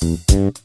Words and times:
Good 0.00 0.56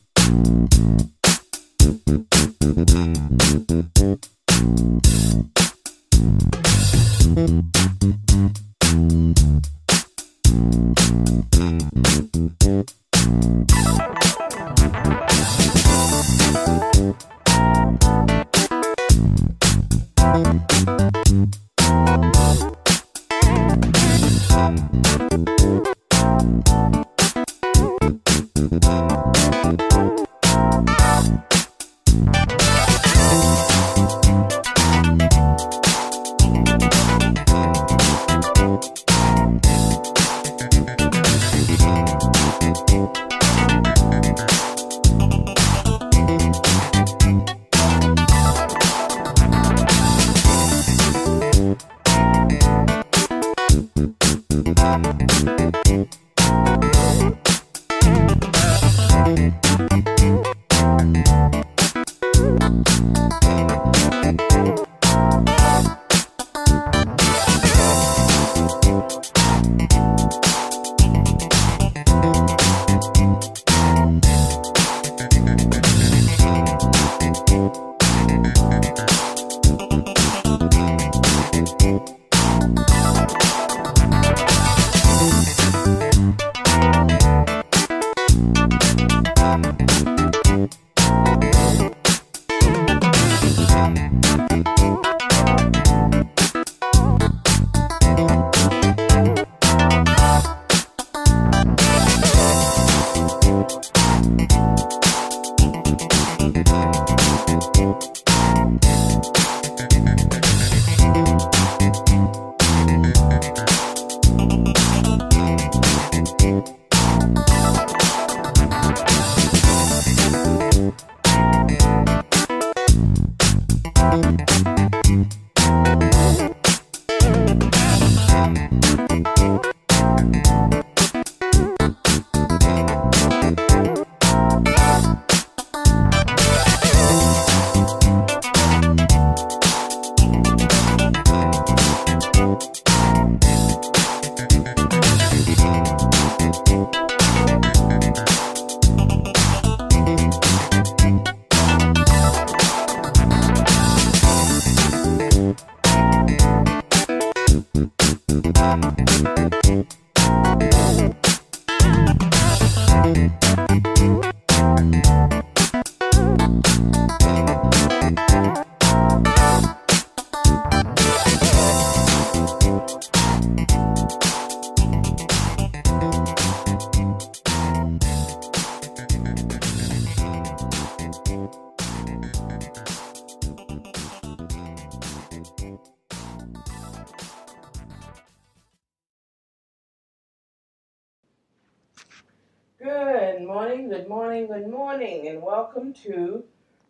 welcome 195.76 195.94
to 195.94 196.42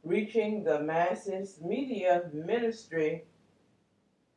Reaching 0.04 0.64
the 0.64 0.80
Masses 0.80 1.58
Media 1.60 2.26
Ministry 2.32 3.24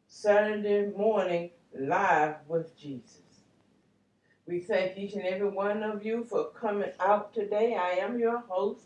Saturday 0.06 0.91
morning 0.97 1.50
live 1.78 2.36
with 2.47 2.75
Jesus. 2.78 3.42
We 4.47 4.60
thank 4.60 4.97
each 4.97 5.12
and 5.14 5.25
every 5.25 5.50
one 5.50 5.82
of 5.82 6.03
you 6.03 6.25
for 6.25 6.48
coming 6.58 6.92
out 6.98 7.34
today. 7.34 7.75
I 7.75 8.03
am 8.03 8.19
your 8.19 8.38
host, 8.48 8.81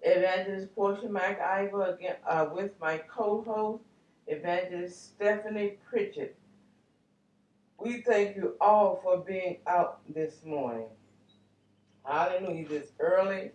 Evangelist 0.00 0.74
Portia 0.74 1.08
McIver, 1.08 1.94
again 1.94 2.16
uh, 2.26 2.46
with 2.50 2.72
my 2.80 2.96
co-host, 2.96 3.82
Evangelist 4.28 5.14
Stephanie 5.14 5.76
Pritchett. 5.90 6.38
We 7.78 8.00
thank 8.00 8.36
you 8.36 8.54
all 8.62 8.98
for 9.02 9.18
being 9.18 9.58
out 9.66 10.00
this 10.14 10.42
morning. 10.42 10.88
Hallelujah. 12.04 12.68
This 12.68 12.92
early 12.98 13.50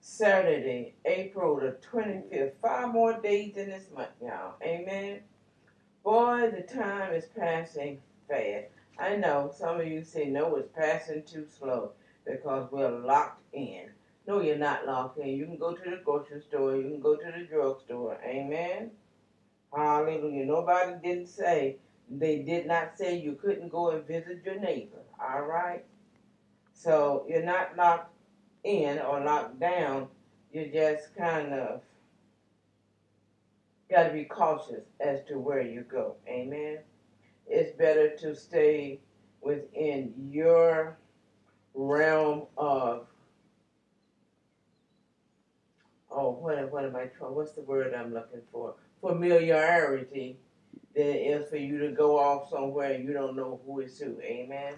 Saturday, 0.00 0.94
April 1.04 1.56
the 1.56 1.76
25th. 1.92 2.52
Five 2.62 2.92
more 2.92 3.20
days 3.20 3.56
in 3.56 3.70
this 3.70 3.86
month, 3.94 4.10
y'all. 4.22 4.54
Amen. 4.62 5.20
Boy, 6.04 6.50
the 6.50 6.62
time 6.62 7.12
is 7.12 7.26
passing 7.36 8.00
fast. 8.28 8.66
I 8.98 9.16
know 9.16 9.52
some 9.54 9.80
of 9.80 9.86
you 9.86 10.02
say, 10.04 10.26
no, 10.26 10.56
it's 10.56 10.68
passing 10.74 11.22
too 11.24 11.46
slow 11.46 11.92
because 12.24 12.70
we're 12.70 12.90
locked 12.90 13.42
in. 13.52 13.90
No, 14.26 14.40
you're 14.40 14.56
not 14.56 14.86
locked 14.86 15.18
in. 15.18 15.28
You 15.28 15.46
can 15.46 15.58
go 15.58 15.74
to 15.74 15.90
the 15.90 16.00
grocery 16.04 16.40
store. 16.40 16.76
You 16.76 16.82
can 16.82 17.00
go 17.00 17.16
to 17.16 17.32
the 17.36 17.44
drugstore. 17.44 18.18
Amen. 18.24 18.90
Hallelujah. 19.74 20.46
Nobody 20.46 20.92
didn't 21.02 21.28
say, 21.28 21.76
they 22.10 22.38
did 22.38 22.66
not 22.66 22.96
say 22.96 23.18
you 23.18 23.34
couldn't 23.34 23.68
go 23.68 23.90
and 23.90 24.06
visit 24.06 24.42
your 24.44 24.58
neighbor. 24.58 25.02
All 25.20 25.42
right? 25.42 25.84
So 26.72 27.24
you're 27.28 27.42
not 27.42 27.76
locked 27.76 28.15
in 28.66 28.98
or 28.98 29.20
locked 29.24 29.60
down. 29.60 30.08
You 30.52 30.70
just 30.72 31.14
kind 31.16 31.52
of 31.52 31.80
got 33.90 34.08
to 34.08 34.12
be 34.12 34.24
cautious 34.24 34.84
as 35.00 35.20
to 35.28 35.38
where 35.38 35.62
you 35.62 35.82
go. 35.82 36.16
Amen. 36.28 36.78
It's 37.46 37.76
better 37.76 38.16
to 38.16 38.34
stay 38.34 39.00
within 39.40 40.12
your 40.30 40.98
realm 41.74 42.46
of 42.56 43.06
oh 46.10 46.30
what 46.30 46.72
what 46.72 46.84
am 46.84 46.96
I 46.96 47.04
trying? 47.04 47.34
What's 47.34 47.52
the 47.52 47.62
word 47.62 47.94
I'm 47.94 48.12
looking 48.12 48.40
for? 48.50 48.74
Familiarity 49.00 50.38
than 50.96 51.06
it 51.06 51.18
is 51.18 51.50
for 51.50 51.58
you 51.58 51.78
to 51.78 51.92
go 51.92 52.18
off 52.18 52.48
somewhere 52.50 52.98
you 52.98 53.12
don't 53.12 53.36
know 53.36 53.60
who 53.64 53.80
is 53.80 53.98
who. 54.00 54.18
Amen. 54.22 54.74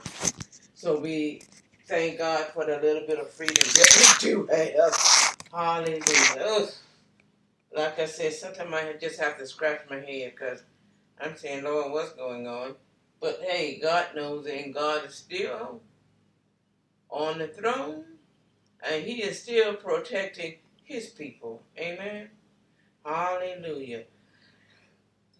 So 0.74 1.00
we 1.00 1.40
thank 1.88 2.18
God 2.18 2.46
for 2.54 2.66
the 2.66 2.78
little 2.80 3.06
bit 3.06 3.18
of 3.20 3.30
freedom 3.30 3.56
that 3.56 4.18
we 4.22 4.30
do 4.30 4.46
have. 4.46 5.36
Hallelujah. 5.52 6.68
Like 7.76 7.98
I 7.98 8.06
said, 8.06 8.34
sometimes 8.34 8.74
I 8.74 8.94
just 9.00 9.20
have 9.20 9.38
to 9.38 9.46
scratch 9.46 9.82
my 9.90 10.00
head 10.00 10.32
because 10.34 10.62
I'm 11.20 11.36
saying, 11.36 11.64
Lord, 11.64 11.92
what's 11.92 12.12
going 12.12 12.46
on? 12.46 12.76
But 13.20 13.40
hey, 13.42 13.80
God 13.82 14.08
knows, 14.16 14.46
and 14.46 14.74
God 14.74 15.06
is 15.06 15.14
still 15.16 15.80
on 17.10 17.38
the 17.38 17.48
throne, 17.48 18.04
And 18.88 19.04
he 19.04 19.22
is 19.22 19.42
still 19.42 19.74
protecting 19.74 20.56
his 20.84 21.08
people. 21.08 21.62
Amen. 21.78 22.30
Hallelujah. 23.04 24.04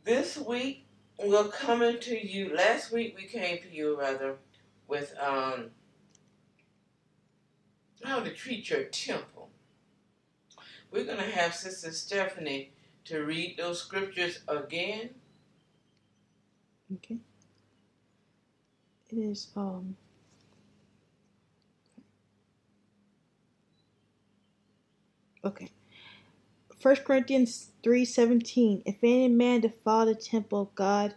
This 0.05 0.39
week 0.39 0.87
we're 1.23 1.49
coming 1.49 2.00
to 2.00 2.29
you. 2.29 2.55
Last 2.55 2.93
week 2.93 3.17
we 3.17 3.25
came 3.27 3.59
to 3.62 3.75
you 3.75 3.99
rather 3.99 4.37
with 4.89 5.15
um 5.21 5.71
how 8.05 8.21
to 8.21 8.33
treat 8.33 8.71
your 8.71 8.85
temple. 8.85 9.50
We're 10.91 11.05
gonna 11.05 11.23
have 11.23 11.55
Sister 11.55 11.93
Stephanie 11.93 12.73
to 13.05 13.21
read 13.21 13.56
those 13.56 13.81
scriptures 13.81 14.41
again. 14.49 15.11
Okay. 16.95 17.19
It 19.11 19.19
is 19.19 19.49
um 19.56 19.97
Okay. 25.45 25.71
First 26.81 27.05
Corinthians 27.05 27.71
three 27.83 28.05
seventeen. 28.05 28.83
If 28.87 28.97
any 29.03 29.29
man 29.29 29.61
defile 29.61 30.06
the 30.06 30.15
temple 30.15 30.62
of 30.62 30.75
God, 30.75 31.15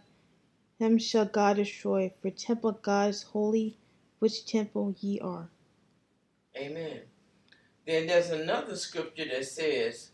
him 0.78 0.98
shall 0.98 1.26
God 1.26 1.56
destroy, 1.56 2.12
for 2.20 2.30
temple 2.30 2.70
of 2.70 2.82
God 2.82 3.10
is 3.10 3.22
holy, 3.22 3.76
which 4.18 4.44
temple 4.46 4.94
ye 5.00 5.20
are. 5.20 5.48
Amen. 6.56 7.00
Then 7.86 8.06
there's 8.06 8.30
another 8.30 8.76
scripture 8.76 9.24
that 9.24 9.46
says, 9.46 10.10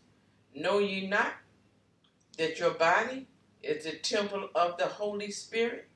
Know 0.55 0.79
ye 0.79 1.07
not 1.07 1.33
that 2.37 2.59
your 2.59 2.71
body 2.71 3.27
is 3.61 3.83
the 3.83 3.91
temple 3.97 4.49
of 4.55 4.77
the 4.77 4.87
Holy 4.87 5.31
Spirit? 5.31 5.87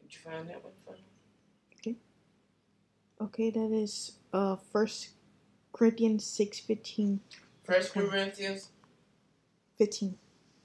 Did 0.00 0.14
you 0.14 0.20
find 0.20 0.48
that 0.48 0.62
one 0.62 0.72
for 0.84 0.92
me? 0.92 1.04
Okay, 3.20 3.50
that 3.50 3.72
is 3.72 4.12
uh 4.32 4.54
First 4.72 5.08
Corinthians 5.72 6.24
six 6.24 6.60
fifteen. 6.60 7.20
First 7.64 7.92
Corinthians 7.92 8.68
Fifteen. 9.76 10.16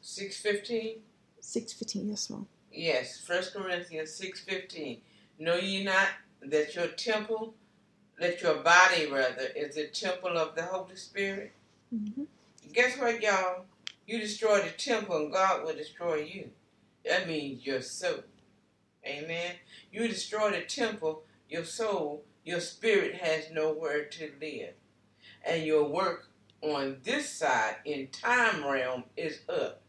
six 0.01 0.39
fifteen. 0.39 0.97
Six 1.39 1.73
fifteen. 1.73 2.09
Yes, 2.09 2.29
ma'am. 2.29 2.45
Yes, 2.71 3.19
First 3.19 3.55
Corinthians 3.55 4.13
six 4.13 4.41
fifteen. 4.41 5.01
Know 5.39 5.55
ye 5.55 5.83
not 5.83 6.09
that 6.43 6.75
your 6.75 6.87
temple, 6.89 7.55
that 8.19 8.41
your 8.41 8.55
body 8.57 9.07
rather, 9.07 9.47
is 9.55 9.75
the 9.75 9.87
temple 9.87 10.37
of 10.37 10.55
the 10.55 10.63
Holy 10.63 10.95
Spirit? 10.97 11.53
hmm 11.91 12.23
Guess 12.73 12.99
what, 12.99 13.21
y'all? 13.21 13.65
You 14.07 14.19
destroy 14.19 14.61
the 14.61 14.71
temple 14.71 15.17
and 15.17 15.33
God 15.33 15.65
will 15.65 15.75
destroy 15.75 16.17
you. 16.17 16.49
That 17.05 17.27
means 17.27 17.65
your 17.65 17.81
soul. 17.81 18.23
Amen. 19.05 19.53
You 19.91 20.07
destroy 20.07 20.51
the 20.51 20.61
temple, 20.63 21.23
your 21.49 21.65
soul, 21.65 22.23
your 22.45 22.61
spirit 22.61 23.15
has 23.15 23.51
nowhere 23.51 24.05
to 24.05 24.31
live. 24.41 24.75
And 25.45 25.65
your 25.65 25.85
work 25.89 26.29
on 26.63 26.99
this 27.03 27.29
side 27.29 27.77
in 27.85 28.09
time 28.09 28.65
realm 28.67 29.05
is 29.17 29.41
up. 29.49 29.82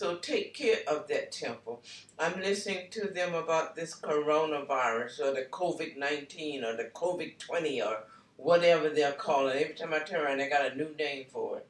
So 0.00 0.16
take 0.16 0.54
care 0.54 0.78
of 0.88 1.08
that 1.08 1.30
temple. 1.30 1.82
I'm 2.18 2.40
listening 2.40 2.86
to 2.92 3.08
them 3.08 3.34
about 3.34 3.76
this 3.76 3.94
coronavirus 3.94 5.20
or 5.20 5.34
the 5.34 5.46
COVID 5.50 5.98
19 5.98 6.64
or 6.64 6.74
the 6.74 6.84
COVID 6.94 7.36
20 7.38 7.82
or 7.82 8.04
whatever 8.38 8.88
they're 8.88 9.12
calling 9.12 9.58
it. 9.58 9.60
Every 9.60 9.74
time 9.74 9.92
I 9.92 9.98
turn 9.98 10.24
around, 10.24 10.38
they 10.38 10.48
got 10.48 10.72
a 10.72 10.74
new 10.74 10.94
name 10.98 11.26
for 11.28 11.58
it. 11.58 11.66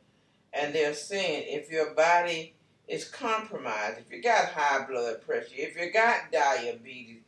And 0.53 0.73
they're 0.73 0.95
saying 0.95 1.47
if 1.49 1.73
your 1.73 1.93
body 1.93 2.55
is 2.87 3.09
compromised, 3.09 3.99
if 3.99 4.13
you 4.13 4.23
got 4.23 4.51
high 4.51 4.87
blood 4.87 5.27
pressure, 5.27 5.57
if 5.57 5.77
you 5.77 5.93
got 5.93 6.31
diabetes, 6.31 7.23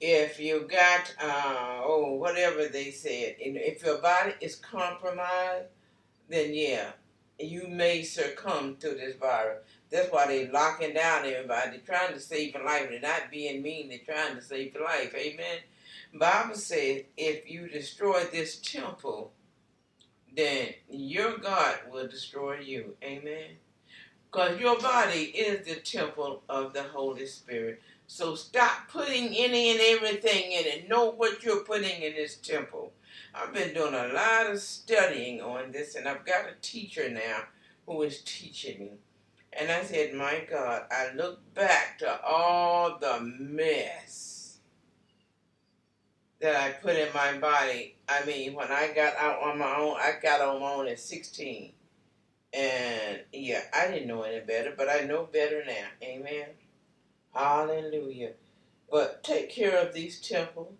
if 0.00 0.40
you 0.40 0.68
got, 0.68 1.14
uh, 1.22 1.82
oh, 1.84 2.14
whatever 2.14 2.66
they 2.66 2.90
said, 2.90 3.36
and 3.46 3.56
if 3.58 3.84
your 3.84 3.98
body 3.98 4.32
is 4.40 4.56
compromised, 4.56 5.68
then 6.28 6.52
yeah, 6.52 6.90
you 7.38 7.68
may 7.68 8.02
succumb 8.02 8.74
to 8.80 8.88
this 8.88 9.14
virus. 9.14 9.62
That's 9.92 10.10
why 10.10 10.26
they're 10.26 10.50
locking 10.50 10.94
down 10.94 11.26
everybody. 11.26 11.70
They're 11.70 11.80
trying 11.96 12.14
to 12.14 12.20
save 12.20 12.54
your 12.54 12.64
life. 12.64 12.88
They're 12.88 13.00
not 13.00 13.30
being 13.30 13.60
mean. 13.60 13.90
They're 13.90 13.98
trying 13.98 14.36
to 14.36 14.42
save 14.42 14.74
your 14.74 14.84
life. 14.84 15.14
Amen. 15.14 15.58
Bible 16.14 16.54
says 16.54 17.02
if 17.16 17.50
you 17.50 17.68
destroy 17.68 18.24
this 18.24 18.56
temple, 18.56 19.32
then 20.34 20.68
your 20.90 21.36
God 21.38 21.76
will 21.90 22.08
destroy 22.08 22.60
you. 22.60 22.96
Amen. 23.02 23.56
Because 24.30 24.58
your 24.58 24.78
body 24.78 25.24
is 25.24 25.66
the 25.66 25.80
temple 25.80 26.42
of 26.48 26.72
the 26.72 26.84
Holy 26.84 27.26
Spirit. 27.26 27.82
So 28.06 28.34
stop 28.34 28.88
putting 28.90 29.34
any 29.36 29.70
and 29.72 29.80
everything 29.80 30.52
in 30.52 30.64
it. 30.64 30.88
Know 30.88 31.10
what 31.10 31.42
you're 31.42 31.64
putting 31.64 32.02
in 32.02 32.14
this 32.14 32.36
temple. 32.36 32.92
I've 33.34 33.52
been 33.52 33.74
doing 33.74 33.94
a 33.94 34.08
lot 34.08 34.50
of 34.50 34.60
studying 34.60 35.40
on 35.42 35.72
this, 35.72 35.94
and 35.94 36.06
I've 36.08 36.24
got 36.24 36.46
a 36.46 36.54
teacher 36.62 37.10
now 37.10 37.44
who 37.86 38.02
is 38.02 38.22
teaching 38.24 38.78
me. 38.78 38.90
And 39.52 39.70
I 39.70 39.82
said, 39.84 40.14
My 40.14 40.46
God, 40.50 40.84
I 40.90 41.12
look 41.14 41.54
back 41.54 41.98
to 41.98 42.22
all 42.24 42.98
the 42.98 43.20
mess 43.20 44.58
that 46.40 46.56
I 46.56 46.70
put 46.72 46.96
in 46.96 47.08
my 47.14 47.38
body. 47.38 47.96
I 48.08 48.24
mean, 48.24 48.54
when 48.54 48.70
I 48.70 48.92
got 48.94 49.16
out 49.16 49.42
on 49.42 49.58
my 49.58 49.76
own, 49.76 49.96
I 49.96 50.14
got 50.20 50.40
on 50.40 50.60
my 50.60 50.72
own 50.72 50.88
at 50.88 50.98
16. 50.98 51.72
And 52.52 53.20
yeah, 53.32 53.62
I 53.72 53.88
didn't 53.88 54.08
know 54.08 54.22
any 54.22 54.40
better, 54.40 54.74
but 54.76 54.88
I 54.88 55.04
know 55.04 55.28
better 55.32 55.64
now. 55.64 55.86
Amen. 56.02 56.48
Hallelujah. 57.34 58.32
But 58.90 59.22
take 59.22 59.50
care 59.50 59.78
of 59.78 59.94
these 59.94 60.20
temples. 60.20 60.74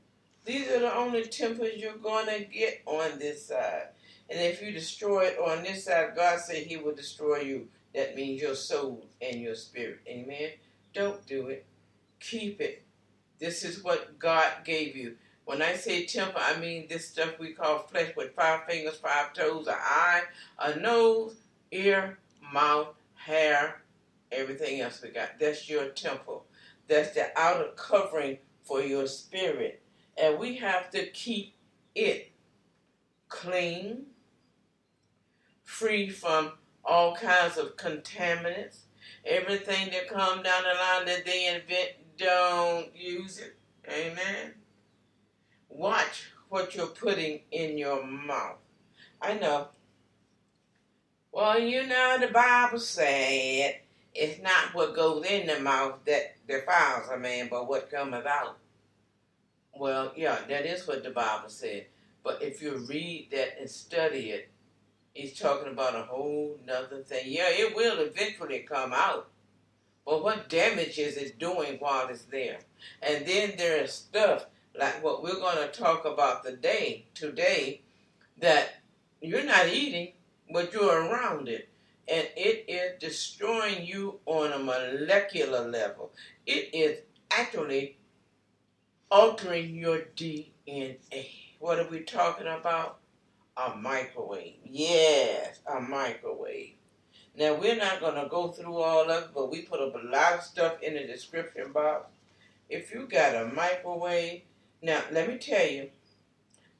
These 0.44 0.68
are 0.68 0.80
the 0.80 0.94
only 0.94 1.24
temples 1.24 1.70
you're 1.76 1.96
going 1.96 2.26
to 2.26 2.44
get 2.44 2.82
on 2.84 3.18
this 3.18 3.46
side. 3.46 3.88
And 4.28 4.40
if 4.40 4.60
you 4.60 4.72
destroy 4.72 5.26
it 5.26 5.38
on 5.38 5.62
this 5.62 5.84
side, 5.84 6.16
God 6.16 6.40
said 6.40 6.64
He 6.66 6.76
will 6.76 6.94
destroy 6.94 7.40
you. 7.40 7.68
That 7.94 8.16
means 8.16 8.40
your 8.40 8.54
soul 8.54 9.06
and 9.20 9.40
your 9.40 9.54
spirit. 9.54 10.00
Amen. 10.08 10.50
Don't 10.94 11.24
do 11.26 11.48
it. 11.48 11.66
Keep 12.20 12.60
it. 12.60 12.82
This 13.38 13.64
is 13.64 13.82
what 13.82 14.18
God 14.18 14.48
gave 14.64 14.96
you. 14.96 15.16
When 15.44 15.60
I 15.60 15.74
say 15.74 16.06
temple, 16.06 16.40
I 16.42 16.58
mean 16.58 16.86
this 16.88 17.08
stuff 17.08 17.38
we 17.38 17.52
call 17.52 17.80
flesh 17.80 18.12
with 18.16 18.34
five 18.34 18.64
fingers, 18.64 18.96
five 18.96 19.32
toes, 19.32 19.66
an 19.66 19.74
eye, 19.76 20.22
a 20.58 20.78
nose, 20.78 21.34
ear, 21.72 22.18
mouth, 22.52 22.94
hair, 23.14 23.82
everything 24.30 24.80
else 24.80 25.02
we 25.02 25.10
got. 25.10 25.38
That's 25.40 25.68
your 25.68 25.88
temple. 25.88 26.44
That's 26.86 27.14
the 27.14 27.26
outer 27.36 27.70
covering 27.76 28.38
for 28.62 28.80
your 28.80 29.06
spirit. 29.06 29.82
And 30.16 30.38
we 30.38 30.56
have 30.56 30.90
to 30.90 31.06
keep 31.06 31.54
it 31.94 32.30
clean, 33.28 34.06
free 35.64 36.08
from 36.08 36.52
all 36.84 37.14
kinds 37.14 37.58
of 37.58 37.76
contaminants. 37.76 38.80
Everything 39.24 39.90
that 39.90 40.08
come 40.08 40.42
down 40.42 40.62
the 40.62 40.78
line 40.78 41.06
that 41.06 41.24
they 41.24 41.46
invent, 41.46 41.92
don't 42.18 42.94
use 42.94 43.38
it. 43.38 43.56
Amen. 43.88 44.54
Watch 45.68 46.30
what 46.48 46.74
you're 46.74 46.86
putting 46.86 47.40
in 47.50 47.78
your 47.78 48.04
mouth. 48.06 48.58
I 49.20 49.34
know. 49.34 49.68
Well, 51.32 51.58
you 51.58 51.86
know 51.86 52.18
the 52.20 52.28
Bible 52.28 52.78
said 52.78 53.76
it's 54.14 54.42
not 54.42 54.74
what 54.74 54.94
goes 54.94 55.24
in 55.24 55.46
the 55.46 55.60
mouth 55.60 56.00
that 56.04 56.36
defiles 56.46 57.08
a 57.08 57.16
man, 57.16 57.48
but 57.50 57.68
what 57.68 57.90
cometh 57.90 58.26
out. 58.26 58.58
Well, 59.74 60.12
yeah, 60.14 60.38
that 60.48 60.66
is 60.66 60.86
what 60.86 61.02
the 61.02 61.10
Bible 61.10 61.48
said. 61.48 61.86
But 62.22 62.42
if 62.42 62.62
you 62.62 62.84
read 62.88 63.28
that 63.32 63.58
and 63.58 63.70
study 63.70 64.30
it, 64.30 64.51
he's 65.14 65.38
talking 65.38 65.72
about 65.72 65.94
a 65.94 66.02
whole 66.02 66.58
nother 66.66 67.02
thing. 67.02 67.24
Yeah, 67.26 67.48
it 67.48 67.74
will 67.74 67.98
eventually 67.98 68.60
come 68.60 68.92
out. 68.92 69.28
But 70.04 70.24
what 70.24 70.48
damage 70.48 70.98
is 70.98 71.16
it 71.16 71.38
doing 71.38 71.76
while 71.78 72.08
it's 72.08 72.24
there? 72.24 72.58
And 73.02 73.24
then 73.26 73.54
there 73.56 73.82
is 73.82 73.92
stuff 73.92 74.46
like 74.78 75.02
what 75.02 75.22
we're 75.22 75.34
going 75.34 75.58
to 75.58 75.68
talk 75.68 76.04
about 76.04 76.44
today, 76.44 77.06
today, 77.14 77.82
that 78.38 78.80
you're 79.20 79.44
not 79.44 79.68
eating, 79.68 80.12
but 80.50 80.72
you're 80.72 81.08
around 81.08 81.48
it. 81.48 81.68
And 82.08 82.26
it 82.36 82.64
is 82.66 82.98
destroying 82.98 83.86
you 83.86 84.18
on 84.26 84.52
a 84.52 84.58
molecular 84.58 85.68
level. 85.68 86.10
It 86.46 86.74
is 86.74 86.98
actually 87.30 87.96
altering 89.10 89.76
your 89.76 90.00
DNA. 90.16 91.28
What 91.60 91.78
are 91.78 91.88
we 91.88 92.00
talking 92.00 92.48
about? 92.48 92.98
A 93.56 93.76
microwave. 93.76 94.56
Yes, 94.64 95.60
a 95.66 95.80
microwave. 95.80 96.74
Now, 97.36 97.54
we're 97.54 97.76
not 97.76 98.00
going 98.00 98.22
to 98.22 98.28
go 98.28 98.48
through 98.48 98.76
all 98.76 99.10
of 99.10 99.24
it, 99.24 99.30
but 99.34 99.50
we 99.50 99.62
put 99.62 99.80
a 99.80 99.86
lot 99.86 100.34
of 100.34 100.42
stuff 100.42 100.82
in 100.82 100.94
the 100.94 101.04
description 101.04 101.72
box. 101.72 102.06
If 102.68 102.92
you 102.92 103.06
got 103.06 103.34
a 103.34 103.52
microwave, 103.54 104.42
now 104.82 105.02
let 105.10 105.28
me 105.28 105.38
tell 105.38 105.66
you, 105.66 105.90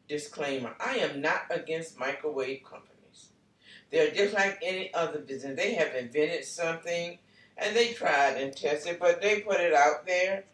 disclaimer, 0.09 0.75
I 0.81 0.97
am 0.97 1.21
not 1.21 1.43
against 1.51 1.99
microwave 1.99 2.63
companies. 2.65 3.29
They're 3.91 4.11
just 4.11 4.35
like 4.35 4.59
any 4.63 4.93
other 4.95 5.19
business. 5.19 5.57
They 5.57 5.75
have 5.75 5.95
invented 5.95 6.45
something 6.45 7.19
and 7.59 7.77
they 7.77 7.93
tried 7.93 8.39
and 8.39 8.57
tested, 8.57 8.99
but 8.99 9.21
they 9.21 9.41
put 9.41 9.61
it 9.61 9.75
out 9.75 10.07
there. 10.07 10.45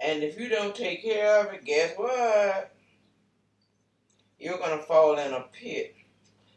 And 0.00 0.22
if 0.22 0.38
you 0.38 0.48
don't 0.48 0.74
take 0.74 1.02
care 1.02 1.40
of 1.40 1.52
it, 1.52 1.64
guess 1.64 1.94
what? 1.96 2.72
You're 4.38 4.58
going 4.58 4.78
to 4.78 4.84
fall 4.84 5.18
in 5.18 5.32
a 5.32 5.44
pit. 5.52 5.94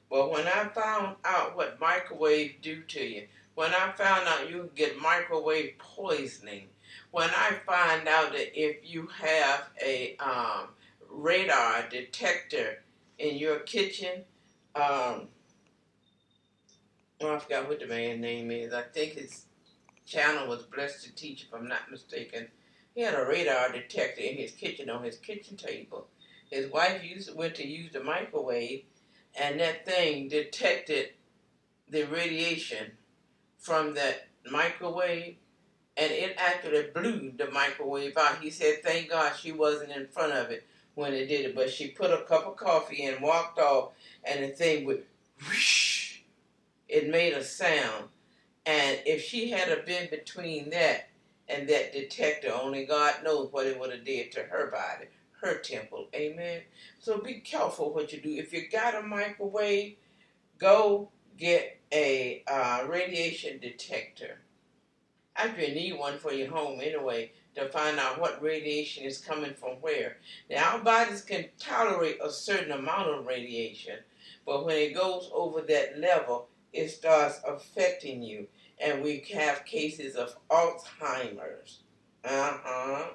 But 0.10 0.32
when 0.32 0.48
I 0.48 0.68
found 0.74 1.18
out 1.24 1.56
what 1.56 1.80
microwave 1.80 2.56
do 2.62 2.82
to 2.82 3.02
you, 3.02 3.28
when 3.56 3.72
I 3.72 3.92
found 3.92 4.28
out 4.28 4.50
you 4.50 4.70
get 4.76 5.00
microwave 5.00 5.74
poisoning, 5.78 6.68
when 7.12 7.30
I 7.30 7.58
find 7.66 8.08
out 8.08 8.32
that 8.32 8.60
if 8.60 8.78
you 8.84 9.08
have 9.22 9.68
a 9.86 10.16
um, 10.18 10.70
radar 11.10 11.88
detector 11.90 12.84
in 13.18 13.38
your 13.38 13.60
kitchen, 13.60 14.24
um, 14.76 15.28
oh, 17.22 17.36
I 17.36 17.40
forgot 17.40 17.68
what 17.68 17.80
the 17.80 17.88
man's 17.88 18.22
name 18.22 18.52
is. 18.52 18.74
I 18.74 18.84
think 18.84 19.14
his 19.14 19.46
channel 20.06 20.48
was 20.48 20.64
Blessed 20.64 21.04
to 21.04 21.16
Teach, 21.16 21.44
if 21.44 21.54
I'm 21.54 21.68
not 21.68 21.92
mistaken. 21.92 22.48
He 22.96 23.02
had 23.02 23.14
a 23.14 23.26
radar 23.26 23.72
detector 23.72 24.22
in 24.22 24.38
his 24.38 24.52
kitchen 24.52 24.90
on 24.90 25.04
his 25.04 25.18
kitchen 25.18 25.58
table. 25.58 26.08
His 26.50 26.72
wife 26.72 27.04
used 27.04 27.36
went 27.36 27.56
to 27.56 27.68
use 27.68 27.92
the 27.92 28.04
microwave, 28.04 28.84
and 29.36 29.60
that 29.60 29.86
thing 29.86 30.28
detected 30.28 31.14
the 31.88 32.04
radiation 32.04 32.92
from 33.58 33.94
that 33.96 34.28
microwave, 34.50 35.36
and 35.98 36.12
it 36.12 36.36
actually 36.38 36.90
blew 36.92 37.32
the 37.32 37.52
microwave 37.52 38.18
out. 38.18 38.42
He 38.42 38.50
said, 38.50 38.84
"Thank 38.84 39.10
God 39.10 39.36
she 39.36 39.52
wasn't 39.52 39.92
in 39.92 40.08
front 40.08 40.34
of 40.34 40.50
it 40.50 40.66
when 40.96 41.14
it 41.14 41.28
did 41.28 41.46
it, 41.46 41.56
but 41.56 41.72
she 41.72 41.90
put 41.90 42.12
a 42.12 42.24
cup 42.24 42.48
of 42.48 42.58
coffee 42.58 43.06
and 43.06 43.22
walked 43.22 43.60
off, 43.60 43.94
and 44.24 44.44
the 44.44 44.50
thing 44.50 44.86
would 44.86 45.06
whoosh. 45.46 46.20
It 46.88 47.08
made 47.08 47.34
a 47.34 47.44
sound, 47.44 48.10
and 48.66 49.00
if 49.06 49.24
she 49.24 49.52
had 49.52 49.86
been 49.86 50.10
between 50.10 50.72
that 50.72 51.10
and 51.48 51.68
that 51.70 51.94
detector, 51.94 52.52
only 52.52 52.86
God 52.86 53.24
knows 53.24 53.52
what 53.52 53.68
it 53.68 53.80
would 53.80 53.92
have 53.92 54.06
did 54.06 54.32
to 54.34 54.44
her 54.44 54.72
body, 54.72 55.06
her 55.42 55.58
temple. 55.58 56.08
Amen. 56.14 56.62
So 57.00 57.18
be 57.18 57.36
careful 57.36 57.94
what 57.94 58.12
you 58.12 58.22
do. 58.22 58.30
If 58.30 58.54
you 58.54 58.70
got 58.70 58.96
a 58.96 59.02
microwave, 59.02 59.96
go 60.58 61.10
get 61.38 61.80
a 61.92 62.44
uh, 62.48 62.86
radiation 62.88 63.60
detector. 63.60 64.40
Actually, 65.36 65.70
you 65.70 65.76
need 65.76 66.00
one 66.00 66.18
for 66.18 66.34
your 66.34 66.50
home 66.50 66.80
anyway 66.82 67.32
to 67.56 67.70
find 67.70 67.98
out 67.98 68.20
what 68.20 68.42
radiation 68.42 69.06
is 69.06 69.18
coming 69.20 69.54
from 69.54 69.78
where. 69.82 70.18
Now, 70.50 70.74
our 70.74 70.80
bodies 70.80 71.22
can 71.22 71.46
tolerate 71.58 72.20
a 72.24 72.30
certain 72.30 72.72
amount 72.72 73.10
of 73.10 73.26
radiation, 73.26 74.00
but 74.46 74.66
when 74.66 74.76
it 74.76 74.94
goes 74.94 75.30
over 75.34 75.62
that 75.62 76.00
level, 76.00 76.50
it 76.74 76.90
starts 76.90 77.40
affecting 77.48 78.22
you 78.22 78.48
and 78.80 79.02
we 79.04 79.26
have 79.34 79.66
cases 79.66 80.16
of 80.16 80.36
Alzheimer's, 80.50 81.80
uh-huh, 82.24 83.10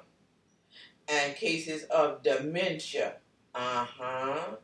and 1.07 1.35
cases 1.35 1.83
of 1.85 2.23
dementia, 2.23 3.15
uh-huh, 3.53 4.55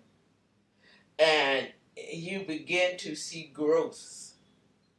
and 1.20 1.68
you 1.96 2.46
begin 2.46 2.98
to 2.98 3.16
see 3.16 3.52
growth, 3.54 4.34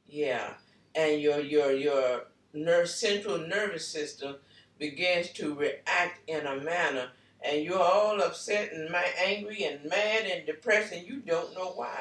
yeah, 0.06 0.54
and 0.94 1.20
your 1.20 1.40
your 1.40 1.72
your 1.72 2.26
nerve 2.52 2.88
central 2.88 3.38
nervous 3.38 3.86
system 3.88 4.36
begins 4.78 5.30
to 5.32 5.54
react 5.54 6.20
in 6.28 6.46
a 6.46 6.60
manner, 6.60 7.10
and 7.40 7.62
you're 7.64 7.80
all 7.80 8.20
upset 8.22 8.72
and 8.72 8.94
angry 9.24 9.64
and 9.64 9.88
mad 9.88 10.26
and 10.26 10.46
depressed, 10.46 10.92
and 10.92 11.06
you 11.06 11.16
don't 11.20 11.54
know 11.54 11.72
why. 11.72 12.00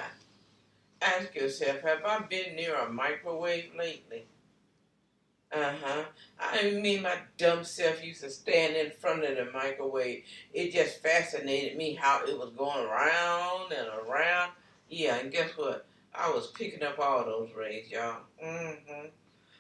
Ask 1.01 1.33
yourself, 1.33 1.81
have 1.81 2.05
I 2.05 2.19
been 2.27 2.55
near 2.55 2.75
a 2.75 2.91
microwave 2.91 3.71
lately? 3.77 4.25
Uh 5.53 5.73
huh. 5.83 6.03
I 6.39 6.71
mean, 6.71 7.01
my 7.01 7.15
dumb 7.37 7.63
self 7.63 8.03
used 8.03 8.21
to 8.21 8.29
stand 8.29 8.75
in 8.75 8.91
front 8.91 9.25
of 9.25 9.35
the 9.35 9.51
microwave. 9.51 10.23
It 10.53 10.71
just 10.71 11.03
fascinated 11.03 11.77
me 11.77 11.93
how 11.93 12.23
it 12.25 12.37
was 12.37 12.51
going 12.51 12.85
around 12.85 13.73
and 13.73 13.87
around. 14.07 14.51
Yeah, 14.89 15.17
and 15.17 15.31
guess 15.31 15.51
what? 15.57 15.85
I 16.13 16.29
was 16.29 16.47
picking 16.47 16.83
up 16.83 16.99
all 16.99 17.25
those 17.25 17.49
rays, 17.55 17.89
y'all. 17.89 18.21
Mm-hmm. 18.43 19.07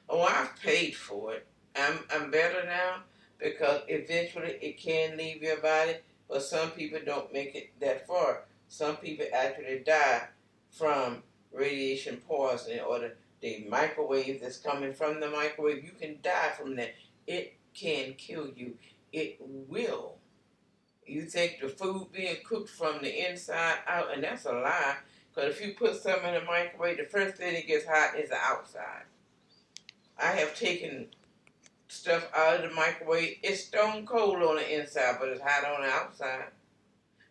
Oh, 0.09 0.21
I've 0.21 0.55
paid 0.61 0.95
for 0.95 1.33
it. 1.33 1.47
I'm 1.75 1.99
I'm 2.13 2.31
better 2.31 2.65
now 2.65 3.03
because 3.39 3.81
eventually 3.87 4.57
it 4.61 4.77
can 4.77 5.17
leave 5.17 5.41
your 5.41 5.57
body, 5.57 5.95
but 6.29 6.43
some 6.43 6.71
people 6.71 6.99
don't 7.05 7.33
make 7.33 7.55
it 7.55 7.71
that 7.79 8.07
far. 8.07 8.43
Some 8.67 8.97
people 8.97 9.25
actually 9.33 9.79
die 9.85 10.23
from 10.69 11.23
radiation 11.53 12.17
poisoning 12.27 12.79
or 12.79 12.99
the, 12.99 13.11
the 13.41 13.65
microwave 13.69 14.41
that's 14.41 14.57
coming 14.57 14.93
from 14.93 15.19
the 15.19 15.29
microwave, 15.29 15.83
you 15.83 15.91
can 15.99 16.19
die 16.21 16.51
from 16.57 16.75
that. 16.75 16.93
It 17.27 17.55
can 17.73 18.13
kill 18.13 18.49
you. 18.55 18.77
It 19.11 19.37
will. 19.41 20.15
You 21.05 21.23
think 21.23 21.59
the 21.61 21.69
food 21.69 22.07
being 22.13 22.37
cooked 22.47 22.69
from 22.69 23.01
the 23.01 23.29
inside 23.29 23.79
out, 23.87 24.13
and 24.13 24.23
that's 24.23 24.45
a 24.45 24.51
lie. 24.51 24.97
Because 25.33 25.55
if 25.55 25.65
you 25.65 25.73
put 25.73 26.01
something 26.01 26.33
in 26.33 26.35
the 26.35 26.45
microwave, 26.45 26.97
the 26.97 27.05
first 27.05 27.37
thing 27.37 27.53
that 27.53 27.67
gets 27.67 27.85
hot 27.85 28.17
is 28.17 28.29
the 28.29 28.37
outside. 28.37 29.03
I 30.21 30.27
have 30.27 30.55
taken 30.55 31.07
stuff 31.87 32.29
out 32.35 32.63
of 32.63 32.69
the 32.69 32.75
microwave. 32.75 33.37
It's 33.41 33.65
stone 33.65 34.05
cold 34.05 34.41
on 34.43 34.57
the 34.57 34.79
inside, 34.79 35.17
but 35.19 35.29
it's 35.29 35.41
hot 35.41 35.65
on 35.65 35.81
the 35.81 35.89
outside. 35.89 36.45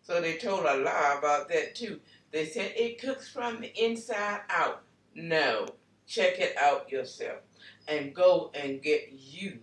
So 0.02 0.20
they 0.20 0.36
told 0.36 0.64
a 0.64 0.76
lie 0.76 1.16
about 1.18 1.48
that 1.50 1.74
too. 1.74 2.00
They 2.32 2.46
said 2.46 2.72
it 2.74 3.00
cooks 3.00 3.28
from 3.28 3.60
the 3.60 3.72
inside 3.82 4.40
out. 4.48 4.82
No. 5.14 5.66
Check 6.10 6.40
it 6.40 6.56
out 6.58 6.90
yourself. 6.90 7.38
And 7.86 8.12
go 8.12 8.50
and 8.52 8.82
get 8.82 9.12
you 9.12 9.60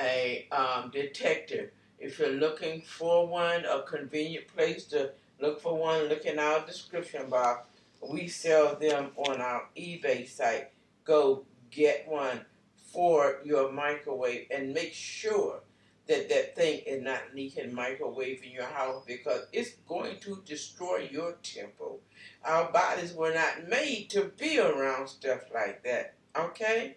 a 0.00 0.48
um. 0.50 0.90
If 0.94 2.18
you're 2.18 2.30
looking 2.30 2.80
for 2.80 3.26
one, 3.26 3.66
a 3.66 3.82
convenient 3.82 4.48
place 4.48 4.86
to 4.86 5.10
look 5.42 5.60
for 5.60 5.76
one, 5.76 6.04
look 6.08 6.24
in 6.24 6.38
our 6.38 6.64
description 6.64 7.28
box. 7.28 7.68
We 8.00 8.28
sell 8.28 8.76
them 8.76 9.10
on 9.14 9.42
our 9.42 9.68
eBay 9.76 10.26
site. 10.26 10.70
Go 11.04 11.44
get 11.70 12.08
one 12.08 12.46
for 12.90 13.40
your 13.44 13.70
microwave 13.70 14.46
and 14.50 14.72
make 14.72 14.94
sure 14.94 15.60
that 16.08 16.28
that 16.28 16.56
thing 16.56 16.80
is 16.86 17.02
not 17.02 17.20
leaking 17.34 17.74
microwave 17.74 18.42
in 18.44 18.50
your 18.50 18.66
house 18.66 19.04
because 19.06 19.46
it's 19.52 19.72
going 19.88 20.18
to 20.20 20.42
destroy 20.44 21.08
your 21.10 21.36
temple. 21.42 22.00
Our 22.44 22.70
bodies 22.72 23.14
were 23.14 23.32
not 23.32 23.68
made 23.68 24.10
to 24.10 24.32
be 24.36 24.58
around 24.58 25.08
stuff 25.08 25.42
like 25.54 25.84
that. 25.84 26.14
Okay? 26.36 26.96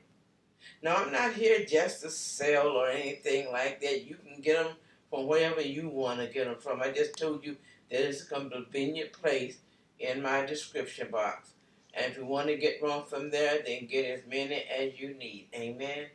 Now, 0.82 0.96
I'm 0.96 1.12
not 1.12 1.34
here 1.34 1.66
just 1.66 2.02
to 2.02 2.10
sell 2.10 2.70
or 2.70 2.90
anything 2.90 3.52
like 3.52 3.82
that. 3.82 4.06
You 4.06 4.16
can 4.16 4.42
get 4.42 4.64
them 4.64 4.76
from 5.10 5.28
wherever 5.28 5.62
you 5.62 5.90
want 5.90 6.20
to 6.20 6.28
get 6.28 6.46
them 6.46 6.58
from. 6.60 6.82
I 6.82 6.92
just 6.92 7.18
told 7.18 7.46
you 7.46 7.58
that 7.92 8.08
it's 8.08 8.24
a 8.24 8.26
convenient 8.50 9.14
place 9.14 9.58
in 10.00 10.22
my 10.22 10.46
description 10.46 11.10
box. 11.12 11.52
And 11.94 12.12
if 12.12 12.18
you 12.18 12.26
want 12.26 12.48
to 12.48 12.58
get 12.58 12.84
one 12.84 13.06
from 13.06 13.30
there, 13.30 13.60
then 13.66 13.86
get 13.86 14.06
as 14.06 14.22
many 14.30 14.64
as 14.64 15.00
you 15.00 15.14
need. 15.14 15.48
Amen. 15.56 16.08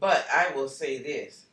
But 0.00 0.26
I 0.34 0.52
will 0.54 0.68
say 0.68 1.02
this 1.02 1.46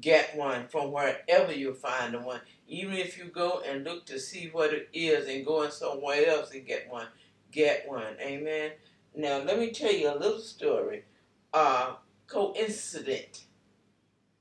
get 0.00 0.36
one 0.36 0.68
from 0.68 0.92
wherever 0.92 1.52
you 1.52 1.74
find 1.74 2.14
the 2.14 2.20
one. 2.20 2.40
Even 2.66 2.94
if 2.94 3.18
you 3.18 3.24
go 3.24 3.62
and 3.66 3.84
look 3.84 4.06
to 4.06 4.18
see 4.18 4.48
what 4.52 4.72
it 4.72 4.88
is 4.92 5.28
and 5.28 5.46
going 5.46 5.70
somewhere 5.70 6.26
else 6.28 6.52
and 6.52 6.66
get 6.66 6.90
one, 6.90 7.06
get 7.50 7.88
one. 7.88 8.14
Amen. 8.20 8.72
Now 9.14 9.38
let 9.38 9.58
me 9.58 9.70
tell 9.70 9.92
you 9.92 10.12
a 10.12 10.18
little 10.18 10.38
story. 10.38 11.04
Uh, 11.52 11.94
coincident, 12.26 13.44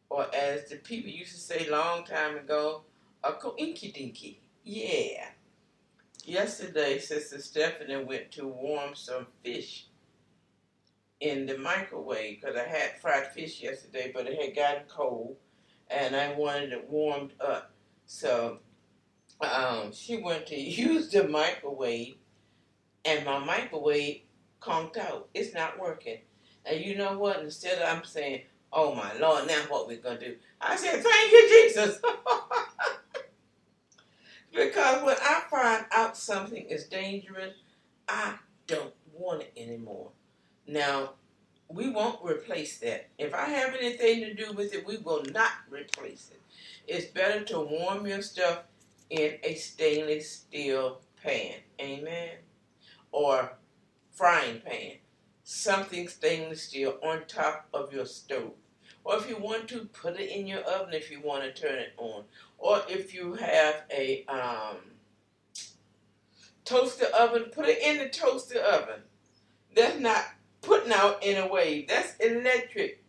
or 0.09 0.27
as 0.35 0.69
the 0.69 0.75
people 0.75 1.09
used 1.09 1.33
to 1.33 1.39
say 1.39 1.69
long 1.69 2.03
time 2.03 2.37
ago, 2.37 2.81
a 3.23 3.31
coinky 3.31 3.93
dinky. 3.93 4.41
Yeah. 4.63 5.29
Yesterday, 6.25 6.99
Sister 6.99 7.39
Stephanie 7.39 8.03
went 8.03 8.31
to 8.33 8.47
warm 8.47 8.93
some 8.93 9.27
fish 9.43 9.87
in 11.21 11.45
the 11.45 11.57
microwave 11.57 12.41
because 12.41 12.57
I 12.57 12.67
had 12.67 12.99
fried 13.01 13.27
fish 13.27 13.61
yesterday, 13.61 14.11
but 14.13 14.27
it 14.27 14.39
had 14.39 14.55
gotten 14.55 14.83
cold 14.89 15.37
and 15.89 16.15
I 16.15 16.33
wanted 16.33 16.73
it 16.73 16.89
warmed 16.89 17.33
up. 17.39 17.71
So 18.05 18.59
um, 19.41 19.91
she 19.91 20.17
went 20.17 20.47
to 20.47 20.55
use 20.59 21.09
the 21.09 21.27
microwave, 21.27 22.15
and 23.05 23.25
my 23.25 23.39
microwave 23.39 24.21
conked 24.59 24.97
out. 24.97 25.29
It's 25.33 25.53
not 25.53 25.79
working. 25.79 26.19
And 26.65 26.83
you 26.83 26.97
know 26.97 27.17
what? 27.17 27.39
Instead 27.39 27.79
of 27.79 27.97
I'm 27.97 28.03
saying, 28.03 28.41
"Oh 28.73 28.93
my 28.93 29.17
Lord, 29.17 29.47
now 29.47 29.61
what 29.69 29.87
we're 29.87 29.97
gonna 29.97 30.19
do?" 30.19 30.35
I 30.59 30.75
said, 30.75 31.03
"Thank 31.03 31.31
you, 31.31 31.49
Jesus." 31.49 31.99
because 34.51 35.03
when 35.03 35.15
I 35.21 35.43
find 35.49 35.85
out 35.91 36.17
something 36.17 36.65
is 36.65 36.87
dangerous, 36.87 37.55
I 38.07 38.35
don't 38.65 38.93
want 39.13 39.43
it 39.43 39.53
anymore. 39.55 40.11
Now, 40.67 41.13
we 41.69 41.89
won't 41.89 42.23
replace 42.23 42.77
that. 42.79 43.09
If 43.17 43.33
I 43.33 43.45
have 43.45 43.75
anything 43.75 44.21
to 44.21 44.33
do 44.33 44.53
with 44.53 44.73
it, 44.73 44.85
we 44.87 44.97
will 44.97 45.23
not 45.31 45.51
replace 45.69 46.31
it. 46.31 46.41
It's 46.87 47.07
better 47.07 47.43
to 47.45 47.59
warm 47.59 48.07
your 48.07 48.21
stuff 48.21 48.63
in 49.09 49.35
a 49.43 49.55
stainless 49.55 50.31
steel 50.31 51.01
pan. 51.21 51.55
Amen. 51.79 52.29
Or 53.11 53.53
frying 54.11 54.61
pan. 54.61 54.93
Something 55.43 56.07
stainless 56.07 56.63
steel 56.63 56.97
on 57.03 57.23
top 57.27 57.67
of 57.73 57.93
your 57.93 58.05
stove. 58.05 58.53
Or 59.03 59.17
if 59.17 59.29
you 59.29 59.37
want 59.37 59.69
to, 59.69 59.85
put 59.85 60.19
it 60.19 60.29
in 60.29 60.47
your 60.47 60.61
oven 60.61 60.93
if 60.93 61.09
you 61.09 61.21
want 61.21 61.43
to 61.43 61.53
turn 61.53 61.79
it 61.79 61.93
on. 61.97 62.23
Or 62.57 62.81
if 62.89 63.13
you 63.13 63.35
have 63.35 63.83
a 63.89 64.25
um, 64.25 64.77
toaster 66.65 67.07
oven, 67.17 67.45
put 67.53 67.67
it 67.67 67.81
in 67.81 67.99
the 67.99 68.09
toaster 68.09 68.59
oven. 68.59 69.01
That's 69.73 69.99
not 69.99 70.25
putting 70.67 70.91
out 70.91 71.23
in 71.23 71.37
a 71.37 71.47
way. 71.47 71.85
That's 71.87 72.15
electric. 72.17 73.01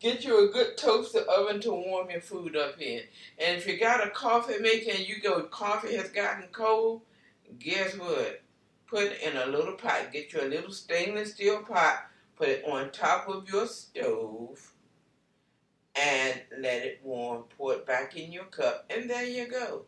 Get 0.00 0.24
you 0.24 0.48
a 0.48 0.52
good 0.52 0.76
toaster 0.76 1.20
oven 1.20 1.60
to 1.60 1.70
warm 1.70 2.10
your 2.10 2.20
food 2.20 2.56
up 2.56 2.80
in. 2.80 3.00
And 3.38 3.56
if 3.56 3.66
you 3.66 3.78
got 3.78 4.06
a 4.06 4.10
coffee 4.10 4.58
maker 4.58 4.90
and 4.90 5.08
you 5.08 5.20
go 5.20 5.44
coffee 5.44 5.96
has 5.96 6.10
gotten 6.10 6.48
cold, 6.52 7.02
guess 7.58 7.96
what? 7.96 8.42
Put 8.86 9.04
it 9.04 9.22
in 9.22 9.36
a 9.36 9.46
little 9.46 9.74
pot. 9.74 10.12
Get 10.12 10.32
you 10.32 10.42
a 10.42 10.48
little 10.48 10.72
stainless 10.72 11.34
steel 11.34 11.62
pot. 11.62 12.06
Put 12.36 12.48
it 12.48 12.64
on 12.66 12.90
top 12.90 13.28
of 13.28 13.48
your 13.48 13.66
stove 13.66 14.72
and 15.94 16.40
let 16.58 16.82
it 16.82 17.00
warm. 17.04 17.44
Pour 17.56 17.74
it 17.74 17.86
back 17.86 18.16
in 18.16 18.32
your 18.32 18.44
cup, 18.44 18.84
and 18.90 19.08
there 19.08 19.24
you 19.24 19.48
go. 19.48 19.82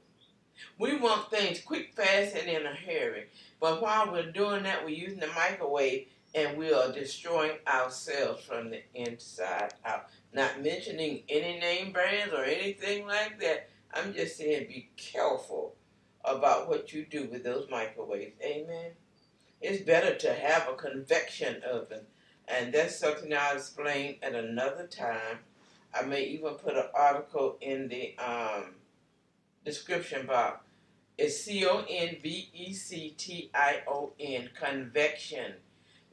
We 0.79 0.97
want 0.97 1.31
things 1.31 1.61
quick, 1.61 1.93
fast, 1.95 2.35
and 2.37 2.49
in 2.49 2.65
a 2.65 2.75
hurry. 2.75 3.27
But 3.61 3.83
while 3.83 4.11
we're 4.13 4.31
doing 4.31 4.63
that, 4.63 4.85
we're 4.85 4.91
using 4.91 5.21
the 5.21 5.27
microwave 5.27 6.07
and 6.37 6.59
we 6.59 6.71
are 6.71 6.93
destroying 6.93 7.57
ourselves 7.67 8.45
from 8.45 8.69
the 8.69 8.83
inside 8.95 9.73
out. 9.87 10.11
Not 10.35 10.63
mentioning 10.63 11.23
any 11.31 11.59
name 11.59 11.93
brands 11.93 12.35
or 12.35 12.45
anything 12.45 13.07
like 13.07 13.41
that. 13.41 13.71
I'm 13.95 14.13
just 14.13 14.37
saying 14.37 14.67
be 14.69 14.91
careful 14.99 15.75
about 16.23 16.69
what 16.69 16.93
you 16.93 17.07
do 17.07 17.27
with 17.33 17.43
those 17.43 17.67
microwaves. 17.71 18.35
Amen. 18.45 18.91
It's 19.63 19.83
better 19.83 20.15
to 20.15 20.35
have 20.35 20.69
a 20.69 20.75
convection 20.75 21.63
oven. 21.63 22.03
And 22.47 22.73
that's 22.73 22.99
something 22.99 23.33
I'll 23.33 23.57
explain 23.57 24.17
at 24.23 24.35
another 24.35 24.87
time. 24.87 25.39
I 25.95 26.03
may 26.03 26.25
even 26.25 26.55
put 26.55 26.77
an 26.77 26.85
article 26.95 27.57
in 27.63 27.89
the 27.89 28.15
um, 28.19 28.75
description 29.65 30.27
box. 30.27 30.61
It's 31.17 31.41
C 31.41 31.65
O 31.65 31.83
N 31.89 32.17
V 32.23 32.51
E 32.53 32.75
C 32.75 33.15
T 33.17 33.51
I 33.55 33.81
O 33.89 34.13
N, 34.21 34.51
convection. 34.61 35.55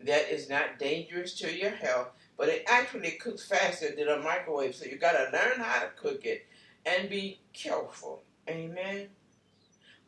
That 0.06 0.32
is 0.32 0.50
not 0.50 0.80
dangerous 0.80 1.34
to 1.36 1.56
your 1.56 1.72
health, 1.72 2.10
but 2.38 2.50
it 2.50 2.66
actually 2.68 3.12
cooks 3.12 3.46
faster 3.46 3.96
than 3.96 4.08
a 4.08 4.18
microwave. 4.18 4.76
So 4.76 4.86
you 4.86 4.98
got 4.98 5.14
to 5.14 5.32
learn 5.32 5.60
how 5.60 5.82
to 5.82 5.90
cook 5.96 6.26
it 6.26 6.46
and 6.86 7.10
be 7.10 7.40
careful. 7.54 8.24
Amen. 8.50 9.10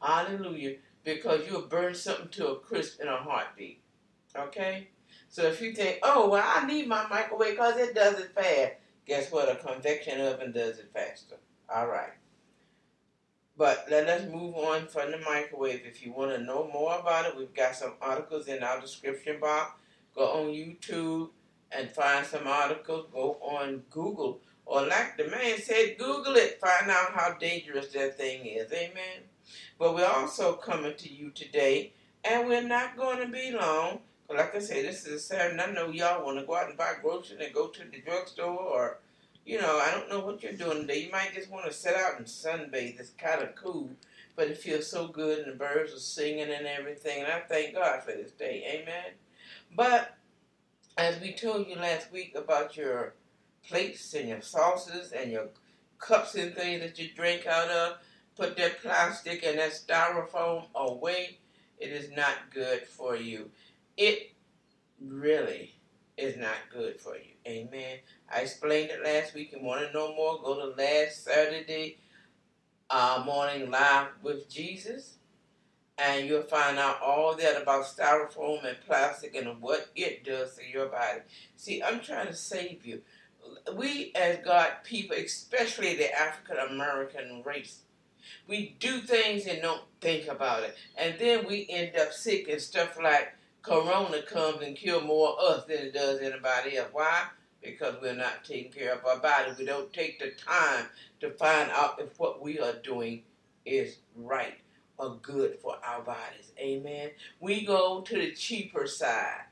Hallelujah. 0.02 0.76
Because 1.04 1.42
you'll 1.48 1.68
burn 1.68 1.96
something 1.96 2.30
to 2.30 2.50
a 2.50 2.60
crisp 2.60 3.00
in 3.00 3.08
a 3.08 3.18
heartbeat. 3.18 3.82
Okay? 4.36 4.90
So 5.30 5.44
if 5.44 5.62
you 5.62 5.74
think, 5.74 6.00
oh, 6.04 6.30
well, 6.30 6.44
I 6.46 6.66
need 6.66 6.88
my 6.88 7.08
microwave 7.08 7.52
because 7.52 7.78
it 7.78 7.96
does 7.96 8.20
it 8.20 8.34
fast, 8.34 8.74
guess 9.06 9.32
what? 9.32 9.50
A 9.50 9.56
convection 9.56 10.20
oven 10.20 10.52
does 10.52 10.80
it 10.80 10.90
faster. 10.94 11.36
All 11.74 11.88
right. 11.88 12.14
But 13.58 13.86
let 13.90 14.08
us 14.10 14.30
move 14.30 14.56
on 14.56 14.88
from 14.88 15.12
the 15.12 15.18
microwave. 15.20 15.84
If 15.86 16.06
you 16.06 16.12
want 16.12 16.32
to 16.32 16.44
know 16.44 16.70
more 16.74 16.98
about 16.98 17.26
it, 17.26 17.38
we've 17.38 17.54
got 17.54 17.76
some 17.76 17.94
articles 18.02 18.48
in 18.48 18.64
our 18.64 18.82
description 18.82 19.40
box. 19.40 19.80
Go 20.16 20.42
on 20.42 20.48
YouTube 20.48 21.30
and 21.72 21.90
find 21.90 22.26
some 22.26 22.48
articles. 22.48 23.08
Go 23.14 23.38
on 23.42 23.84
Google. 23.90 24.40
Or 24.66 24.86
like 24.88 25.18
the 25.18 25.28
man 25.28 25.62
said, 25.62 25.98
Google 25.98 26.36
it. 26.36 26.60
Find 26.60 26.90
out 26.90 27.12
how 27.14 27.34
dangerous 27.34 27.88
that 27.94 28.18
thing 28.18 28.46
is. 28.46 28.72
Amen. 28.72 29.24
But 29.78 29.94
we're 29.94 30.08
also 30.08 30.54
coming 30.54 30.96
to 30.98 31.14
you 31.14 31.30
today, 31.32 31.94
and 32.24 32.48
we're 32.48 32.68
not 32.68 32.98
going 32.98 33.20
to 33.20 33.28
be 33.28 33.52
long. 33.52 34.00
But 34.28 34.38
like 34.38 34.56
I 34.56 34.60
say, 34.60 34.82
this 34.82 35.06
is 35.06 35.14
a 35.14 35.20
Saturday. 35.20 35.62
I 35.62 35.72
know 35.72 35.90
y'all 35.90 36.26
want 36.26 36.40
to 36.40 36.46
go 36.46 36.56
out 36.56 36.70
and 36.70 36.78
buy 36.78 36.94
groceries 37.02 37.40
and 37.40 37.54
go 37.54 37.68
to 37.68 37.84
the 37.84 38.02
drugstore 38.02 38.58
or 38.58 38.98
you 39.46 39.62
know, 39.62 39.80
I 39.80 39.92
don't 39.92 40.10
know 40.10 40.22
what 40.22 40.42
you're 40.42 40.54
doing 40.54 40.82
today. 40.82 41.04
You 41.04 41.12
might 41.12 41.36
just 41.36 41.52
want 41.52 41.68
to 41.68 41.74
sit 41.74 41.96
out 41.96 42.18
and 42.18 42.26
sunbathe. 42.26 43.00
It's 43.00 43.12
kind 43.12 43.44
of 43.44 43.54
cool, 43.56 43.92
but 44.36 44.48
it 44.48 44.58
feels 44.58 44.90
so 44.90 45.08
good, 45.08 45.40
and 45.40 45.54
the 45.54 45.56
birds 45.56 45.94
are 45.94 46.00
singing 46.00 46.52
and 46.52 46.66
everything. 46.66 47.22
And 47.22 47.32
I 47.32 47.42
thank 47.42 47.76
God 47.76 48.02
for 48.04 48.12
this 48.12 48.32
day. 48.32 48.82
Amen. 48.82 49.14
But 49.76 50.16
as 50.98 51.20
we 51.22 51.34
told 51.34 51.68
you 51.68 51.76
last 51.76 52.12
week 52.12 52.34
about 52.36 52.78
your 52.78 53.14
plates 53.68 54.14
and 54.14 54.30
your 54.30 54.42
sauces 54.42 55.12
and 55.12 55.32
your 55.32 55.50
cups 56.00 56.36
and 56.36 56.54
things 56.54 56.82
that 56.82 56.98
you 57.00 57.10
drink 57.16 57.46
out 57.46 57.70
of, 57.70 57.98
put 58.36 58.58
that 58.58 58.82
plastic 58.82 59.44
and 59.44 59.60
that 59.60 59.72
styrofoam 59.72 60.66
away. 60.76 61.40
It 61.80 61.90
is 61.90 62.12
not 62.12 62.36
good 62.54 62.84
for 62.88 63.16
you. 63.16 63.50
It 63.98 64.32
really 65.02 65.76
is 66.18 66.38
not 66.38 66.56
good 66.72 67.00
for 67.00 67.16
you. 67.16 67.34
Amen. 67.46 68.00
I 68.34 68.42
explained 68.42 68.92
it 68.92 69.04
last 69.04 69.34
week 69.34 69.54
and 69.54 69.64
want 69.64 69.86
to 69.86 69.94
know 69.94 70.16
more, 70.16 70.42
go 70.42 70.56
to 70.56 70.82
last 70.82 71.26
Saturday 71.26 71.98
uh, 72.90 73.24
morning 73.26 73.70
live 73.70 74.08
with 74.22 74.50
Jesus. 74.50 75.18
And 75.98 76.28
you'll 76.28 76.44
find 76.44 76.78
out 76.78 77.02
all 77.02 77.36
that 77.36 77.62
about 77.62 77.86
styrofoam 77.86 78.66
and 78.66 78.78
plastic 78.86 79.36
and 79.36 79.62
what 79.62 79.90
it 79.96 80.26
does 80.26 80.56
to 80.56 80.62
your 80.70 80.88
body. 80.88 81.22
See, 81.56 81.82
I'm 81.82 82.02
trying 82.02 82.28
to 82.28 82.34
save 82.34 82.86
you. 82.86 83.02
We, 83.76 84.12
as 84.16 84.40
God 84.44 84.72
people, 84.84 85.16
especially 85.16 85.96
the 85.96 86.14
African 86.14 86.58
American 86.58 87.44
race, 87.46 87.82
we 88.48 88.76
do 88.80 89.00
things 89.00 89.46
and 89.46 89.62
don't 89.62 89.84
think 90.02 90.28
about 90.28 90.64
it. 90.64 90.76
And 90.98 91.16
then 91.18 91.48
we 91.48 91.66
end 91.70 91.96
up 91.96 92.12
sick 92.12 92.50
and 92.50 92.60
stuff 92.60 92.98
like 93.02 93.34
Corona 93.62 94.22
comes 94.24 94.64
and 94.64 94.76
kill 94.76 95.02
more 95.02 95.40
of 95.40 95.60
us 95.60 95.66
than 95.66 95.78
it 95.78 95.94
does 95.94 96.20
anybody 96.20 96.78
else. 96.78 96.90
Why? 96.92 97.26
because 97.66 97.96
we're 98.02 98.14
not 98.14 98.46
taking 98.46 98.72
care 98.72 98.94
of 98.94 99.06
our 99.06 99.18
body. 99.18 99.52
We 99.58 99.66
don't 99.66 99.92
take 99.92 100.20
the 100.20 100.32
time 100.32 100.86
to 101.20 101.32
find 101.32 101.72
out 101.72 102.00
if 102.00 102.18
what 102.20 102.42
we 102.42 102.60
are 102.60 102.76
doing 102.84 103.24
is 103.66 103.98
right 104.16 104.56
or 104.98 105.18
good 105.22 105.60
for 105.60 105.76
our 105.84 106.02
bodies. 106.02 106.52
Amen. 106.60 107.12
We 107.40 107.66
go 107.66 108.02
to 108.02 108.16
the 108.16 108.34
cheaper 108.34 108.88
side. 108.88 109.46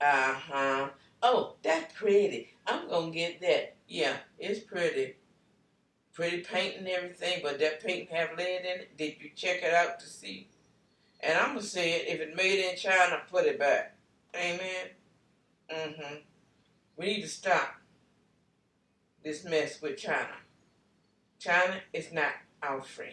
Uh 0.00 0.34
huh. 0.34 0.88
Oh, 1.22 1.54
that's 1.62 1.92
pretty. 1.94 2.48
I'm 2.66 2.88
going 2.88 3.12
to 3.12 3.18
get 3.18 3.40
that. 3.40 3.76
Yeah, 3.86 4.16
it's 4.38 4.60
pretty. 4.60 5.14
Pretty 6.12 6.38
paint 6.38 6.76
and 6.78 6.88
everything, 6.88 7.40
but 7.42 7.58
that 7.60 7.82
paint 7.82 8.10
have 8.10 8.36
lead 8.36 8.60
in 8.60 8.80
it. 8.80 8.98
Did 8.98 9.14
you 9.20 9.30
check 9.34 9.62
it 9.62 9.72
out 9.72 10.00
to 10.00 10.06
see? 10.06 10.48
And 11.20 11.38
I'm 11.38 11.50
going 11.50 11.60
to 11.60 11.66
say 11.66 11.92
it, 11.92 12.08
if 12.08 12.20
it 12.20 12.36
made 12.36 12.68
in 12.68 12.76
China, 12.76 13.20
put 13.30 13.46
it 13.46 13.58
back. 13.58 13.96
Amen. 14.34 14.88
Mm-hmm. 15.72 16.14
We 16.96 17.06
need 17.06 17.22
to 17.22 17.28
stop 17.28 17.76
this 19.24 19.44
mess 19.44 19.80
with 19.80 19.96
China. 19.96 20.36
China 21.38 21.80
is 21.92 22.12
not 22.12 22.32
our 22.62 22.82
friend. 22.82 23.12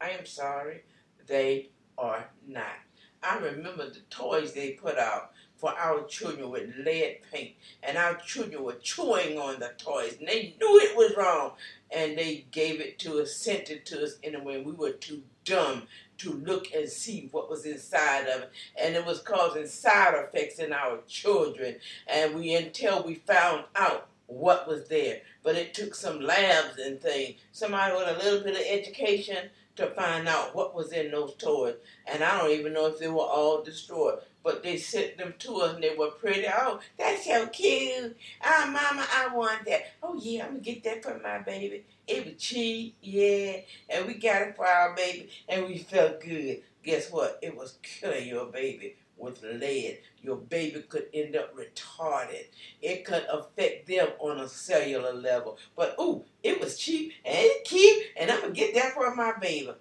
I 0.00 0.10
am 0.10 0.26
sorry, 0.26 0.82
they 1.26 1.70
are 1.96 2.28
not. 2.46 2.78
I 3.22 3.38
remember 3.38 3.90
the 3.90 4.00
toys 4.10 4.52
they 4.52 4.72
put 4.72 4.96
out 4.96 5.32
for 5.56 5.72
our 5.76 6.04
children 6.04 6.50
with 6.50 6.76
lead 6.76 7.18
paint, 7.32 7.54
and 7.82 7.98
our 7.98 8.14
children 8.14 8.62
were 8.62 8.74
chewing 8.74 9.38
on 9.38 9.58
the 9.58 9.72
toys, 9.76 10.16
and 10.18 10.28
they 10.28 10.54
knew 10.60 10.80
it 10.80 10.96
was 10.96 11.16
wrong, 11.16 11.52
and 11.90 12.16
they 12.16 12.46
gave 12.52 12.80
it 12.80 12.98
to 13.00 13.20
us, 13.20 13.34
sent 13.34 13.70
it 13.70 13.84
to 13.86 14.04
us 14.04 14.18
anyway. 14.22 14.62
We 14.62 14.72
were 14.72 14.92
too 14.92 15.22
dumb 15.44 15.82
to 16.18 16.32
look 16.32 16.72
and 16.72 16.88
see 16.88 17.28
what 17.32 17.50
was 17.50 17.64
inside 17.64 18.26
of 18.28 18.42
it. 18.42 18.50
And 18.80 18.94
it 18.94 19.04
was 19.04 19.20
causing 19.20 19.66
side 19.66 20.14
effects 20.14 20.58
in 20.58 20.72
our 20.72 20.98
children. 21.08 21.76
And 22.06 22.34
we 22.34 22.54
until 22.54 23.02
we 23.02 23.14
found 23.14 23.64
out 23.74 24.08
what 24.26 24.68
was 24.68 24.88
there. 24.88 25.22
But 25.42 25.56
it 25.56 25.74
took 25.74 25.94
some 25.94 26.20
labs 26.20 26.78
and 26.78 27.00
things. 27.00 27.36
Somebody 27.52 27.94
with 27.94 28.08
a 28.08 28.22
little 28.22 28.40
bit 28.44 28.60
of 28.60 28.66
education 28.68 29.48
to 29.78 29.86
find 29.90 30.26
out 30.26 30.56
what 30.56 30.74
was 30.74 30.92
in 30.92 31.12
those 31.12 31.34
toys. 31.36 31.76
And 32.06 32.22
I 32.22 32.38
don't 32.38 32.50
even 32.50 32.72
know 32.72 32.86
if 32.86 32.98
they 32.98 33.08
were 33.08 33.20
all 33.20 33.62
destroyed. 33.62 34.18
But 34.42 34.62
they 34.62 34.76
sent 34.76 35.18
them 35.18 35.34
to 35.38 35.56
us 35.56 35.74
and 35.74 35.82
they 35.82 35.94
were 35.94 36.10
pretty. 36.10 36.46
Oh, 36.52 36.80
that's 36.98 37.24
so 37.24 37.46
cute. 37.46 38.16
Ah, 38.42 38.64
oh, 38.64 38.70
mama, 38.70 39.06
I 39.14 39.34
want 39.34 39.64
that. 39.66 39.92
Oh, 40.02 40.18
yeah, 40.20 40.44
I'm 40.44 40.52
going 40.52 40.64
to 40.64 40.72
get 40.72 40.84
that 40.84 41.02
for 41.04 41.20
my 41.22 41.38
baby. 41.38 41.84
It 42.06 42.24
was 42.24 42.34
cheap, 42.42 42.96
yeah. 43.02 43.58
And 43.88 44.06
we 44.06 44.14
got 44.14 44.42
it 44.42 44.56
for 44.56 44.66
our 44.66 44.96
baby 44.96 45.28
and 45.48 45.66
we 45.66 45.78
felt 45.78 46.20
good. 46.20 46.62
Guess 46.82 47.12
what? 47.12 47.38
It 47.42 47.56
was 47.56 47.78
killing 47.82 48.26
your 48.26 48.46
baby 48.46 48.96
with 49.18 49.42
lead. 49.42 49.98
Your 50.22 50.36
baby 50.36 50.82
could 50.82 51.06
end 51.12 51.36
up 51.36 51.54
retarded. 51.56 52.46
It 52.80 53.04
could 53.04 53.24
affect 53.30 53.86
them 53.86 54.08
on 54.18 54.38
a 54.40 54.48
cellular 54.48 55.12
level. 55.12 55.58
But 55.76 55.96
ooh, 56.00 56.24
it 56.42 56.60
was 56.60 56.78
cheap 56.78 57.12
and 57.24 57.50
cute, 57.64 58.04
and 58.16 58.30
I'm 58.30 58.40
gonna 58.40 58.52
get 58.52 58.74
that 58.74 58.92
for 58.92 59.14
my 59.14 59.32
baby. 59.40 59.72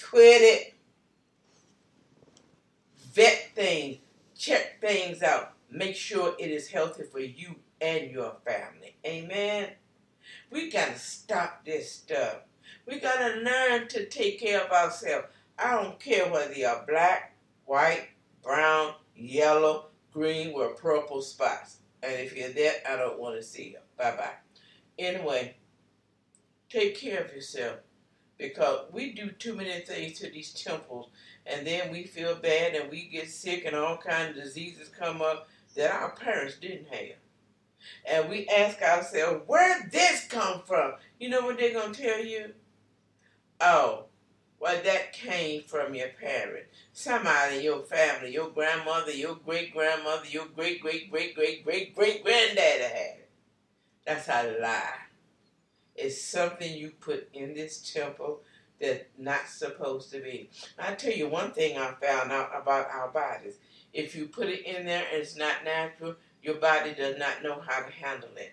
Quit 0.00 0.42
it. 0.42 0.74
Vet 3.12 3.50
things, 3.54 3.98
check 4.36 4.80
things 4.80 5.22
out. 5.22 5.52
Make 5.70 5.96
sure 5.96 6.34
it 6.38 6.50
is 6.50 6.68
healthy 6.68 7.04
for 7.04 7.20
you 7.20 7.56
and 7.80 8.10
your 8.10 8.36
family. 8.44 8.96
Amen. 9.04 9.70
We 10.50 10.70
gotta 10.70 10.98
stop 10.98 11.64
this 11.64 11.92
stuff. 11.92 12.36
We 12.86 13.00
gotta 13.00 13.40
learn 13.40 13.88
to 13.88 14.06
take 14.06 14.40
care 14.40 14.62
of 14.62 14.70
ourselves. 14.70 15.26
I 15.58 15.72
don't 15.72 16.00
care 16.00 16.30
whether 16.30 16.54
you're 16.54 16.84
black, 16.88 17.34
white, 17.66 18.08
brown, 18.42 18.94
yellow, 19.16 19.86
green, 20.12 20.52
with 20.52 20.76
purple 20.76 21.22
spots. 21.22 21.78
And 22.02 22.12
if 22.12 22.36
you're 22.36 22.50
that, 22.50 22.90
I 22.90 22.96
don't 22.96 23.18
want 23.18 23.36
to 23.36 23.42
see 23.42 23.70
you. 23.70 23.78
Bye 23.96 24.16
bye. 24.16 24.34
Anyway, 24.98 25.56
take 26.68 26.98
care 26.98 27.22
of 27.22 27.32
yourself 27.32 27.78
because 28.38 28.86
we 28.92 29.12
do 29.12 29.30
too 29.30 29.54
many 29.54 29.80
things 29.80 30.18
to 30.18 30.30
these 30.30 30.52
temples 30.52 31.08
and 31.46 31.66
then 31.66 31.90
we 31.90 32.04
feel 32.04 32.34
bad 32.34 32.74
and 32.74 32.90
we 32.90 33.08
get 33.08 33.30
sick 33.30 33.64
and 33.64 33.76
all 33.76 33.96
kinds 33.96 34.36
of 34.36 34.44
diseases 34.44 34.88
come 34.88 35.22
up 35.22 35.48
that 35.74 35.92
our 35.92 36.10
parents 36.10 36.56
didn't 36.60 36.88
have. 36.88 37.16
And 38.08 38.28
we 38.28 38.46
ask 38.48 38.80
ourselves, 38.80 39.42
where 39.46 39.82
did 39.82 39.92
this 39.92 40.26
come 40.26 40.62
from? 40.66 40.94
You 41.18 41.30
know 41.30 41.42
what 41.42 41.58
they're 41.58 41.72
going 41.72 41.92
to 41.92 42.02
tell 42.02 42.24
you? 42.24 42.52
Oh, 43.60 44.06
well, 44.62 44.80
that 44.84 45.12
came 45.12 45.64
from 45.64 45.92
your 45.92 46.10
parent. 46.10 46.66
Somebody 46.92 47.56
in 47.56 47.62
your 47.64 47.80
family, 47.80 48.32
your 48.32 48.48
grandmother, 48.50 49.10
your 49.10 49.34
great 49.34 49.74
grandmother, 49.74 50.28
your 50.28 50.46
great 50.46 50.80
great 50.80 51.10
great 51.10 51.34
great 51.34 51.64
great 51.64 51.96
great 51.96 52.22
granddaddy 52.22 52.84
had 52.84 53.18
it. 53.18 53.30
That's 54.06 54.28
a 54.28 54.56
lie. 54.60 54.94
It's 55.96 56.22
something 56.22 56.72
you 56.72 56.92
put 57.00 57.28
in 57.34 57.54
this 57.54 57.92
temple 57.92 58.42
that's 58.80 59.02
not 59.18 59.48
supposed 59.48 60.12
to 60.12 60.20
be. 60.20 60.48
I 60.78 60.94
tell 60.94 61.12
you 61.12 61.28
one 61.28 61.50
thing 61.50 61.76
I 61.76 61.94
found 62.00 62.30
out 62.30 62.52
about 62.54 62.88
our 62.88 63.08
bodies. 63.08 63.54
If 63.92 64.14
you 64.14 64.26
put 64.26 64.46
it 64.48 64.64
in 64.64 64.86
there 64.86 65.04
and 65.12 65.22
it's 65.22 65.36
not 65.36 65.64
natural, 65.64 66.14
your 66.40 66.54
body 66.54 66.94
does 66.94 67.18
not 67.18 67.42
know 67.42 67.60
how 67.66 67.82
to 67.82 67.90
handle 67.90 68.30
it. 68.36 68.52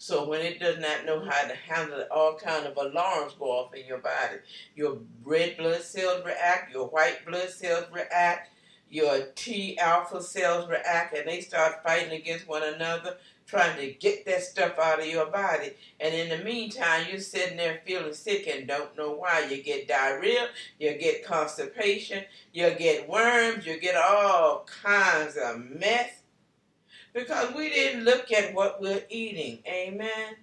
So 0.00 0.26
when 0.26 0.40
it 0.40 0.58
does 0.58 0.78
not 0.78 1.04
know 1.04 1.20
how 1.20 1.46
to 1.46 1.54
handle 1.54 2.00
it, 2.00 2.08
all 2.10 2.34
kind 2.34 2.64
of 2.64 2.74
alarms 2.78 3.34
go 3.38 3.50
off 3.50 3.74
in 3.74 3.84
your 3.84 3.98
body. 3.98 4.38
Your 4.74 4.96
red 5.22 5.58
blood 5.58 5.82
cells 5.82 6.24
react, 6.24 6.72
your 6.72 6.86
white 6.86 7.26
blood 7.26 7.50
cells 7.50 7.84
react, 7.92 8.48
your 8.88 9.26
T 9.34 9.76
alpha 9.78 10.22
cells 10.22 10.70
react, 10.70 11.14
and 11.14 11.28
they 11.28 11.42
start 11.42 11.82
fighting 11.84 12.18
against 12.18 12.48
one 12.48 12.62
another 12.62 13.18
trying 13.46 13.76
to 13.76 13.92
get 13.92 14.24
that 14.24 14.42
stuff 14.42 14.78
out 14.78 15.00
of 15.00 15.06
your 15.06 15.26
body. 15.26 15.74
And 16.00 16.14
in 16.14 16.30
the 16.30 16.42
meantime, 16.42 17.04
you're 17.10 17.20
sitting 17.20 17.58
there 17.58 17.82
feeling 17.84 18.14
sick 18.14 18.46
and 18.46 18.66
don't 18.66 18.96
know 18.96 19.12
why. 19.12 19.48
You 19.50 19.62
get 19.62 19.86
diarrhea, 19.86 20.48
you 20.78 20.94
get 20.94 21.26
constipation, 21.26 22.24
you 22.54 22.70
get 22.70 23.06
worms, 23.06 23.66
you 23.66 23.78
get 23.78 23.96
all 23.96 24.66
kinds 24.82 25.36
of 25.36 25.58
mess 25.58 26.19
because 27.12 27.54
we 27.54 27.70
didn't 27.70 28.04
look 28.04 28.32
at 28.32 28.54
what 28.54 28.80
we're 28.80 29.04
eating. 29.08 29.60
Amen. 29.66 30.36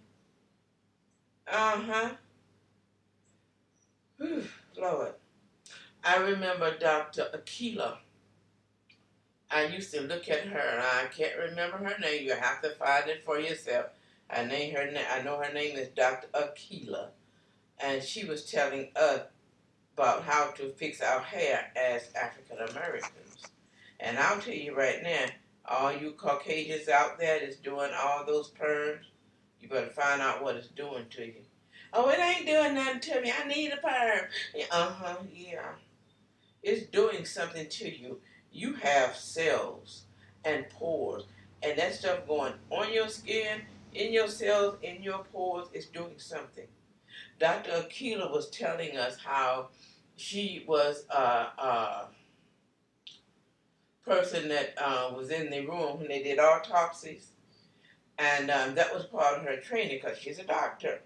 Uh 1.47 1.81
huh. 1.81 2.09
Lord. 4.77 5.13
I 6.03 6.17
remember 6.17 6.77
Dr. 6.77 7.27
Akela 7.33 7.99
I 9.49 9.65
used 9.65 9.93
to 9.93 10.01
look 10.01 10.29
at 10.29 10.45
her, 10.47 10.59
and 10.59 10.81
I 10.81 11.05
can't 11.15 11.37
remember 11.37 11.77
her 11.77 11.97
name. 11.99 12.25
You 12.25 12.33
have 12.33 12.61
to 12.63 12.69
find 12.71 13.09
it 13.09 13.23
for 13.23 13.39
yourself. 13.39 13.87
I 14.29 14.43
name 14.45 14.75
her. 14.75 14.89
I 15.11 15.21
know 15.21 15.41
her 15.41 15.53
name 15.53 15.77
is 15.77 15.87
Dr. 15.89 16.27
Akela, 16.33 17.11
and 17.79 18.03
she 18.03 18.25
was 18.25 18.49
telling 18.51 18.89
us 18.95 19.21
about 19.93 20.23
how 20.23 20.51
to 20.51 20.69
fix 20.71 21.01
our 21.01 21.21
hair 21.21 21.71
as 21.77 22.09
African 22.13 22.57
Americans. 22.57 23.43
And 23.99 24.17
I'll 24.17 24.39
tell 24.39 24.53
you 24.53 24.75
right 24.75 25.01
now, 25.01 25.25
all 25.67 25.91
you 25.91 26.11
Caucasians 26.11 26.89
out 26.89 27.19
there 27.19 27.39
that's 27.39 27.57
doing 27.57 27.91
all 27.97 28.25
those 28.25 28.51
perms, 28.51 28.99
you 29.59 29.69
better 29.69 29.87
find 29.87 30.21
out 30.21 30.43
what 30.43 30.55
it's 30.55 30.67
doing 30.69 31.05
to 31.11 31.25
you. 31.25 31.41
Oh, 31.93 32.09
it 32.09 32.19
ain't 32.19 32.45
doing 32.45 32.75
nothing 32.75 32.99
to 33.01 33.21
me. 33.21 33.31
I 33.31 33.47
need 33.47 33.71
a 33.73 33.77
perm. 33.77 34.27
Uh 34.71 34.89
huh. 34.89 35.17
Yeah, 35.33 35.71
it's 36.63 36.87
doing 36.87 37.25
something 37.25 37.67
to 37.67 37.97
you 37.97 38.19
you 38.51 38.73
have 38.73 39.15
cells 39.15 40.03
and 40.43 40.67
pores, 40.69 41.23
and 41.61 41.77
that 41.77 41.93
stuff 41.93 42.27
going 42.27 42.53
on 42.69 42.91
your 42.91 43.09
skin, 43.09 43.61
in 43.93 44.11
your 44.11 44.27
cells, 44.27 44.77
in 44.81 45.03
your 45.03 45.23
pores 45.31 45.67
is 45.73 45.85
doing 45.87 46.15
something. 46.17 46.67
Dr. 47.39 47.71
Akela 47.71 48.31
was 48.31 48.49
telling 48.49 48.97
us 48.97 49.17
how 49.23 49.69
she 50.15 50.63
was 50.67 51.05
a, 51.11 51.15
a 51.15 52.07
person 54.07 54.47
that 54.47 54.73
uh, 54.77 55.11
was 55.15 55.29
in 55.29 55.49
the 55.49 55.65
room 55.65 55.99
when 55.99 56.07
they 56.07 56.23
did 56.23 56.39
autopsies, 56.39 57.27
and 58.17 58.49
um, 58.49 58.73
that 58.75 58.93
was 58.93 59.05
part 59.05 59.37
of 59.37 59.43
her 59.43 59.57
training 59.57 59.99
because 60.01 60.17
she's 60.17 60.39
a 60.39 60.43
doctor. 60.43 61.01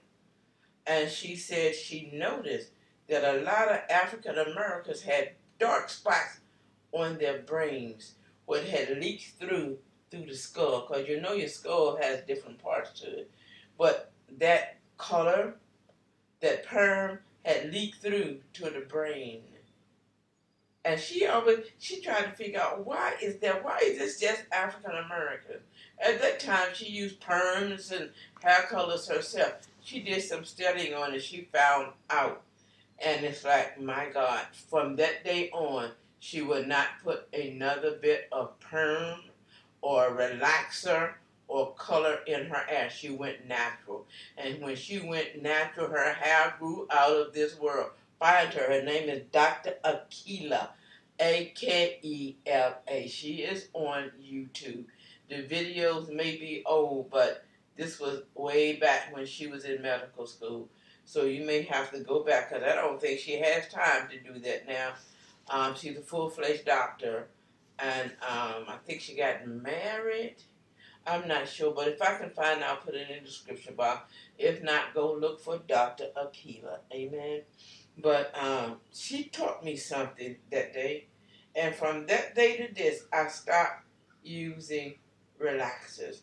And 0.85 1.09
she 1.09 1.35
said 1.35 1.75
she 1.75 2.11
noticed 2.13 2.71
that 3.09 3.23
a 3.23 3.41
lot 3.41 3.69
of 3.69 3.81
African 3.89 4.37
Americans 4.37 5.01
had 5.01 5.31
dark 5.59 5.89
spots 5.89 6.39
on 6.91 7.17
their 7.17 7.39
brains 7.39 8.15
what 8.45 8.63
had 8.65 8.97
leaked 8.97 9.39
through 9.39 9.77
through 10.09 10.25
the 10.25 10.35
skull. 10.35 10.87
Because 10.87 11.07
you 11.07 11.21
know 11.21 11.33
your 11.33 11.47
skull 11.47 11.97
has 12.01 12.21
different 12.21 12.61
parts 12.61 12.99
to 13.01 13.07
it. 13.19 13.31
But 13.77 14.11
that 14.39 14.77
color 14.97 15.55
that 16.41 16.65
perm 16.65 17.19
had 17.45 17.71
leaked 17.71 18.01
through 18.01 18.39
to 18.53 18.69
the 18.69 18.85
brain 18.87 19.41
and 20.83 20.99
she 20.99 21.25
always 21.25 21.59
she 21.79 22.01
tried 22.01 22.23
to 22.23 22.31
figure 22.31 22.59
out 22.59 22.85
why 22.85 23.13
is 23.21 23.37
that 23.37 23.63
why 23.63 23.79
is 23.83 23.97
this 23.97 24.19
just 24.19 24.43
african 24.51 24.91
american 24.91 25.57
at 25.99 26.21
that 26.21 26.39
time 26.39 26.69
she 26.73 26.85
used 26.85 27.21
perms 27.21 27.91
and 27.91 28.09
hair 28.41 28.63
colors 28.69 29.07
herself 29.07 29.53
she 29.81 30.01
did 30.01 30.21
some 30.21 30.43
studying 30.43 30.93
on 30.93 31.13
it 31.13 31.21
she 31.21 31.47
found 31.53 31.87
out 32.09 32.41
and 33.03 33.23
it's 33.23 33.43
like 33.43 33.79
my 33.79 34.07
god 34.13 34.41
from 34.69 34.95
that 34.95 35.23
day 35.23 35.49
on 35.51 35.91
she 36.19 36.41
would 36.41 36.67
not 36.67 36.87
put 37.03 37.27
another 37.33 37.97
bit 38.01 38.27
of 38.31 38.59
perm 38.59 39.19
or 39.81 40.15
relaxer 40.15 41.13
or 41.47 41.73
color 41.73 42.19
in 42.27 42.45
her 42.45 42.63
hair. 42.67 42.89
She 42.89 43.09
went 43.09 43.47
natural. 43.47 44.05
And 44.37 44.61
when 44.61 44.75
she 44.75 44.99
went 44.99 45.41
natural, 45.41 45.89
her 45.89 46.13
hair 46.13 46.55
grew 46.59 46.87
out 46.89 47.11
of 47.11 47.33
this 47.33 47.59
world. 47.59 47.91
Find 48.21 48.53
her. 48.53 48.71
Her 48.71 48.83
name 48.83 49.09
is 49.09 49.23
Dr. 49.31 49.73
Akela. 49.83 50.69
A 51.19 51.51
K 51.55 51.97
E 52.03 52.35
L 52.45 52.77
A. 52.87 53.07
She 53.07 53.37
is 53.37 53.69
on 53.73 54.11
YouTube. 54.21 54.85
The 55.27 55.37
videos 55.37 56.07
may 56.13 56.37
be 56.37 56.61
old, 56.67 57.09
but 57.09 57.43
this 57.75 57.99
was 57.99 58.21
way 58.35 58.75
back 58.75 59.11
when 59.11 59.25
she 59.25 59.47
was 59.47 59.65
in 59.65 59.81
medical 59.81 60.27
school. 60.27 60.69
So 61.03 61.23
you 61.23 61.43
may 61.45 61.63
have 61.63 61.89
to 61.93 62.01
go 62.01 62.23
back 62.23 62.49
because 62.49 62.63
I 62.63 62.75
don't 62.75 63.01
think 63.01 63.19
she 63.19 63.39
has 63.39 63.67
time 63.69 64.07
to 64.09 64.19
do 64.19 64.39
that 64.41 64.67
now. 64.67 64.93
Um, 65.49 65.73
she's 65.73 65.97
a 65.97 66.01
full 66.01 66.29
fledged 66.29 66.65
doctor, 66.65 67.27
and 67.79 68.11
um, 68.21 68.65
I 68.67 68.77
think 68.85 69.01
she 69.01 69.15
got 69.15 69.47
married. 69.47 70.35
I'm 71.07 71.27
not 71.27 71.47
sure, 71.47 71.73
but 71.73 71.87
if 71.87 72.01
I 72.01 72.15
can 72.17 72.29
find 72.29 72.61
out, 72.61 72.69
I'll 72.69 72.77
put 72.77 72.93
it 72.93 73.09
in 73.09 73.23
the 73.23 73.27
description 73.27 73.73
box. 73.73 74.11
If 74.37 74.61
not, 74.61 74.93
go 74.93 75.11
look 75.13 75.41
for 75.41 75.57
Dr. 75.67 76.09
Akela. 76.15 76.81
Amen. 76.93 77.41
But 78.01 78.33
um, 78.41 78.77
she 78.91 79.25
taught 79.25 79.63
me 79.63 79.75
something 79.75 80.37
that 80.51 80.73
day, 80.73 81.07
and 81.55 81.75
from 81.75 82.07
that 82.07 82.35
day 82.35 82.57
to 82.57 82.73
this, 82.73 83.03
I 83.13 83.27
stopped 83.27 83.83
using 84.23 84.95
relaxers. 85.41 86.21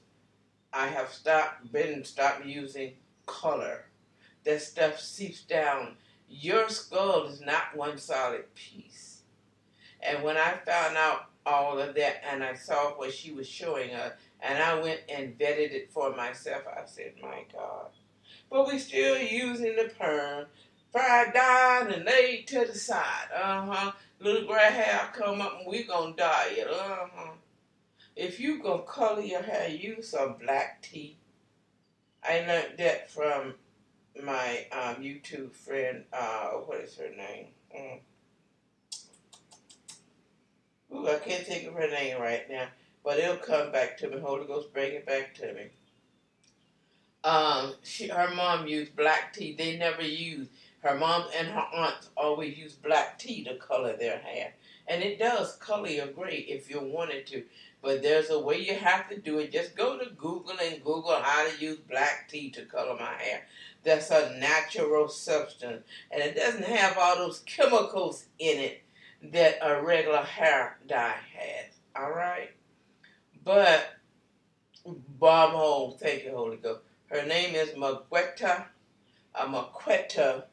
I 0.73 0.87
have 0.88 1.12
stopped, 1.12 1.73
been 1.73 2.05
stopped 2.05 2.45
using 2.45 2.95
color. 3.27 3.87
That 4.45 4.62
stuff 4.62 5.01
seeps 5.01 5.43
down. 5.43 5.97
Your 6.29 6.69
skull 6.69 7.27
is 7.27 7.41
not 7.41 7.77
one 7.77 7.99
solid 7.99 8.55
piece. 8.55 9.23
And 10.01 10.23
when 10.23 10.37
I 10.37 10.55
found 10.67 10.97
out 10.97 11.31
all 11.45 11.79
of 11.79 11.95
that 11.95 12.23
and 12.31 12.45
I 12.45 12.55
saw 12.55 12.91
what 12.93 13.12
she 13.12 13.33
was 13.33 13.49
showing 13.49 13.95
us, 13.95 14.12
and 14.41 14.62
I 14.62 14.81
went 14.81 15.01
and 15.09 15.38
vetted 15.38 15.73
it 15.73 15.91
for 15.91 16.14
myself, 16.14 16.62
I 16.67 16.87
said, 16.87 17.14
my 17.21 17.45
God. 17.53 17.88
But 18.51 18.67
we 18.67 18.79
still 18.79 19.19
using 19.19 19.77
the 19.77 19.91
perm, 19.99 20.47
fried 20.90 21.33
down 21.33 21.92
and 21.92 22.05
laid 22.05 22.46
to 22.48 22.64
the 22.64 22.74
side. 22.74 23.29
Uh-huh. 23.35 23.92
Little 24.20 24.46
gray 24.46 24.70
hair 24.70 25.11
come 25.12 25.40
up 25.40 25.59
and 25.61 25.68
we 25.68 25.85
gonna 25.85 26.16
dye 26.16 26.48
it. 26.51 26.68
Uh-huh. 26.68 27.33
If 28.16 28.40
you 28.40 28.62
gonna 28.62 28.83
color 28.83 29.20
your 29.20 29.42
hair, 29.42 29.68
use 29.68 30.09
some 30.09 30.37
black 30.40 30.83
tea. 30.83 31.16
I 32.22 32.40
learned 32.40 32.79
that 32.79 33.11
from 33.11 33.55
my 34.22 34.66
um, 34.72 34.96
YouTube 34.96 35.53
friend, 35.53 36.05
uh, 36.12 36.51
what 36.51 36.81
is 36.81 36.96
her 36.96 37.11
name? 37.11 37.46
Mm. 37.77 38.01
Ooh, 40.94 41.09
I 41.09 41.18
can't 41.18 41.46
think 41.46 41.68
of 41.68 41.74
her 41.74 41.88
name 41.88 42.20
right 42.20 42.48
now, 42.51 42.66
but 43.05 43.18
it'll 43.18 43.37
come 43.37 43.70
back 43.70 43.98
to 43.98 44.09
me. 44.09 44.18
Holy 44.18 44.46
Ghost, 44.46 44.72
bring 44.72 44.94
it 44.94 45.07
back 45.07 45.35
to 45.37 45.53
me. 45.53 45.66
Um, 47.22 47.74
she, 47.83 48.09
her 48.09 48.35
mom 48.35 48.66
used 48.66 48.96
black 48.96 49.33
tea. 49.33 49.55
They 49.57 49.77
never 49.77 50.03
used 50.03 50.51
her 50.88 50.98
mom 50.98 51.27
and 51.37 51.48
her 51.48 51.66
aunts 51.74 52.09
always 52.16 52.57
use 52.57 52.72
black 52.72 53.18
tea 53.18 53.44
to 53.44 53.57
color 53.57 53.94
their 53.96 54.18
hair, 54.18 54.55
and 54.87 55.03
it 55.03 55.18
does 55.18 55.57
color 55.57 55.88
your 55.88 56.07
gray 56.07 56.46
if 56.48 56.70
you 56.70 56.81
wanted 56.81 57.27
to. 57.27 57.44
But 57.83 58.03
there's 58.03 58.31
a 58.31 58.40
way 58.40 58.59
you 58.61 58.74
have 58.74 59.09
to 59.11 59.18
do 59.18 59.38
it. 59.38 59.53
Just 59.53 59.77
go 59.77 59.98
to 59.98 60.11
Google 60.11 60.57
and 60.61 60.83
Google 60.83 61.14
how 61.20 61.46
to 61.46 61.62
use 61.62 61.77
black 61.77 62.29
tea 62.29 62.51
to 62.51 62.64
color 62.64 62.96
my 62.98 63.12
hair. 63.18 63.46
That's 63.85 64.11
a 64.11 64.37
natural 64.38 65.09
substance, 65.09 65.85
and 66.11 66.22
it 66.22 66.35
doesn't 66.35 66.64
have 66.64 66.96
all 66.98 67.16
those 67.16 67.40
chemicals 67.40 68.24
in 68.38 68.59
it 68.59 68.83
that 69.22 69.59
a 69.61 69.83
regular 69.83 70.22
hair 70.22 70.79
dye 70.88 71.16
has. 71.35 71.74
All 71.94 72.12
right, 72.12 72.51
but 73.44 73.98
Bob 75.18 75.51
Hole, 75.51 75.98
thank 76.01 76.24
you, 76.24 76.31
Holy 76.31 76.57
Ghost. 76.57 76.81
Her 77.09 77.27
name 77.27 77.55
is 77.55 77.70
Maquetta, 77.70 78.64
uh, 79.35 79.46
Maquetta 79.46 80.44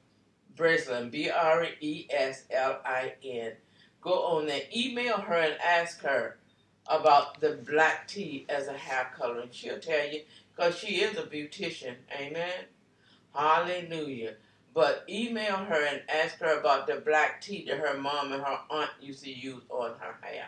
Breslin, 0.55 1.09
B 1.09 1.29
R 1.29 1.67
E 1.81 2.07
S 2.09 2.43
L 2.51 2.79
I 2.85 3.13
N. 3.23 3.53
Go 4.01 4.11
on 4.11 4.45
there, 4.47 4.61
email 4.75 5.17
her 5.17 5.35
and 5.35 5.55
ask 5.61 6.01
her 6.01 6.37
about 6.87 7.41
the 7.41 7.59
black 7.67 8.07
tea 8.07 8.45
as 8.49 8.67
a 8.67 8.73
hair 8.73 9.11
color, 9.17 9.41
and 9.41 9.53
she'll 9.53 9.79
tell 9.79 10.07
you 10.07 10.21
because 10.55 10.77
she 10.77 10.97
is 10.97 11.17
a 11.17 11.23
beautician. 11.23 11.95
Amen. 12.19 12.65
Hallelujah. 13.33 14.35
But 14.73 15.05
email 15.09 15.55
her 15.55 15.85
and 15.85 16.01
ask 16.09 16.39
her 16.39 16.59
about 16.59 16.87
the 16.87 16.97
black 16.97 17.41
tea 17.41 17.65
that 17.67 17.79
her 17.79 17.97
mom 17.97 18.33
and 18.33 18.43
her 18.43 18.59
aunt 18.69 18.89
used 19.01 19.23
to 19.23 19.31
use 19.31 19.63
on 19.69 19.91
her 19.99 20.17
hair, 20.21 20.47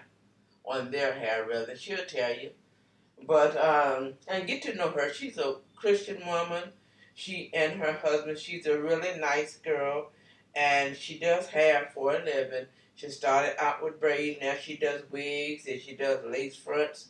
on 0.66 0.92
their 0.92 1.14
hair 1.14 1.48
rather. 1.50 1.76
She'll 1.78 2.06
tell 2.06 2.36
you. 2.36 2.52
But 3.26 3.58
um, 3.58 4.14
and 4.28 4.46
get 4.46 4.62
to 4.64 4.76
know 4.76 4.90
her. 4.90 5.12
She's 5.14 5.38
a 5.38 5.56
Christian 5.76 6.26
woman. 6.28 6.64
She 7.18 7.50
and 7.52 7.80
her 7.82 7.94
husband. 7.94 8.38
She's 8.38 8.68
a 8.68 8.80
really 8.80 9.20
nice 9.20 9.58
girl, 9.58 10.12
and 10.56 10.96
she 10.96 11.18
does 11.18 11.48
hair 11.48 11.90
for 11.92 12.14
a 12.14 12.24
living. 12.24 12.68
She 12.94 13.10
started 13.10 13.60
out 13.60 13.84
with 13.84 14.00
braids. 14.00 14.38
Now 14.40 14.54
she 14.54 14.78
does 14.78 15.02
wigs 15.10 15.66
and 15.68 15.82
she 15.82 15.96
does 15.96 16.24
lace 16.24 16.56
fronts 16.56 17.08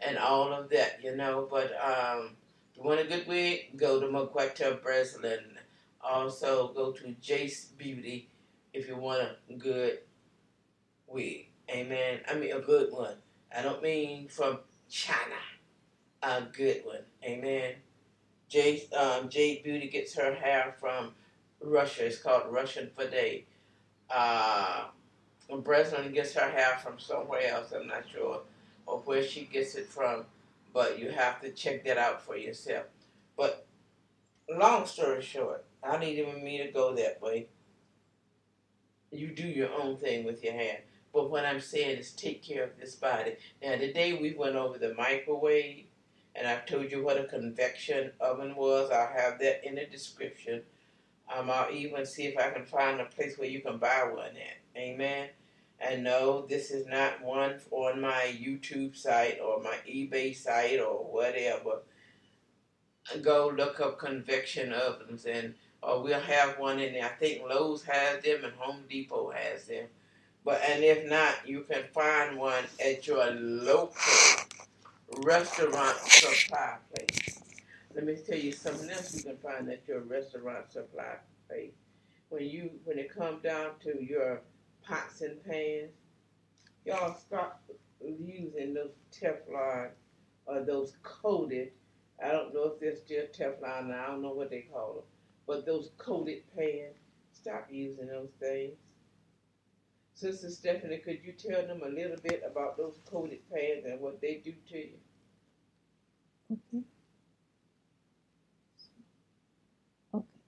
and 0.00 0.16
all 0.16 0.50
of 0.54 0.70
that, 0.70 1.04
you 1.04 1.14
know. 1.14 1.46
But 1.50 1.72
um, 1.78 2.36
if 2.70 2.78
you 2.78 2.84
want 2.84 3.00
a 3.00 3.04
good 3.04 3.26
wig, 3.28 3.76
go 3.76 4.00
to 4.00 4.06
Maquetta 4.06 4.82
Breslin. 4.82 5.58
Also, 6.00 6.72
go 6.72 6.92
to 6.92 7.14
Jace 7.22 7.76
Beauty 7.76 8.30
if 8.72 8.88
you 8.88 8.96
want 8.96 9.28
a 9.50 9.54
good 9.54 9.98
wig. 11.06 11.48
Amen. 11.70 12.20
I 12.26 12.34
mean, 12.34 12.52
a 12.52 12.60
good 12.60 12.90
one. 12.92 13.16
I 13.54 13.60
don't 13.60 13.82
mean 13.82 14.28
from 14.28 14.60
China. 14.88 15.36
A 16.22 16.42
good 16.50 16.82
one. 16.86 17.04
Amen. 17.22 17.74
Jade, 18.50 18.92
um, 18.92 19.28
Jade 19.28 19.62
Beauty 19.62 19.88
gets 19.88 20.14
her 20.16 20.34
hair 20.34 20.74
from 20.80 21.12
Russia. 21.62 22.06
It's 22.06 22.18
called 22.18 22.42
Russian 22.50 22.90
Fade. 22.96 23.46
Uh, 24.10 24.86
Breslin 25.62 26.12
gets 26.12 26.34
her 26.34 26.50
hair 26.50 26.78
from 26.82 26.98
somewhere 26.98 27.46
else. 27.48 27.72
I'm 27.72 27.86
not 27.86 28.04
sure 28.12 28.40
of 28.88 29.06
where 29.06 29.22
she 29.22 29.42
gets 29.44 29.76
it 29.76 29.86
from, 29.86 30.24
but 30.74 30.98
you 30.98 31.10
have 31.10 31.40
to 31.42 31.52
check 31.52 31.84
that 31.84 31.96
out 31.96 32.22
for 32.22 32.36
yourself. 32.36 32.86
But 33.36 33.66
long 34.48 34.84
story 34.84 35.22
short, 35.22 35.64
I 35.82 35.92
don't 35.92 36.02
even 36.02 36.42
mean 36.42 36.66
to 36.66 36.72
go 36.72 36.94
that 36.96 37.22
way. 37.22 37.46
You 39.12 39.28
do 39.28 39.46
your 39.46 39.72
own 39.72 39.96
thing 39.96 40.24
with 40.24 40.42
your 40.42 40.54
hair. 40.54 40.80
But 41.12 41.30
what 41.30 41.44
I'm 41.44 41.60
saying 41.60 41.98
is 41.98 42.12
take 42.12 42.42
care 42.42 42.64
of 42.64 42.78
this 42.78 42.94
body. 42.94 43.36
Now, 43.62 43.76
today 43.76 44.14
we 44.14 44.34
went 44.34 44.56
over 44.56 44.78
the 44.78 44.94
microwave, 44.94 45.86
and 46.34 46.46
I've 46.46 46.66
told 46.66 46.90
you 46.90 47.02
what 47.02 47.18
a 47.18 47.24
convection 47.24 48.12
oven 48.20 48.54
was. 48.56 48.90
I'll 48.90 49.12
have 49.12 49.38
that 49.40 49.66
in 49.66 49.74
the 49.74 49.86
description. 49.86 50.62
Um, 51.34 51.50
I'll 51.50 51.72
even 51.72 52.06
see 52.06 52.24
if 52.24 52.38
I 52.38 52.50
can 52.50 52.64
find 52.64 53.00
a 53.00 53.04
place 53.04 53.38
where 53.38 53.48
you 53.48 53.60
can 53.60 53.78
buy 53.78 54.08
one 54.12 54.36
at. 54.36 54.80
Amen. 54.80 55.28
And 55.80 56.04
no, 56.04 56.46
this 56.46 56.70
is 56.70 56.86
not 56.86 57.22
one 57.22 57.58
on 57.70 58.00
my 58.00 58.34
YouTube 58.38 58.96
site 58.96 59.38
or 59.40 59.62
my 59.62 59.76
eBay 59.88 60.36
site 60.36 60.78
or 60.78 61.04
whatever. 61.04 61.82
Go 63.22 63.52
look 63.56 63.80
up 63.80 63.98
convection 63.98 64.72
ovens 64.72 65.24
and 65.24 65.54
or 65.82 66.02
we'll 66.02 66.20
have 66.20 66.58
one 66.58 66.78
in 66.78 66.92
there. 66.92 67.06
I 67.06 67.08
think 67.08 67.42
Lowe's 67.48 67.82
has 67.84 68.22
them 68.22 68.44
and 68.44 68.52
Home 68.58 68.84
Depot 68.88 69.32
has 69.34 69.64
them. 69.64 69.86
But 70.44 70.60
and 70.68 70.84
if 70.84 71.08
not, 71.08 71.46
you 71.46 71.62
can 71.62 71.84
find 71.92 72.36
one 72.38 72.64
at 72.84 73.06
your 73.06 73.30
local 73.30 73.94
restaurant 75.18 75.98
supply 75.98 76.76
place. 76.94 77.40
Let 77.94 78.04
me 78.04 78.16
tell 78.16 78.38
you 78.38 78.52
something 78.52 78.90
else 78.90 79.14
you 79.16 79.22
can 79.22 79.36
find 79.38 79.68
at 79.70 79.86
your 79.86 80.00
restaurant 80.00 80.70
supply 80.70 81.16
place. 81.48 81.72
When 82.28 82.46
you 82.46 82.70
when 82.84 82.98
it 82.98 83.14
comes 83.14 83.42
down 83.42 83.72
to 83.82 84.02
your 84.02 84.42
pots 84.82 85.20
and 85.20 85.42
pans. 85.44 85.90
Y'all 86.84 87.14
stop 87.14 87.62
using 88.00 88.74
those 88.74 88.92
Teflon 89.12 89.88
or 90.46 90.62
those 90.64 90.94
coated. 91.02 91.72
I 92.24 92.32
don't 92.32 92.54
know 92.54 92.64
if 92.64 92.80
they're 92.80 92.96
still 92.96 93.26
Teflon. 93.26 93.92
I 93.92 94.06
don't 94.06 94.22
know 94.22 94.32
what 94.32 94.50
they 94.50 94.62
call 94.72 94.94
them. 94.94 95.04
But 95.46 95.66
those 95.66 95.90
coated 95.98 96.42
pans, 96.56 96.96
stop 97.32 97.68
using 97.70 98.06
those 98.06 98.30
things. 98.38 98.72
Sister 100.20 100.50
Stephanie, 100.50 100.98
could 100.98 101.20
you 101.24 101.32
tell 101.32 101.66
them 101.66 101.80
a 101.82 101.88
little 101.88 102.18
bit 102.22 102.42
about 102.46 102.76
those 102.76 102.98
coated 103.10 103.40
pans 103.50 103.86
and 103.86 104.00
what 104.00 104.20
they 104.20 104.42
do 104.44 104.52
to 104.68 104.78
you? 104.78 104.98
Okay. 106.52 106.84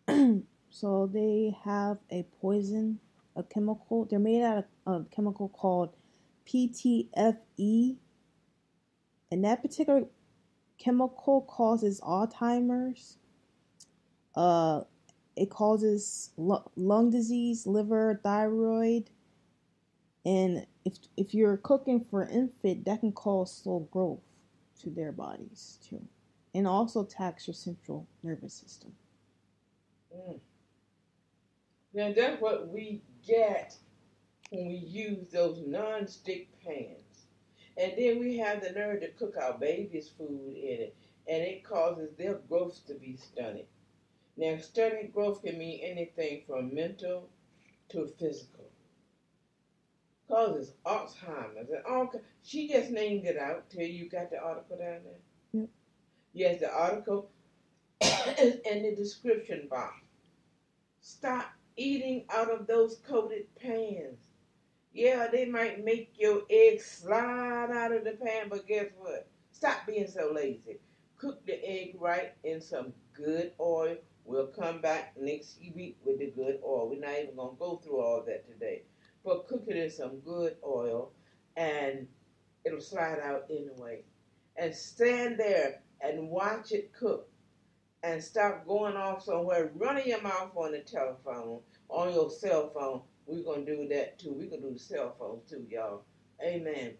Okay. 0.06 0.42
so 0.70 1.10
they 1.12 1.56
have 1.64 1.98
a 2.10 2.24
poison 2.40 2.98
a 3.34 3.42
chemical. 3.42 4.04
They're 4.04 4.18
made 4.18 4.42
out 4.42 4.66
of 4.86 5.02
a 5.02 5.04
chemical 5.14 5.48
called 5.48 5.96
PTFE, 6.46 7.96
and 9.30 9.44
that 9.44 9.62
particular 9.62 10.04
chemical 10.78 11.42
causes 11.42 12.00
Alzheimer's. 12.00 13.16
Uh, 14.34 14.82
it 15.34 15.48
causes 15.48 16.30
lung 16.36 17.10
disease, 17.10 17.66
liver, 17.66 18.20
thyroid, 18.22 19.08
and 20.24 20.66
if 20.84 20.94
if 21.16 21.34
you're 21.34 21.56
cooking 21.56 22.04
for 22.10 22.24
infant, 22.28 22.84
that 22.84 23.00
can 23.00 23.12
cause 23.12 23.54
slow 23.54 23.88
growth 23.90 24.20
to 24.80 24.90
their 24.90 25.12
bodies 25.12 25.78
too, 25.88 26.02
and 26.54 26.66
also 26.66 27.04
tax 27.04 27.46
your 27.46 27.54
central 27.54 28.06
nervous 28.22 28.54
system. 28.54 28.92
Mm. 30.14 30.40
Now 31.94 32.12
that's 32.14 32.40
what 32.40 32.68
we 32.68 33.02
get 33.26 33.76
when 34.50 34.68
we 34.68 34.74
use 34.74 35.28
those 35.32 35.62
non-stick 35.66 36.48
pans. 36.64 37.26
And 37.76 37.92
then 37.96 38.18
we 38.20 38.36
have 38.36 38.62
the 38.62 38.70
nerve 38.70 39.00
to 39.00 39.08
cook 39.08 39.34
our 39.40 39.56
baby's 39.56 40.10
food 40.10 40.54
in 40.54 40.80
it, 40.82 40.96
and 41.26 41.42
it 41.42 41.64
causes 41.64 42.10
their 42.18 42.34
growth 42.34 42.86
to 42.86 42.94
be 42.94 43.16
stunted. 43.16 43.66
Now, 44.36 44.58
stunted 44.58 45.12
growth 45.12 45.42
can 45.42 45.58
mean 45.58 45.80
anything 45.82 46.42
from 46.46 46.74
mental 46.74 47.28
to 47.90 48.12
physical. 48.18 48.71
Causes 50.32 50.72
Alzheimer's 50.86 51.68
and 51.68 51.84
all. 51.86 52.10
She 52.42 52.66
just 52.66 52.90
named 52.90 53.26
it 53.26 53.36
out. 53.36 53.68
Till 53.68 53.86
you 53.86 54.08
got 54.08 54.30
the 54.30 54.42
article 54.42 54.78
down 54.78 55.00
there. 55.04 55.20
Yep. 55.52 55.68
Yes, 56.32 56.60
the 56.60 56.72
article 56.72 57.28
is 58.00 58.56
in 58.70 58.82
the 58.82 58.96
description 58.96 59.68
box. 59.68 60.00
Stop 61.02 61.52
eating 61.76 62.24
out 62.34 62.50
of 62.50 62.66
those 62.66 62.96
coated 63.06 63.44
pans. 63.60 64.30
Yeah, 64.94 65.28
they 65.30 65.44
might 65.44 65.84
make 65.84 66.14
your 66.16 66.42
eggs 66.48 66.86
slide 66.86 67.70
out 67.70 67.92
of 67.92 68.04
the 68.04 68.12
pan, 68.12 68.46
but 68.48 68.66
guess 68.66 68.86
what? 68.96 69.26
Stop 69.52 69.86
being 69.86 70.08
so 70.08 70.32
lazy. 70.34 70.80
Cook 71.18 71.44
the 71.44 71.62
egg 71.62 71.96
right 72.00 72.32
in 72.42 72.62
some 72.62 72.94
good 73.12 73.52
oil. 73.60 73.96
We'll 74.24 74.46
come 74.46 74.80
back 74.80 75.14
next 75.20 75.58
week 75.74 75.98
with 76.06 76.20
the 76.20 76.30
good 76.30 76.60
oil. 76.64 76.88
We're 76.88 77.00
not 77.00 77.18
even 77.20 77.36
going 77.36 77.54
to 77.54 77.58
go 77.58 77.76
through 77.84 78.00
all 78.00 78.24
that 78.26 78.48
today. 78.50 78.84
But 79.24 79.46
cook 79.46 79.64
it 79.68 79.76
in 79.76 79.90
some 79.90 80.20
good 80.20 80.56
oil 80.64 81.12
and 81.56 82.08
it'll 82.64 82.80
slide 82.80 83.18
out 83.22 83.46
anyway. 83.50 84.02
And 84.56 84.74
stand 84.74 85.38
there 85.38 85.80
and 86.00 86.28
watch 86.28 86.72
it 86.72 86.92
cook 86.92 87.28
and 88.02 88.22
stop 88.22 88.66
going 88.66 88.96
off 88.96 89.22
somewhere, 89.22 89.70
running 89.76 90.08
your 90.08 90.20
mouth 90.20 90.50
on 90.56 90.72
the 90.72 90.80
telephone, 90.80 91.60
on 91.88 92.12
your 92.12 92.30
cell 92.30 92.70
phone. 92.74 93.02
We're 93.26 93.44
going 93.44 93.64
to 93.64 93.76
do 93.76 93.88
that 93.88 94.18
too. 94.18 94.32
We're 94.32 94.48
going 94.48 94.62
to 94.62 94.68
do 94.68 94.74
the 94.74 94.80
cell 94.80 95.14
phone 95.18 95.40
too, 95.48 95.64
y'all. 95.70 96.02
Amen. 96.44 96.94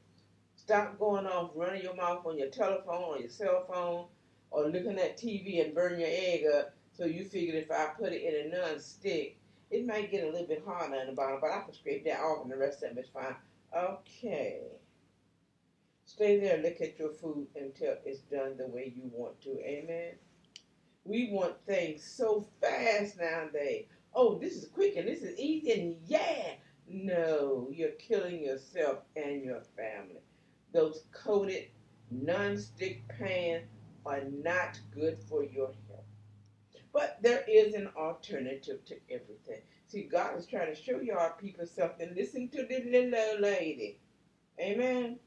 Stop 0.55 0.99
going 0.99 1.27
off, 1.27 1.51
running 1.57 1.83
your 1.83 1.97
mouth 1.97 2.25
on 2.25 2.39
your 2.39 2.51
telephone, 2.51 3.03
or 3.03 3.19
your 3.19 3.29
cell 3.29 3.67
phone, 3.69 4.07
or 4.51 4.69
looking 4.69 4.99
at 4.99 5.19
TV 5.19 5.65
and 5.65 5.75
burn 5.75 5.99
your 5.99 6.09
egg 6.11 6.45
up. 6.57 6.75
So 6.93 7.05
you 7.05 7.25
figured 7.25 7.57
if 7.57 7.71
I 7.71 7.87
put 7.99 8.13
it 8.13 8.23
in 8.23 8.53
a 8.53 8.57
non-stick, 8.57 9.39
it 9.73 9.87
might 9.87 10.11
get 10.11 10.25
a 10.25 10.31
little 10.31 10.47
bit 10.47 10.63
harder 10.67 10.97
on 10.97 11.07
the 11.07 11.13
bottom, 11.13 11.39
but 11.41 11.51
I 11.51 11.63
can 11.63 11.73
scrape 11.73 12.05
that 12.05 12.21
off 12.21 12.43
and 12.43 12.53
the 12.53 12.57
rest 12.57 12.83
of 12.83 12.97
it 12.97 13.01
is 13.01 13.11
fine. 13.13 13.35
Okay. 13.77 14.61
Stay 16.05 16.39
there, 16.39 16.55
and 16.55 16.63
look 16.63 16.81
at 16.81 16.99
your 16.99 17.11
food 17.11 17.47
until 17.57 17.95
it's 18.05 18.21
done 18.23 18.57
the 18.59 18.67
way 18.67 18.93
you 18.95 19.11
want 19.13 19.41
to. 19.43 19.59
Amen. 19.61 20.13
We 21.05 21.31
want 21.33 21.55
things 21.67 22.05
so 22.05 22.47
fast 22.61 23.19
nowadays. 23.19 23.87
Oh, 24.15 24.39
this 24.39 24.57
is 24.57 24.69
quick 24.69 24.97
and 24.97 25.09
this 25.09 25.23
is 25.23 25.39
easy 25.39 25.73
and 25.73 25.97
yeah. 26.07 26.55
No, 26.87 27.69
you're 27.73 27.93
killing 27.93 28.43
yourself 28.43 28.99
and 29.17 29.43
your 29.43 29.63
family. 29.77 30.21
Those 30.75 31.05
coated 31.13 31.69
non-stick 32.11 33.03
pans 33.09 33.65
are 34.05 34.23
not 34.25 34.79
good 34.95 35.19
for 35.29 35.43
your 35.45 35.73
health. 35.89 35.92
But 36.93 37.19
there 37.23 37.45
is 37.49 37.75
an 37.75 37.89
alternative 37.97 38.85
to 38.87 38.97
everything. 39.11 39.63
See, 39.87 40.03
God 40.03 40.39
is 40.39 40.47
trying 40.47 40.75
to 40.75 40.81
show 40.81 41.01
y'all 41.01 41.33
people 41.41 41.67
something. 41.67 42.13
Listen 42.15 42.49
to 42.49 42.67
the 42.67 42.85
little 42.85 43.41
lady. 43.41 43.99
Amen. 44.61 45.19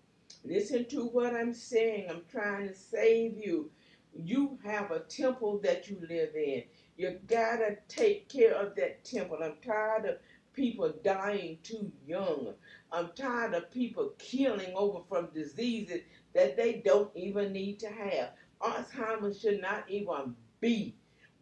Listen 0.43 0.85
to 0.85 1.05
what 1.05 1.35
I'm 1.35 1.53
saying. 1.53 2.07
I'm 2.09 2.21
trying 2.31 2.67
to 2.67 2.75
save 2.75 3.37
you. 3.37 3.71
You 4.13 4.57
have 4.63 4.91
a 4.91 4.99
temple 4.99 5.59
that 5.63 5.89
you 5.89 5.97
live 6.07 6.35
in. 6.35 6.63
You 6.97 7.19
gotta 7.27 7.77
take 7.87 8.29
care 8.29 8.53
of 8.53 8.75
that 8.75 9.03
temple. 9.03 9.39
I'm 9.43 9.55
tired 9.65 10.05
of 10.05 10.17
people 10.53 10.93
dying 11.03 11.57
too 11.63 11.91
young. 12.07 12.53
I'm 12.91 13.09
tired 13.15 13.53
of 13.53 13.71
people 13.71 14.13
killing 14.17 14.73
over 14.75 15.01
from 15.09 15.29
diseases 15.33 16.01
that 16.33 16.55
they 16.55 16.81
don't 16.85 17.11
even 17.15 17.51
need 17.51 17.79
to 17.79 17.89
have. 17.89 18.29
Alzheimer's 18.61 19.41
should 19.41 19.61
not 19.61 19.89
even 19.89 20.35
be. 20.61 20.95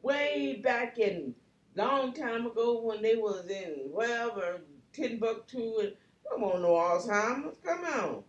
Way 0.03 0.59
back 0.61 0.99
in 0.99 1.33
long 1.75 2.13
time 2.13 2.45
ago 2.45 2.81
when 2.81 3.01
they 3.01 3.15
was 3.15 3.47
in 3.49 3.89
wherever 3.89 4.59
Timbuktu 4.91 5.79
and 5.79 5.93
come 6.29 6.43
on 6.43 6.61
no 6.61 6.73
Alzheimer's. 6.73 7.57
Come 7.63 7.85
on. 7.85 8.23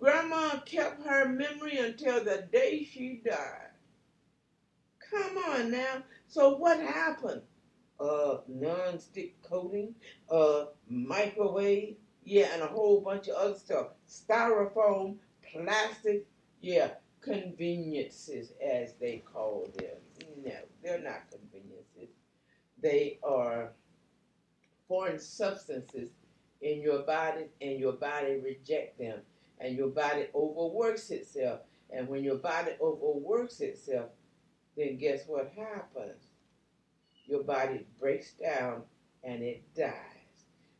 Grandma 0.00 0.58
kept 0.66 1.06
her 1.06 1.28
memory 1.28 1.78
until 1.78 2.24
the 2.24 2.48
day 2.52 2.82
she 2.84 3.22
died. 3.24 3.70
Come 5.10 5.38
on 5.38 5.70
now. 5.70 6.02
So 6.26 6.56
what 6.56 6.80
happened? 6.80 7.42
Uh, 8.00 8.38
non-stick 8.48 9.40
coating, 9.42 9.94
uh, 10.30 10.64
microwave, 10.88 11.96
yeah, 12.24 12.48
and 12.54 12.62
a 12.62 12.66
whole 12.66 13.02
bunch 13.02 13.28
of 13.28 13.36
other 13.36 13.58
stuff. 13.58 13.88
Styrofoam, 14.08 15.16
plastic, 15.52 16.26
yeah, 16.60 16.92
conveniences 17.20 18.52
as 18.64 18.94
they 18.94 19.22
call 19.32 19.68
them. 19.76 19.96
No, 20.44 20.52
they're 20.82 21.02
not 21.02 21.30
conveniences. 21.30 22.14
They 22.82 23.18
are 23.22 23.72
foreign 24.88 25.18
substances 25.18 26.10
in 26.60 26.80
your 26.80 27.00
body, 27.00 27.46
and 27.60 27.78
your 27.78 27.92
body 27.92 28.40
reject 28.42 28.98
them, 28.98 29.20
and 29.58 29.76
your 29.76 29.88
body 29.88 30.26
overworks 30.34 31.10
itself. 31.10 31.60
And 31.90 32.08
when 32.08 32.22
your 32.22 32.36
body 32.36 32.72
overworks 32.80 33.60
itself, 33.60 34.10
then 34.76 34.98
guess 34.98 35.24
what 35.26 35.52
happens? 35.56 36.24
Your 37.26 37.42
body 37.42 37.86
breaks 37.98 38.32
down 38.32 38.82
and 39.22 39.42
it 39.42 39.62
dies. 39.74 39.94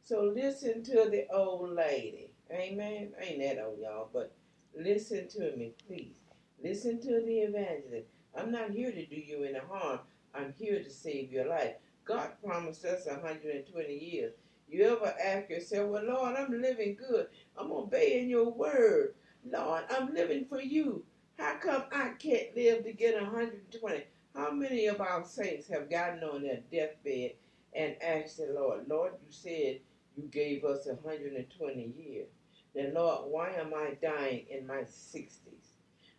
So 0.02 0.22
listen 0.34 0.82
to 0.84 1.08
the 1.10 1.26
old 1.32 1.70
lady. 1.74 2.32
Amen. 2.50 3.12
Ain't 3.20 3.40
that 3.40 3.64
old, 3.64 3.78
y'all, 3.80 4.08
but 4.12 4.32
listen 4.76 5.28
to 5.28 5.56
me, 5.56 5.74
please. 5.86 6.16
Listen 6.62 7.00
to 7.00 7.22
the 7.24 7.40
evangelist. 7.40 8.08
I'm 8.36 8.52
not 8.52 8.70
here 8.70 8.92
to 8.92 9.06
do 9.06 9.16
you 9.16 9.44
any 9.44 9.58
harm. 9.58 10.00
I'm 10.34 10.54
here 10.58 10.82
to 10.82 10.90
save 10.90 11.32
your 11.32 11.48
life. 11.48 11.74
God 12.04 12.30
promised 12.44 12.84
us 12.84 13.06
120 13.06 13.94
years. 13.94 14.32
You 14.68 14.84
ever 14.84 15.14
ask 15.22 15.50
yourself, 15.50 15.90
well, 15.90 16.04
Lord, 16.04 16.36
I'm 16.36 16.60
living 16.60 16.96
good. 16.96 17.26
I'm 17.56 17.72
obeying 17.72 18.28
your 18.28 18.50
word. 18.50 19.14
Lord, 19.44 19.84
I'm 19.90 20.14
living 20.14 20.44
for 20.44 20.60
you. 20.60 21.04
How 21.38 21.56
come 21.56 21.84
I 21.92 22.10
can't 22.18 22.54
live 22.54 22.84
to 22.84 22.92
get 22.92 23.20
120? 23.20 24.04
How 24.34 24.50
many 24.52 24.86
of 24.86 25.00
our 25.00 25.24
saints 25.24 25.66
have 25.68 25.90
gotten 25.90 26.22
on 26.22 26.42
their 26.42 26.60
deathbed 26.70 27.32
and 27.74 27.96
asked 28.02 28.38
the 28.38 28.52
Lord, 28.52 28.86
Lord, 28.88 29.12
you 29.26 29.32
said 29.32 29.80
you 30.16 30.24
gave 30.30 30.64
us 30.64 30.86
120 30.86 31.94
years. 31.96 32.28
Then, 32.74 32.94
Lord, 32.94 33.30
why 33.30 33.50
am 33.50 33.72
I 33.74 33.96
dying 34.00 34.46
in 34.50 34.66
my 34.66 34.82
60s? 34.82 35.59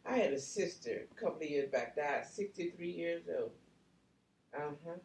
I 0.05 0.17
had 0.17 0.33
a 0.33 0.39
sister 0.39 1.07
a 1.11 1.15
couple 1.19 1.43
of 1.43 1.49
years 1.49 1.69
back, 1.71 1.95
died 1.95 2.25
63 2.25 2.89
years 2.89 3.23
old. 3.39 3.51
Uh 4.55 4.73
huh. 4.85 4.95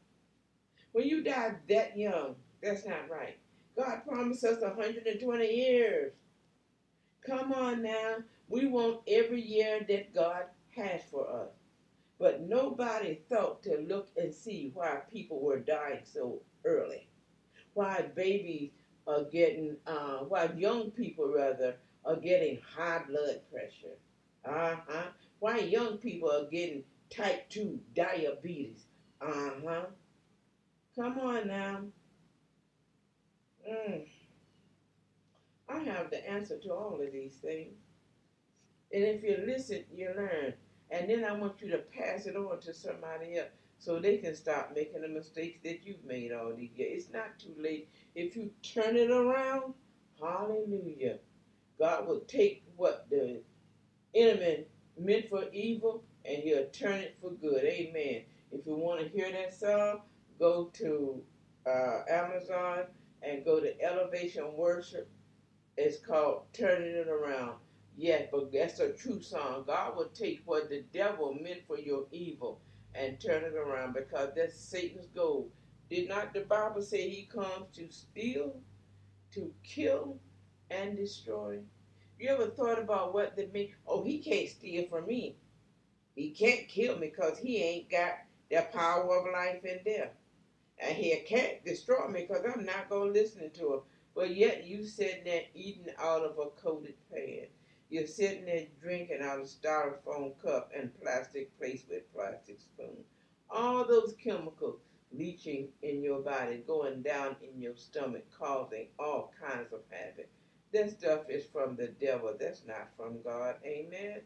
When 0.93 1.07
you 1.07 1.23
die 1.23 1.55
that 1.69 1.97
young, 1.97 2.37
that's 2.63 2.87
not 2.87 3.11
right. 3.11 3.39
God 3.77 4.03
promised 4.07 4.45
us 4.45 4.63
120 4.63 5.47
years. 5.47 6.13
Come 7.27 7.53
on 7.53 7.83
now. 7.83 8.17
We 8.49 8.67
want 8.67 9.01
every 9.07 9.43
year 9.43 9.85
that 9.89 10.15
God 10.15 10.45
has 10.75 11.03
for 11.11 11.29
us. 11.29 11.51
But 12.19 12.43
nobody 12.43 13.21
thought 13.29 13.63
to 13.65 13.85
look 13.89 14.09
and 14.17 14.33
see 14.33 14.71
why 14.73 15.01
people 15.13 15.41
were 15.41 15.59
dying 15.59 16.01
so 16.05 16.41
early. 16.65 17.09
Why 17.75 18.03
babies 18.15 18.71
are 19.07 19.25
getting, 19.25 19.77
uh, 19.87 20.19
why 20.21 20.51
young 20.57 20.91
people 20.93 21.31
rather 21.35 21.77
are 22.05 22.17
getting 22.17 22.61
high 22.77 23.03
blood 23.07 23.41
pressure. 23.53 23.97
Uh 24.47 24.77
huh. 24.89 25.03
Why 25.39 25.59
young 25.59 25.99
people 25.99 26.31
are 26.31 26.49
getting 26.51 26.85
type 27.11 27.49
2 27.51 27.81
diabetes. 27.95 28.85
Uh 29.21 29.51
huh. 29.65 29.87
Come 30.95 31.19
on 31.19 31.49
now. 31.49 31.81
Mm. 33.69 34.07
I 35.69 35.79
have 35.81 36.11
the 36.11 36.29
answer 36.29 36.59
to 36.59 36.73
all 36.73 37.01
of 37.03 37.13
these 37.13 37.37
things. 37.37 37.75
And 38.93 39.05
if 39.05 39.23
you 39.23 39.43
listen, 39.47 39.85
you 39.93 40.13
learn. 40.17 40.55
And 40.91 41.11
then 41.11 41.25
I 41.25 41.33
want 41.33 41.61
you 41.61 41.71
to 41.71 41.79
pass 41.79 42.27
it 42.27 42.37
on 42.37 42.61
to 42.61 42.73
somebody 42.73 43.39
else 43.39 43.49
so 43.79 43.99
they 43.99 44.19
can 44.19 44.35
stop 44.35 44.73
making 44.75 45.03
the 45.03 45.09
mistakes 45.09 45.59
that 45.65 45.85
you've 45.85 46.05
made 46.05 46.33
all 46.33 46.55
these 46.57 46.71
years. 46.77 47.05
It's 47.05 47.13
not 47.13 47.39
too 47.39 47.55
late. 47.59 47.89
If 48.15 48.37
you 48.37 48.51
turn 48.63 48.97
it 48.97 49.11
around, 49.11 49.75
hallelujah. 50.21 51.19
God 51.79 52.07
will 52.07 52.21
take 52.21 52.65
what 52.77 53.07
the 53.11 53.43
enemy 54.17 54.67
meant 54.99 55.29
for 55.29 55.45
evil 55.53 56.05
and 56.25 56.43
he'll 56.43 56.67
turn 56.69 57.01
it 57.01 57.17
for 57.21 57.31
good. 57.31 57.65
Amen. 57.65 58.23
If 58.53 58.67
you 58.67 58.77
want 58.77 59.01
to 59.01 59.09
hear 59.09 59.31
that 59.33 59.55
song, 59.55 60.03
go 60.39 60.71
to 60.75 61.23
uh, 61.67 62.03
Amazon 62.09 62.85
and 63.23 63.45
go 63.45 63.61
to 63.61 63.81
Elevation 63.83 64.57
Worship. 64.57 65.09
It's 65.77 66.05
called 66.05 66.43
Turning 66.53 66.95
It 66.97 67.09
Around. 67.09 67.57
Yes, 67.97 68.29
but 68.31 68.53
that's 68.53 68.81
a 68.81 68.93
true 68.93 69.23
song. 69.23 69.65
God 69.67 69.97
will 69.97 70.11
take 70.15 70.43
what 70.45 70.69
the 70.69 70.85
devil 70.93 71.35
meant 71.35 71.67
for 71.67 71.79
your 71.79 72.07
evil 72.13 72.61
and 72.95 73.21
turn 73.21 73.45
it 73.45 73.55
around 73.55 73.95
because 73.95 74.31
that's 74.37 74.59
Satan's 74.59 75.07
goal. 75.15 75.51
Did 75.91 76.09
not 76.09 76.35
the 76.35 76.41
Bible 76.41 76.83
say 76.83 77.09
he 77.09 77.25
comes 77.25 77.75
to 77.75 77.89
steal, 77.91 78.57
to 79.33 79.53
kill, 79.63 80.19
and 80.71 80.97
destroy? 80.97 81.61
You 82.19 82.31
ever 82.31 82.47
thought 82.47 82.79
about 82.79 83.13
what 83.13 83.37
the 83.37 83.47
mean? 83.49 83.75
Oh, 83.87 84.03
he 84.03 84.19
can't 84.19 84.49
steal 84.49 84.87
from 84.89 85.07
me. 85.07 85.37
He 86.15 86.31
can't 86.31 86.67
kill 86.67 86.99
me 86.99 87.09
because 87.09 87.39
he 87.39 87.63
ain't 87.63 87.91
got 87.91 88.15
the 88.51 88.67
power 88.73 89.19
of 89.19 89.33
life 89.33 89.63
and 89.69 89.85
death. 89.85 90.13
And 90.79 90.97
he 90.97 91.15
can't 91.27 91.63
destroy 91.65 92.09
me 92.09 92.27
because 92.27 92.45
I'm 92.45 92.65
not 92.65 92.89
going 92.89 93.13
to 93.13 93.21
listen 93.21 93.51
to 93.51 93.75
him. 93.75 93.81
But 94.15 94.35
yet 94.35 94.67
you 94.67 94.87
sitting 94.87 95.25
there 95.25 95.43
eating 95.55 95.93
out 95.99 96.23
of 96.23 96.39
a 96.39 96.47
coated 96.59 96.95
pan. 97.13 97.49
You're 97.91 98.07
sitting 98.07 98.47
there 98.47 98.67
drinking 98.81 99.21
out 99.23 99.41
of 99.41 99.47
styrofoam 99.47 100.39
cup 100.43 100.73
and 100.75 100.99
plastic 101.01 101.57
plate 101.59 101.85
with 101.89 102.13
plastic 102.15 102.61
spoon. 102.61 103.05
All 103.51 103.85
those 103.85 104.15
chemicals 104.23 104.81
leaching 105.13 105.69
in 105.83 106.03
your 106.03 106.21
body, 106.21 106.65
going 106.67 107.03
down 107.03 107.37
in 107.43 107.61
your 107.61 107.77
stomach, 107.77 108.25
causing 108.37 108.89
all 108.99 109.33
kinds 109.41 109.73
of 109.73 109.81
havoc. 109.91 110.29
That 110.73 110.91
stuff 110.91 111.23
is 111.29 111.45
from 111.47 111.77
the 111.77 111.89
devil. 111.89 112.35
That's 112.39 112.65
not 112.67 112.89
from 112.97 113.23
God. 113.23 113.57
Amen. 113.65 114.21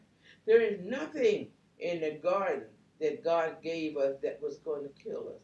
There 0.45 0.61
is 0.61 0.79
nothing 0.83 1.49
in 1.79 2.01
the 2.01 2.11
garden 2.11 2.65
that 2.99 3.23
God 3.23 3.57
gave 3.63 3.97
us 3.97 4.15
that 4.23 4.41
was 4.41 4.57
going 4.57 4.83
to 4.83 5.03
kill 5.03 5.29
us. 5.29 5.41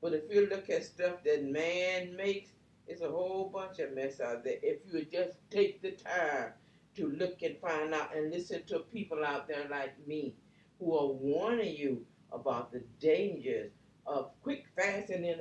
But 0.00 0.12
if 0.12 0.24
you 0.30 0.48
look 0.48 0.70
at 0.70 0.84
stuff 0.84 1.24
that 1.24 1.44
man 1.44 2.16
makes, 2.16 2.50
it's 2.86 3.02
a 3.02 3.10
whole 3.10 3.50
bunch 3.52 3.78
of 3.80 3.94
mess 3.94 4.20
out 4.20 4.44
there. 4.44 4.58
If 4.62 4.78
you 4.86 5.00
would 5.00 5.10
just 5.12 5.38
take 5.50 5.82
the 5.82 5.92
time 5.92 6.52
to 6.96 7.08
look 7.10 7.42
and 7.42 7.58
find 7.58 7.92
out 7.94 8.14
and 8.16 8.32
listen 8.32 8.62
to 8.66 8.80
people 8.80 9.24
out 9.24 9.48
there 9.48 9.66
like 9.70 9.94
me 10.06 10.34
who 10.78 10.96
are 10.96 11.08
warning 11.08 11.76
you 11.76 12.04
about 12.32 12.72
the 12.72 12.82
dangers 13.00 13.72
of 14.06 14.30
quick, 14.42 14.66
fast, 14.76 15.10
and 15.10 15.24
in. 15.24 15.38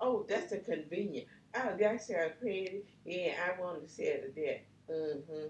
Oh, 0.00 0.26
that's 0.28 0.52
a 0.52 0.58
convenient. 0.58 1.26
Oh, 1.56 1.76
that 1.78 2.02
sounds 2.02 2.32
pretty. 2.40 2.82
Yeah, 3.04 3.34
I 3.46 3.60
want 3.60 3.88
to 3.88 3.96
to 3.96 4.32
that. 4.34 4.64
Mm-hmm. 4.90 5.46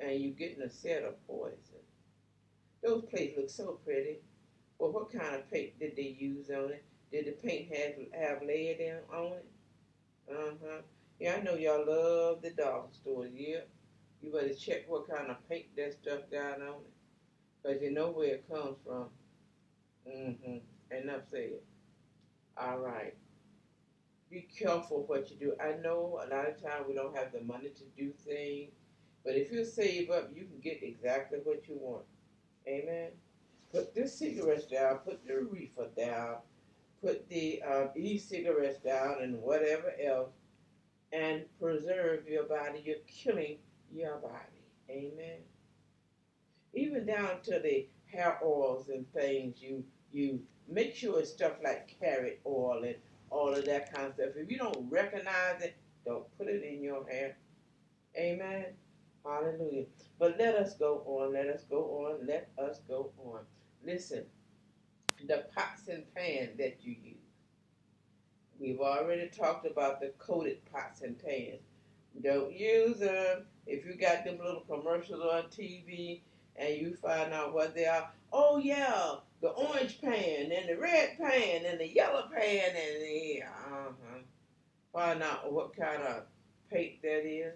And 0.00 0.20
you're 0.20 0.32
getting 0.34 0.62
a 0.62 0.70
set 0.70 1.04
of 1.04 1.26
poison. 1.26 1.58
Those 2.82 3.04
plates 3.04 3.36
look 3.36 3.50
so 3.50 3.78
pretty. 3.84 4.18
Well, 4.78 4.92
what 4.92 5.12
kind 5.12 5.34
of 5.34 5.50
paint 5.50 5.78
did 5.80 5.96
they 5.96 6.16
use 6.18 6.50
on 6.50 6.70
it? 6.70 6.84
Did 7.10 7.26
the 7.26 7.32
paint 7.32 7.74
have 7.74 7.94
have 8.20 8.42
lead 8.42 8.78
in 8.80 8.98
on 9.12 9.32
it? 9.32 9.46
Uh-huh. 10.30 10.82
Yeah, 11.18 11.36
I 11.38 11.42
know 11.42 11.54
y'all 11.54 11.84
love 11.86 12.42
the 12.42 12.50
dollar 12.50 12.88
stores. 12.92 13.30
Yeah. 13.34 13.60
You 14.20 14.32
better 14.32 14.54
check 14.54 14.88
what 14.88 15.08
kind 15.08 15.30
of 15.30 15.48
paint 15.48 15.66
that 15.76 15.94
stuff 15.94 16.20
got 16.30 16.60
on 16.60 16.82
it. 16.82 16.92
Because 17.62 17.82
you 17.82 17.92
know 17.92 18.10
where 18.10 18.34
it 18.34 18.48
comes 18.48 18.76
from. 18.84 19.06
Mm-hmm. 20.08 20.58
Enough 20.96 21.22
said. 21.30 21.60
All 22.56 22.78
right. 22.78 23.14
Be 24.30 24.42
careful 24.42 25.04
what 25.06 25.30
you 25.30 25.36
do. 25.36 25.54
I 25.60 25.80
know 25.82 26.20
a 26.22 26.28
lot 26.28 26.48
of 26.48 26.62
times 26.62 26.86
we 26.86 26.94
don't 26.94 27.16
have 27.16 27.32
the 27.32 27.40
money 27.40 27.70
to 27.70 27.84
do 27.96 28.12
things. 28.12 28.72
But 29.24 29.36
if 29.36 29.50
you 29.52 29.64
save 29.64 30.10
up, 30.10 30.30
you 30.34 30.44
can 30.44 30.60
get 30.62 30.82
exactly 30.82 31.38
what 31.44 31.68
you 31.68 31.76
want. 31.80 32.04
Amen. 32.66 33.10
Put 33.72 33.94
the 33.94 34.06
cigarettes 34.06 34.66
down. 34.66 34.98
Put 34.98 35.26
the 35.26 35.46
reefer 35.50 35.88
down. 35.96 36.36
Put 37.02 37.28
the 37.28 37.62
um, 37.62 37.90
e-cigarettes 37.96 38.78
down 38.78 39.22
and 39.22 39.40
whatever 39.40 39.92
else. 40.02 40.30
And 41.12 41.44
preserve 41.60 42.28
your 42.28 42.44
body. 42.44 42.82
You're 42.84 42.96
killing 43.06 43.58
your 43.92 44.16
body. 44.18 44.62
Amen. 44.90 45.40
Even 46.74 47.06
down 47.06 47.40
to 47.44 47.60
the 47.60 47.88
hair 48.12 48.38
oils 48.44 48.88
and 48.88 49.10
things 49.12 49.60
you 49.60 49.84
you 50.12 50.40
make 50.68 50.94
sure 50.94 51.18
it's 51.20 51.32
stuff 51.32 51.52
like 51.62 51.94
carrot 52.00 52.40
oil 52.46 52.82
and 52.84 52.96
all 53.30 53.54
of 53.54 53.64
that 53.66 53.92
kind 53.92 54.08
of 54.08 54.14
stuff. 54.14 54.36
If 54.36 54.50
you 54.50 54.58
don't 54.58 54.90
recognize 54.90 55.62
it, 55.62 55.76
don't 56.04 56.36
put 56.38 56.48
it 56.48 56.62
in 56.62 56.82
your 56.82 57.06
hair. 57.08 57.38
Amen. 58.16 58.76
Hallelujah. 59.24 59.86
But 60.18 60.38
let 60.38 60.56
us 60.56 60.76
go 60.76 61.00
on. 61.06 61.34
Let 61.34 61.48
us 61.48 61.64
go 61.64 62.06
on. 62.06 62.26
Let 62.26 62.50
us 62.58 62.80
go 62.88 63.12
on. 63.18 63.46
Listen, 63.84 64.26
the 65.26 65.48
pots 65.54 65.88
and 65.88 66.12
pans 66.14 66.58
that 66.58 66.84
you 66.84 66.96
use. 67.02 67.16
We've 68.58 68.80
already 68.80 69.28
talked 69.30 69.66
about 69.66 70.00
the 70.00 70.10
coated 70.18 70.64
pots 70.66 71.02
and 71.02 71.18
pans. 71.18 71.60
Don't 72.20 72.52
use 72.52 72.98
them. 72.98 73.46
If 73.66 73.86
you 73.86 73.94
got 73.96 74.24
them 74.24 74.38
little 74.38 74.62
commercials 74.62 75.22
on 75.22 75.44
TV 75.44 76.22
and 76.56 76.76
you 76.76 76.94
find 76.96 77.32
out 77.32 77.54
what 77.54 77.74
they 77.74 77.86
are, 77.86 78.12
oh 78.32 78.58
yeah, 78.58 79.16
the 79.40 79.48
orange 79.48 80.00
pan 80.00 80.50
and 80.52 80.68
the 80.68 80.76
red 80.80 81.16
pan 81.18 81.64
and 81.64 81.80
the 81.80 81.88
yellow 81.88 82.28
pan 82.32 82.70
and 82.70 83.02
the 83.02 83.42
uh-huh. 83.42 84.18
Find 84.92 85.22
out 85.22 85.52
what 85.52 85.76
kind 85.76 86.02
of 86.02 86.24
paint 86.72 87.02
that 87.02 87.26
is. 87.26 87.54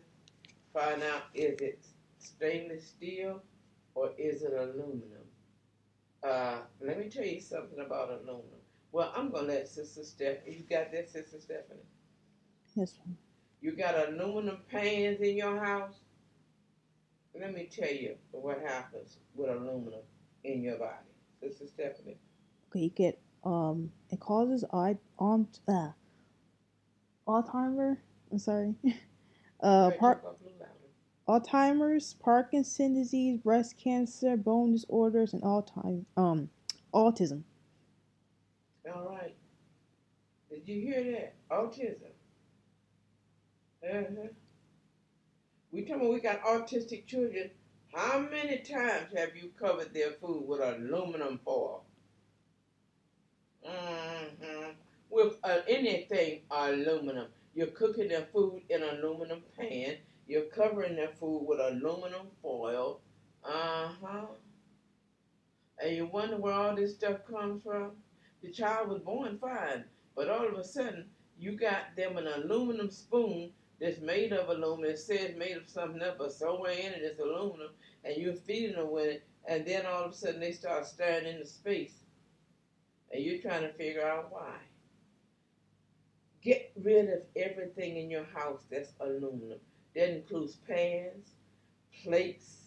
Find 0.73 1.03
out 1.03 1.23
is 1.35 1.61
it 1.61 1.85
stainless 2.19 2.87
steel 2.87 3.43
or 3.95 4.13
is 4.17 4.43
it 4.43 4.53
aluminum? 4.53 5.27
Uh, 6.23 6.59
let 6.81 6.99
me 6.99 7.09
tell 7.09 7.25
you 7.25 7.41
something 7.41 7.85
about 7.85 8.11
aluminum. 8.11 8.61
Well, 8.93 9.13
I'm 9.17 9.31
gonna 9.31 9.49
let 9.49 9.69
Sister 9.69 10.05
Stephanie. 10.05 10.57
You 10.59 10.65
got 10.69 10.93
that, 10.93 11.11
Sister 11.11 11.41
Stephanie? 11.41 11.81
Yes, 12.75 12.95
ma'am. 13.05 13.17
You 13.61 13.73
got 13.73 14.09
aluminum 14.09 14.59
pans 14.71 15.21
in 15.21 15.37
your 15.37 15.59
house. 15.65 15.95
Let 17.39 17.55
me 17.55 17.69
tell 17.71 17.91
you 17.91 18.17
what 18.33 18.61
happens 18.61 19.17
with 19.35 19.51
aluminum 19.51 20.03
in 20.45 20.63
your 20.63 20.77
body, 20.77 21.12
Sister 21.43 21.67
Stephanie. 21.67 22.19
Okay, 22.71 22.81
you 22.85 22.91
get 22.91 23.19
um, 23.45 23.91
it 24.11 24.21
causes 24.21 24.65
I 24.73 24.97
um 25.19 25.49
uh, 25.69 25.89
Alzheimer. 27.27 27.99
I'm 28.31 28.39
sorry. 28.39 28.75
Uh, 29.65 29.93
par- 29.93 30.17
talk 30.17 30.25
up 30.25 30.41
a 30.41 30.45
little 30.45 30.59
louder. 30.59 31.47
Alzheimer's, 31.47 32.15
Parkinson's 32.15 32.99
disease, 32.99 33.39
breast 33.39 33.79
cancer, 33.79 34.37
bone 34.37 34.73
disorders, 34.73 35.35
and 35.35 35.45
all 35.45 35.63
time 35.63 36.05
um 36.17 36.51
autism. 36.93 37.43
All 38.93 39.09
right. 39.09 39.37
Did 40.51 40.67
you 40.67 40.81
hear 40.81 41.13
that? 41.13 41.35
Autism. 41.49 42.11
Uh-huh. 43.89 44.29
We 45.71 45.83
talking 45.83 45.95
about 45.95 46.13
we 46.13 46.21
got 46.21 46.43
autistic 46.43 47.07
children. 47.07 47.51
How 47.95 48.21
many 48.21 48.59
times 48.59 49.09
have 49.17 49.37
you 49.37 49.51
covered 49.59 49.93
their 49.95 50.13
food 50.13 50.47
with 50.47 50.61
aluminum 50.61 51.41
foil? 51.45 51.85
hmm 53.65 54.71
With 55.11 55.37
uh, 55.45 55.59
anything 55.69 56.43
aluminum. 56.51 57.29
You're 57.55 57.69
cooking 57.69 58.09
their 58.09 58.27
food 58.33 58.63
in 58.71 58.83
aluminum 58.83 59.43
pan. 59.59 59.97
You're 60.27 60.47
covering 60.47 60.97
their 60.97 61.13
food 61.21 61.45
with 61.47 61.61
aluminum 61.61 62.29
foil. 62.41 63.01
Uh-huh. 63.45 64.27
And 65.79 65.97
you 65.97 66.07
wonder 66.07 66.37
where 66.39 66.55
all 66.55 66.75
this 66.77 66.95
stuff 66.95 67.19
comes 67.31 67.63
from? 67.63 67.93
the 68.43 68.51
child 68.51 68.89
was 68.89 69.01
born 69.03 69.39
fine, 69.39 69.85
but 70.17 70.29
all 70.29 70.47
of 70.47 70.55
a 70.55 70.65
sudden 70.65 71.07
you 71.39 71.53
got 71.53 71.97
them 71.97 72.17
an 72.17 72.27
aluminum 72.27 72.91
spoon 72.91 73.53
that's 73.83 74.01
made 74.01 74.33
of 74.33 74.49
aluminum. 74.49 74.93
It 74.93 74.99
says 75.01 75.37
made 75.37 75.57
of 75.57 75.69
something 75.69 76.01
else, 76.01 76.15
but 76.17 76.33
somewhere 76.33 76.71
in 76.71 76.93
it 76.93 77.03
is 77.03 77.19
aluminum, 77.19 77.71
and 78.05 78.17
you're 78.17 78.35
feeding 78.35 78.77
them 78.77 78.93
with 78.93 79.07
it, 79.07 79.27
and 79.47 79.67
then 79.67 79.85
all 79.87 80.05
of 80.05 80.13
a 80.13 80.15
sudden 80.15 80.41
they 80.41 80.53
start 80.53 80.87
staring 80.87 81.27
into 81.27 81.45
space, 81.45 81.95
and 83.11 83.25
you're 83.25 83.43
trying 83.43 83.63
to 83.63 83.73
figure 83.73 84.07
out 84.07 84.33
why. 84.33 84.55
Get 86.43 86.73
rid 86.81 87.09
of 87.09 87.23
everything 87.35 87.97
in 87.97 88.09
your 88.09 88.27
house 88.33 88.63
that's 88.71 88.93
aluminum. 89.01 89.59
That 89.97 90.17
includes 90.17 90.57
pans, 90.69 91.31
plates, 92.03 92.59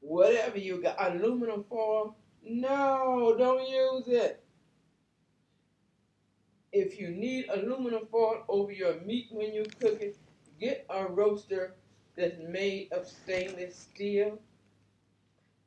whatever 0.00 0.58
you 0.58 0.82
got. 0.82 0.96
Aluminum 0.98 1.64
foil, 1.70 2.16
no, 2.42 3.34
don't 3.38 3.66
use 3.68 4.08
it. 4.08 4.43
If 6.74 6.98
you 6.98 7.10
need 7.10 7.46
aluminum 7.50 8.06
foil 8.10 8.42
over 8.48 8.72
your 8.72 9.00
meat 9.02 9.28
when 9.30 9.54
you 9.54 9.64
cook 9.80 10.00
it, 10.00 10.18
get 10.60 10.84
a 10.90 11.06
roaster 11.06 11.76
that's 12.16 12.34
made 12.48 12.92
of 12.92 13.06
stainless 13.06 13.76
steel 13.76 14.40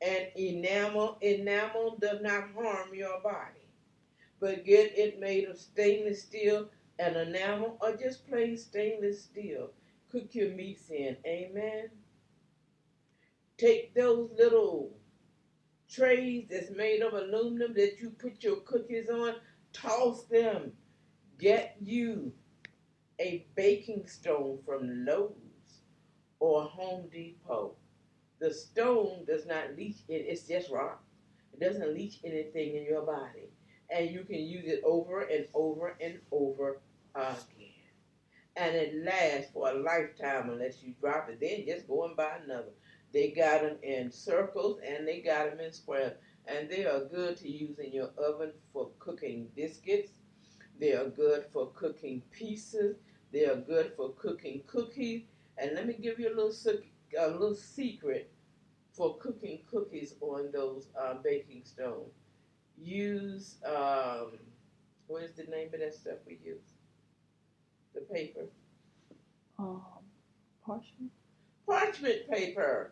and 0.02 0.28
enamel. 0.36 1.18
Enamel 1.22 1.98
does 2.02 2.22
not 2.22 2.50
harm 2.54 2.94
your 2.94 3.22
body. 3.22 3.70
But 4.42 4.66
get 4.66 4.98
it 4.98 5.18
made 5.18 5.46
of 5.46 5.58
stainless 5.58 6.24
steel 6.24 6.68
and 7.00 7.16
enamel 7.16 7.78
or 7.80 7.96
just 7.96 8.28
plain 8.28 8.58
stainless 8.58 9.24
steel. 9.24 9.70
Cook 10.12 10.36
your 10.36 10.50
meats 10.50 10.90
in. 10.90 11.16
Amen. 11.26 11.90
Take 13.58 13.96
those 13.96 14.30
little 14.38 14.92
trays 15.90 16.48
that's 16.52 16.70
made 16.72 17.02
of 17.02 17.14
aluminum 17.14 17.74
that 17.76 17.98
you 18.02 18.10
put 18.10 18.44
your 18.44 18.58
cookies 18.58 19.10
on, 19.10 19.36
toss 19.72 20.26
them. 20.26 20.74
Get 21.40 21.76
you 21.80 22.34
a 23.20 23.46
baking 23.56 24.08
stone 24.08 24.60
from 24.66 25.06
Lowe's 25.06 25.82
or 26.40 26.64
Home 26.64 27.10
Depot. 27.12 27.76
The 28.40 28.54
stone 28.54 29.26
does 29.28 29.46
not 29.46 29.76
leach 29.76 29.98
it, 30.08 30.26
it's 30.28 30.48
just 30.48 30.72
rock. 30.72 31.04
It 31.54 31.60
doesn't 31.60 31.94
leach 31.94 32.20
anything 32.24 32.76
in 32.76 32.86
your 32.86 33.04
body. 33.04 33.50
And 33.90 34.10
you 34.10 34.24
can 34.24 34.40
use 34.40 34.66
it 34.66 34.82
over 34.84 35.22
and 35.22 35.48
over 35.54 35.96
and 36.02 36.20
over 36.32 36.82
again. 37.16 37.74
And 38.56 38.76
it 38.76 39.04
lasts 39.04 39.52
for 39.54 39.70
a 39.70 39.74
lifetime 39.76 40.50
unless 40.50 40.82
you 40.82 40.94
drop 41.00 41.30
it. 41.30 41.40
Then 41.40 41.66
just 41.68 41.88
go 41.88 42.06
and 42.06 42.16
buy 42.16 42.40
another. 42.44 42.74
They 43.14 43.30
got 43.32 43.62
them 43.62 43.78
in 43.84 44.12
circles 44.12 44.80
and 44.86 45.08
they 45.08 45.22
got 45.22 45.50
them 45.50 45.60
in 45.60 45.72
squares. 45.72 46.14
And 46.48 46.70
they 46.70 46.86
are 46.86 47.06
good 47.06 47.38
to 47.38 47.50
use 47.50 47.78
in 47.80 47.92
your 47.92 48.10
oven 48.18 48.54
for 48.74 48.90
cooking 49.00 49.50
biscuits. 49.56 50.12
They 50.80 50.94
are 50.94 51.10
good 51.10 51.46
for 51.52 51.72
cooking 51.72 52.22
pieces. 52.32 52.98
They 53.32 53.46
are 53.46 53.56
good 53.56 53.94
for 53.96 54.12
cooking 54.14 54.62
cookies. 54.68 55.24
And 55.58 55.74
let 55.74 55.88
me 55.88 55.96
give 56.00 56.20
you 56.20 56.28
a 56.28 56.36
little 56.36 56.54
a 57.20 57.28
little 57.30 57.56
secret 57.56 58.32
for 58.92 59.18
cooking 59.18 59.60
cookies 59.70 60.16
on 60.22 60.52
those 60.52 60.88
uh, 61.00 61.16
baking 61.24 61.64
stones. 61.66 62.14
Use 62.80 63.56
um, 63.66 64.34
what 65.08 65.24
is 65.24 65.34
the 65.34 65.44
name 65.44 65.70
of 65.74 65.80
that 65.80 65.96
stuff 65.96 66.18
we 66.28 66.40
use? 66.44 66.76
The 67.96 68.02
paper. 68.02 68.46
Um, 69.58 69.82
parchment. 70.66 71.12
Parchment 71.66 72.30
paper. 72.30 72.92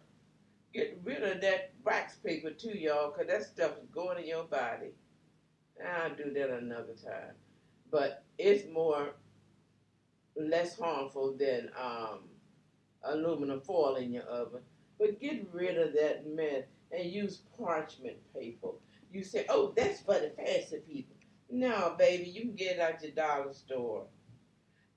Get 0.73 0.99
rid 1.03 1.23
of 1.23 1.41
that 1.41 1.73
wax 1.85 2.15
paper 2.15 2.51
too, 2.51 2.77
y'all, 2.77 3.11
because 3.11 3.27
that 3.27 3.43
stuff 3.43 3.77
is 3.81 3.87
going 3.93 4.17
in 4.19 4.27
your 4.27 4.45
body. 4.45 4.91
I'll 5.85 6.15
do 6.15 6.33
that 6.33 6.49
another 6.49 6.93
time. 7.03 7.35
But 7.95 8.25
it's 8.37 8.69
more, 8.73 9.11
less 10.35 10.77
harmful 10.77 11.37
than 11.39 11.69
um, 11.81 12.23
aluminum 13.03 13.61
foil 13.61 13.95
in 13.95 14.11
your 14.11 14.23
oven. 14.23 14.59
But 14.99 15.21
get 15.21 15.47
rid 15.53 15.77
of 15.77 15.93
that 15.93 16.27
mess 16.27 16.65
and 16.91 17.09
use 17.09 17.43
parchment 17.57 18.17
paper. 18.33 18.71
You 19.13 19.23
say, 19.23 19.45
oh, 19.47 19.71
that's 19.77 20.01
for 20.01 20.15
the 20.15 20.33
fancy 20.35 20.79
people. 20.85 21.15
No, 21.49 21.95
baby, 21.97 22.25
you 22.25 22.41
can 22.41 22.55
get 22.55 22.75
it 22.75 22.79
at 22.79 23.01
your 23.01 23.11
dollar 23.11 23.53
store. 23.53 24.03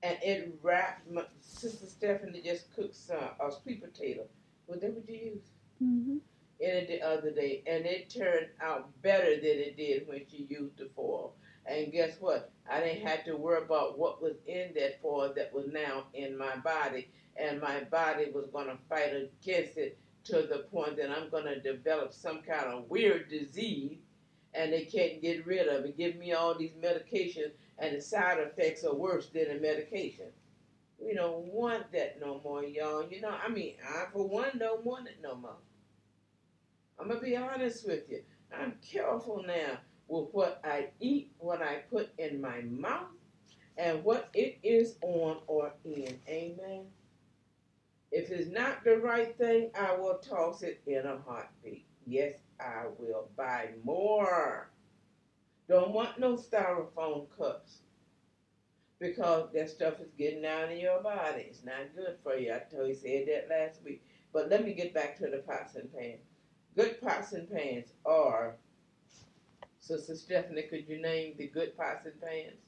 And 0.03 0.17
it 0.21 0.59
wrapped, 0.61 1.09
my, 1.09 1.23
Sister 1.39 1.85
Stephanie 1.85 2.41
just 2.43 2.75
cooked 2.75 2.97
some, 2.97 3.29
a 3.39 3.49
sweet 3.63 3.81
potato. 3.81 4.25
Was 4.67 4.81
that 4.81 4.93
what 4.93 5.07
you 5.07 5.15
used? 5.15 5.51
Mm-hmm. 5.81 6.17
in 6.59 6.69
it 6.69 6.87
the 6.89 7.01
other 7.01 7.31
day, 7.31 7.63
and 7.65 7.85
it 7.85 8.09
turned 8.09 8.47
out 8.61 8.89
better 9.01 9.35
than 9.35 9.45
it 9.45 9.77
did 9.77 10.05
when 10.05 10.23
she 10.29 10.45
used 10.49 10.77
the 10.77 10.89
foil. 10.93 11.35
And 11.69 11.91
guess 11.91 12.15
what? 12.19 12.51
I 12.69 12.79
didn't 12.81 13.07
have 13.07 13.23
to 13.25 13.35
worry 13.35 13.61
about 13.61 13.99
what 13.99 14.21
was 14.21 14.37
in 14.47 14.71
that 14.75 15.01
foil 15.01 15.31
that 15.35 15.53
was 15.53 15.67
now 15.71 16.05
in 16.15 16.35
my 16.35 16.55
body, 16.57 17.09
and 17.37 17.61
my 17.61 17.81
body 17.83 18.31
was 18.33 18.47
going 18.51 18.67
to 18.67 18.77
fight 18.89 19.13
against 19.13 19.77
it 19.77 19.99
to 20.25 20.41
the 20.41 20.65
point 20.71 20.97
that 20.97 21.11
I'm 21.11 21.29
going 21.29 21.45
to 21.45 21.61
develop 21.61 22.11
some 22.11 22.41
kind 22.41 22.65
of 22.65 22.89
weird 22.89 23.29
disease, 23.29 23.99
and 24.55 24.73
they 24.73 24.85
can't 24.85 25.21
get 25.21 25.45
rid 25.45 25.67
of 25.67 25.85
it. 25.85 25.95
Give 25.97 26.15
me 26.15 26.33
all 26.33 26.55
these 26.55 26.73
medications, 26.73 27.51
and 27.77 27.95
the 27.95 28.01
side 28.01 28.39
effects 28.39 28.83
are 28.83 28.95
worse 28.95 29.27
than 29.27 29.49
the 29.49 29.59
medication. 29.59 30.27
We 30.97 31.13
don't 31.13 31.45
want 31.53 31.91
that 31.91 32.19
no 32.19 32.41
more, 32.43 32.63
y'all. 32.63 33.07
You 33.07 33.21
know, 33.21 33.29
I 33.45 33.47
mean, 33.47 33.75
I 33.87 34.05
for 34.11 34.27
one 34.27 34.57
don't 34.57 34.83
want 34.83 35.07
it 35.07 35.19
no 35.21 35.35
more. 35.35 35.55
I'm 36.99 37.07
gonna 37.07 37.21
be 37.21 37.37
honest 37.37 37.87
with 37.87 38.09
you. 38.09 38.23
I'm 38.51 38.73
careful 38.81 39.43
now 39.47 39.77
with 40.09 40.29
what 40.31 40.59
I 40.63 40.89
eat, 40.99 41.31
what 41.37 41.61
I 41.61 41.83
put 41.89 42.09
in 42.17 42.41
my 42.41 42.61
mouth, 42.61 43.07
and 43.77 44.03
what 44.03 44.29
it 44.33 44.57
is 44.63 44.97
on 45.01 45.37
or 45.47 45.73
in. 45.85 46.19
Amen. 46.27 46.85
If 48.11 48.31
it's 48.31 48.51
not 48.51 48.83
the 48.83 48.97
right 48.97 49.37
thing, 49.37 49.71
I 49.79 49.95
will 49.95 50.17
toss 50.17 50.63
it 50.63 50.81
in 50.87 51.05
a 51.05 51.19
heartbeat. 51.25 51.85
Yes, 52.05 52.33
I 52.59 52.85
will 52.97 53.29
buy 53.37 53.69
more. 53.83 54.71
Don't 55.67 55.93
want 55.93 56.19
no 56.19 56.35
styrofoam 56.35 57.27
cups 57.37 57.81
because 58.99 59.49
that 59.53 59.69
stuff 59.69 59.99
is 60.01 60.11
getting 60.17 60.41
down 60.41 60.71
in 60.71 60.79
your 60.79 61.01
body. 61.01 61.45
It's 61.47 61.63
not 61.63 61.95
good 61.95 62.17
for 62.23 62.35
you. 62.35 62.51
I 62.51 62.59
told 62.75 62.89
you 62.89 62.95
said 62.95 63.27
that 63.27 63.47
last 63.49 63.83
week. 63.83 64.03
But 64.33 64.49
let 64.49 64.65
me 64.65 64.73
get 64.73 64.93
back 64.93 65.17
to 65.19 65.27
the 65.27 65.43
pots 65.47 65.75
and 65.75 65.93
pans. 65.93 66.21
Good 66.75 66.99
pots 67.01 67.33
and 67.33 67.49
pans 67.49 67.93
are. 68.05 68.55
Sister 69.89 70.15
Stephanie, 70.15 70.61
could 70.69 70.87
you 70.87 71.01
name 71.01 71.33
the 71.39 71.47
good 71.47 71.75
pots 71.75 72.05
and 72.05 72.21
pans? 72.21 72.59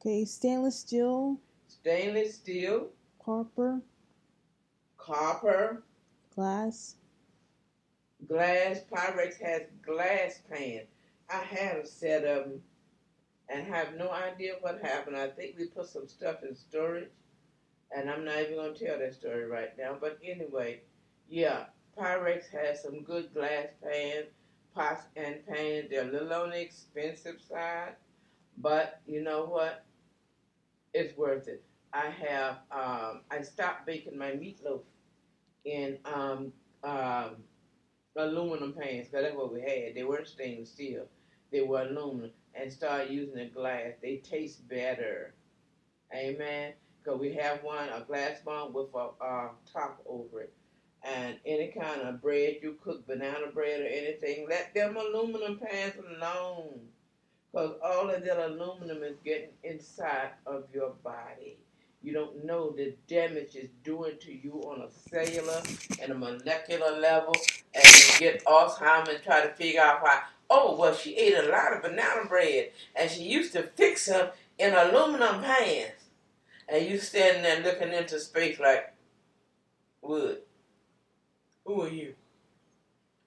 Okay, 0.00 0.24
stainless 0.24 0.78
steel, 0.78 1.36
Stainless 1.66 2.36
steel, 2.36 2.90
copper, 3.18 3.80
copper, 4.96 5.82
glass. 6.36 6.94
glass. 8.28 8.78
Pyrex 8.92 9.40
has 9.42 9.62
glass 9.84 10.40
pans. 10.48 10.86
I 11.28 11.38
had 11.38 11.78
a 11.78 11.84
set 11.86 12.22
of 12.24 12.44
them 12.44 12.62
and 13.48 13.66
have 13.66 13.96
no 13.96 14.12
idea 14.12 14.52
what 14.60 14.80
happened. 14.82 15.16
I 15.16 15.30
think 15.30 15.56
we 15.58 15.66
put 15.66 15.88
some 15.88 16.06
stuff 16.06 16.44
in 16.48 16.54
storage, 16.54 17.08
and 17.90 18.08
I'm 18.08 18.24
not 18.24 18.38
even 18.38 18.54
going 18.54 18.74
to 18.74 18.86
tell 18.86 19.00
that 19.00 19.14
story 19.14 19.46
right 19.46 19.76
now. 19.76 19.96
But 20.00 20.20
anyway, 20.24 20.82
yeah, 21.28 21.64
Pyrex 21.98 22.44
has 22.52 22.84
some 22.84 23.02
good 23.02 23.34
glass 23.34 23.66
pans, 23.82 24.28
pots 24.74 25.04
and 25.16 25.44
pans. 25.46 25.88
They're 25.90 26.08
a 26.08 26.12
little 26.12 26.32
on 26.32 26.50
the 26.50 26.60
expensive 26.60 27.40
side, 27.40 27.94
but 28.58 29.00
you 29.06 29.22
know 29.22 29.44
what? 29.46 29.84
It's 30.94 31.16
worth 31.16 31.48
it. 31.48 31.62
I 31.92 32.10
have 32.10 32.58
um, 32.70 33.22
I 33.30 33.42
stopped 33.42 33.86
baking 33.86 34.16
my 34.18 34.32
meatloaf 34.32 34.82
in 35.64 35.98
um, 36.04 36.52
um, 36.84 37.36
aluminum 38.16 38.72
pans 38.72 39.08
because 39.08 39.24
that's 39.24 39.36
what 39.36 39.52
we 39.52 39.60
had. 39.60 39.94
They 39.94 40.04
weren't 40.04 40.28
stainless 40.28 40.70
steel; 40.70 41.06
they 41.50 41.62
were 41.62 41.82
aluminum, 41.82 42.30
and 42.54 42.72
started 42.72 43.10
using 43.10 43.36
the 43.36 43.46
glass. 43.46 43.92
They 44.02 44.16
taste 44.18 44.68
better. 44.68 45.34
Amen. 46.14 46.74
Because 47.02 47.20
we 47.20 47.34
have 47.34 47.62
one 47.62 47.88
a 47.88 48.00
glass 48.00 48.38
one 48.44 48.72
with 48.72 48.94
a 48.94 49.08
uh, 49.24 49.48
top 49.72 50.00
over 50.06 50.42
it, 50.42 50.54
and 51.04 51.36
any 51.44 51.68
kind 51.68 52.02
of 52.02 52.22
bread 52.22 52.56
you 52.62 52.76
cook, 52.82 53.06
banana 53.06 53.48
bread 53.52 53.80
or 53.80 53.86
anything, 53.86 54.46
let 54.48 54.72
them 54.74 54.96
aluminum 54.96 55.58
pans 55.58 55.94
alone. 56.16 56.80
Because 57.50 57.76
all 57.84 58.08
of 58.08 58.24
that 58.24 58.46
aluminum 58.46 59.02
is 59.02 59.16
getting 59.24 59.50
inside 59.62 60.30
of 60.46 60.64
your 60.72 60.94
body. 61.02 61.58
You 62.02 62.12
don't 62.12 62.44
know 62.44 62.72
the 62.72 62.96
damage 63.06 63.54
it's 63.54 63.68
doing 63.84 64.14
to 64.22 64.32
you 64.32 64.54
on 64.62 64.80
a 64.80 64.90
cellular 65.08 65.62
and 66.00 66.12
a 66.12 66.14
molecular 66.14 66.98
level, 66.98 67.34
and 67.74 67.84
you 67.84 68.18
get 68.18 68.44
Alzheimer's 68.44 69.08
and 69.10 69.22
try 69.22 69.42
to 69.42 69.54
figure 69.54 69.80
out 69.80 70.02
why. 70.02 70.22
Oh, 70.50 70.76
well, 70.76 70.94
she 70.94 71.16
ate 71.16 71.34
a 71.34 71.50
lot 71.50 71.72
of 71.72 71.82
banana 71.82 72.26
bread, 72.28 72.70
and 72.96 73.10
she 73.10 73.22
used 73.22 73.52
to 73.52 73.62
fix 73.62 74.06
them 74.06 74.30
in 74.58 74.74
aluminum 74.74 75.42
pans. 75.42 75.92
And 76.68 76.86
you 76.86 76.98
standing 76.98 77.42
there 77.42 77.62
looking 77.62 77.92
into 77.92 78.18
space 78.18 78.58
like, 78.58 78.92
wood. 80.00 80.38
Who 81.64 81.82
are 81.82 81.88
you? 81.88 82.14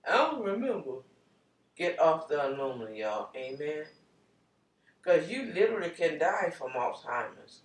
I 0.07 0.17
don't 0.17 0.43
remember. 0.43 0.97
Get 1.77 1.99
off 1.99 2.27
the 2.27 2.47
aluminum, 2.47 2.95
y'all. 2.95 3.29
Amen. 3.35 3.85
Because 5.01 5.29
you 5.29 5.51
literally 5.53 5.89
can 5.89 6.17
die 6.17 6.51
from 6.57 6.71
Alzheimer's. 6.71 7.61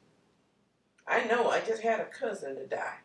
I 1.07 1.25
know, 1.25 1.49
I 1.49 1.61
just 1.61 1.83
had 1.83 2.01
a 2.01 2.05
cousin 2.05 2.57
to 2.57 2.67
die. 2.67 2.99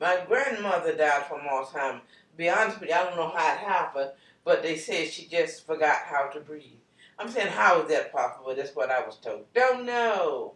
My 0.00 0.24
grandmother 0.26 0.94
died 0.94 1.26
from 1.26 1.40
Alzheimer's. 1.40 2.02
Be 2.36 2.48
honest 2.48 2.80
with 2.80 2.88
you, 2.88 2.94
I 2.94 3.04
don't 3.04 3.16
know 3.16 3.32
how 3.34 3.52
it 3.52 3.58
happened, 3.58 4.10
but 4.44 4.62
they 4.62 4.76
said 4.76 5.08
she 5.08 5.26
just 5.26 5.66
forgot 5.66 6.02
how 6.04 6.28
to 6.28 6.40
breathe. 6.40 6.78
I'm 7.18 7.28
saying, 7.28 7.48
how 7.48 7.82
is 7.82 7.88
that 7.90 8.12
possible? 8.12 8.54
That's 8.54 8.74
what 8.74 8.90
I 8.90 9.04
was 9.04 9.16
told. 9.16 9.44
Don't 9.54 9.84
know. 9.84 10.54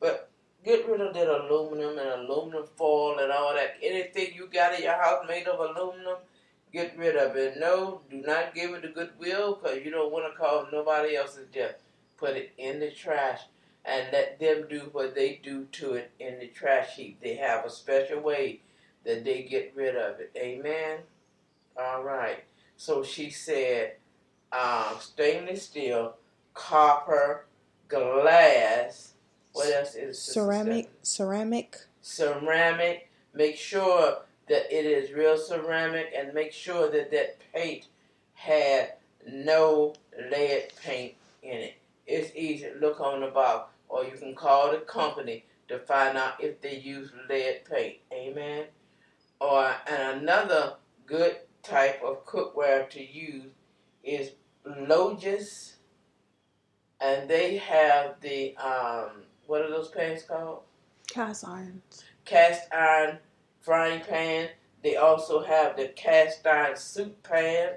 But 0.00 0.30
get 0.66 0.88
rid 0.88 1.00
of 1.00 1.14
that 1.14 1.28
aluminum 1.28 1.96
and 1.96 2.08
aluminum 2.08 2.66
foil 2.76 3.20
and 3.20 3.30
all 3.30 3.54
that. 3.54 3.76
Anything 3.80 4.34
you 4.34 4.48
got 4.52 4.74
in 4.74 4.82
your 4.82 5.00
house 5.00 5.24
made 5.28 5.46
of 5.46 5.60
aluminum, 5.60 6.16
get 6.72 6.98
rid 6.98 7.16
of 7.16 7.36
it. 7.36 7.56
No, 7.58 8.00
do 8.10 8.16
not 8.16 8.52
give 8.52 8.74
it 8.74 8.82
to 8.82 8.88
Goodwill 8.88 9.60
because 9.62 9.84
you 9.84 9.92
don't 9.92 10.12
want 10.12 10.30
to 10.30 10.36
cause 10.36 10.66
nobody 10.72 11.14
else's 11.16 11.46
death. 11.52 11.76
Put 12.18 12.36
it 12.36 12.52
in 12.58 12.80
the 12.80 12.90
trash 12.90 13.42
and 13.84 14.08
let 14.12 14.40
them 14.40 14.66
do 14.68 14.88
what 14.90 15.14
they 15.14 15.40
do 15.40 15.66
to 15.70 15.94
it 15.94 16.10
in 16.18 16.40
the 16.40 16.48
trash 16.48 16.96
heap. 16.96 17.20
They 17.22 17.36
have 17.36 17.64
a 17.64 17.70
special 17.70 18.20
way 18.20 18.60
that 19.04 19.24
they 19.24 19.42
get 19.42 19.72
rid 19.76 19.94
of 19.94 20.18
it. 20.18 20.32
Amen. 20.36 20.98
All 21.80 22.02
right. 22.02 22.42
So 22.76 23.04
she 23.04 23.30
said, 23.30 23.94
um, 24.50 24.96
stainless 24.98 25.62
steel, 25.62 26.16
copper, 26.54 27.46
glass. 27.86 29.12
What 29.56 29.72
else 29.72 29.94
is 29.94 30.18
ceramic, 30.20 30.90
ceramic, 31.02 31.78
Ceramic. 32.02 33.08
Make 33.32 33.56
sure 33.56 34.18
that 34.48 34.70
it 34.70 34.84
is 34.84 35.12
real 35.12 35.38
ceramic, 35.38 36.12
and 36.16 36.34
make 36.34 36.52
sure 36.52 36.90
that 36.90 37.10
that 37.10 37.38
paint 37.54 37.86
had 38.34 38.94
no 39.26 39.94
lead 40.30 40.72
paint 40.82 41.14
in 41.42 41.56
it. 41.56 41.74
It's 42.06 42.30
easy 42.36 42.66
to 42.66 42.78
look 42.78 43.00
on 43.00 43.20
the 43.20 43.28
bottle, 43.28 43.68
or 43.88 44.04
you 44.04 44.12
can 44.12 44.34
call 44.34 44.72
the 44.72 44.78
company 44.78 45.44
to 45.68 45.78
find 45.78 46.18
out 46.18 46.34
if 46.38 46.60
they 46.60 46.76
use 46.76 47.10
lead 47.28 47.62
paint. 47.64 47.96
Amen. 48.12 48.66
Or 49.40 49.74
and 49.86 50.20
another 50.20 50.74
good 51.06 51.36
type 51.62 52.02
of 52.04 52.26
cookware 52.26 52.88
to 52.90 53.02
use 53.02 53.50
is 54.04 54.32
Lodges, 54.66 55.76
and 57.00 57.28
they 57.28 57.56
have 57.56 58.20
the 58.20 58.56
um, 58.58 59.22
what 59.46 59.62
are 59.62 59.70
those 59.70 59.88
pans 59.88 60.22
called? 60.22 60.60
cast 61.16 61.46
irons. 61.46 62.04
Cast 62.24 62.72
iron 62.72 63.18
frying 63.60 64.02
pan. 64.02 64.50
They 64.82 64.96
also 64.96 65.42
have 65.42 65.76
the 65.76 65.88
cast 65.88 66.46
iron 66.46 66.76
soup 66.76 67.22
pan. 67.22 67.70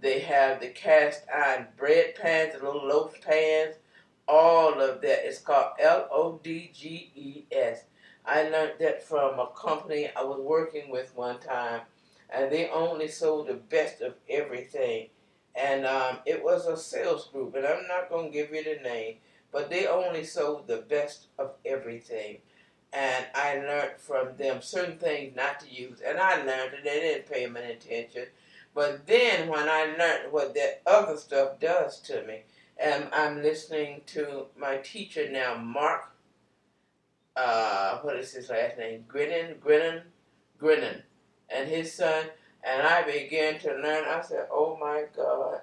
They 0.00 0.20
have 0.20 0.60
the 0.60 0.68
cast 0.68 1.24
iron 1.34 1.68
bread 1.76 2.14
pans, 2.14 2.52
the 2.52 2.64
little 2.64 2.86
loaf 2.86 3.20
pans. 3.20 3.76
All 4.28 4.80
of 4.80 5.00
that 5.02 5.26
is 5.26 5.38
called 5.38 5.72
L 5.80 6.08
O 6.10 6.40
D 6.42 6.70
G 6.74 7.10
E 7.14 7.44
S. 7.50 7.84
I 8.24 8.48
learned 8.48 8.74
that 8.80 9.02
from 9.02 9.38
a 9.38 9.48
company 9.56 10.10
I 10.16 10.22
was 10.24 10.40
working 10.40 10.90
with 10.90 11.12
one 11.16 11.38
time, 11.38 11.82
and 12.28 12.50
they 12.50 12.68
only 12.68 13.08
sold 13.08 13.46
the 13.46 13.54
best 13.54 14.00
of 14.00 14.14
everything. 14.28 15.08
And 15.54 15.86
um, 15.86 16.18
it 16.26 16.42
was 16.42 16.66
a 16.66 16.76
sales 16.76 17.28
group, 17.28 17.54
and 17.54 17.64
I'm 17.64 17.86
not 17.86 18.10
going 18.10 18.30
to 18.30 18.32
give 18.32 18.52
you 18.52 18.62
the 18.62 18.82
name, 18.82 19.16
but 19.56 19.70
they 19.70 19.86
only 19.86 20.22
sold 20.22 20.66
the 20.66 20.84
best 20.86 21.28
of 21.38 21.52
everything. 21.64 22.36
And 22.92 23.24
I 23.34 23.54
learned 23.54 23.96
from 23.96 24.36
them 24.36 24.60
certain 24.60 24.98
things 24.98 25.34
not 25.34 25.60
to 25.60 25.74
use, 25.74 26.02
and 26.06 26.18
I 26.18 26.44
learned 26.44 26.74
and 26.74 26.84
they 26.84 27.00
didn't 27.00 27.32
pay 27.32 27.46
me 27.46 27.62
any 27.62 27.72
attention. 27.72 28.26
But 28.74 29.06
then 29.06 29.48
when 29.48 29.66
I 29.66 29.94
learned 29.98 30.30
what 30.30 30.52
that 30.56 30.82
other 30.86 31.16
stuff 31.16 31.58
does 31.58 32.00
to 32.00 32.22
me, 32.26 32.42
and 32.76 33.08
I'm 33.14 33.42
listening 33.42 34.02
to 34.08 34.48
my 34.58 34.76
teacher 34.76 35.26
now, 35.30 35.56
Mark. 35.56 36.10
Uh, 37.34 38.00
what 38.00 38.16
is 38.16 38.34
his 38.34 38.50
last 38.50 38.76
name? 38.76 39.06
Grenon, 39.08 39.58
Grenon, 39.58 40.02
Grenon, 40.60 41.00
and 41.48 41.66
his 41.66 41.94
son. 41.94 42.26
And 42.62 42.86
I 42.86 43.04
began 43.04 43.58
to 43.60 43.72
learn. 43.72 44.04
I 44.04 44.20
said, 44.20 44.48
"Oh 44.50 44.76
my 44.78 45.04
God!" 45.16 45.62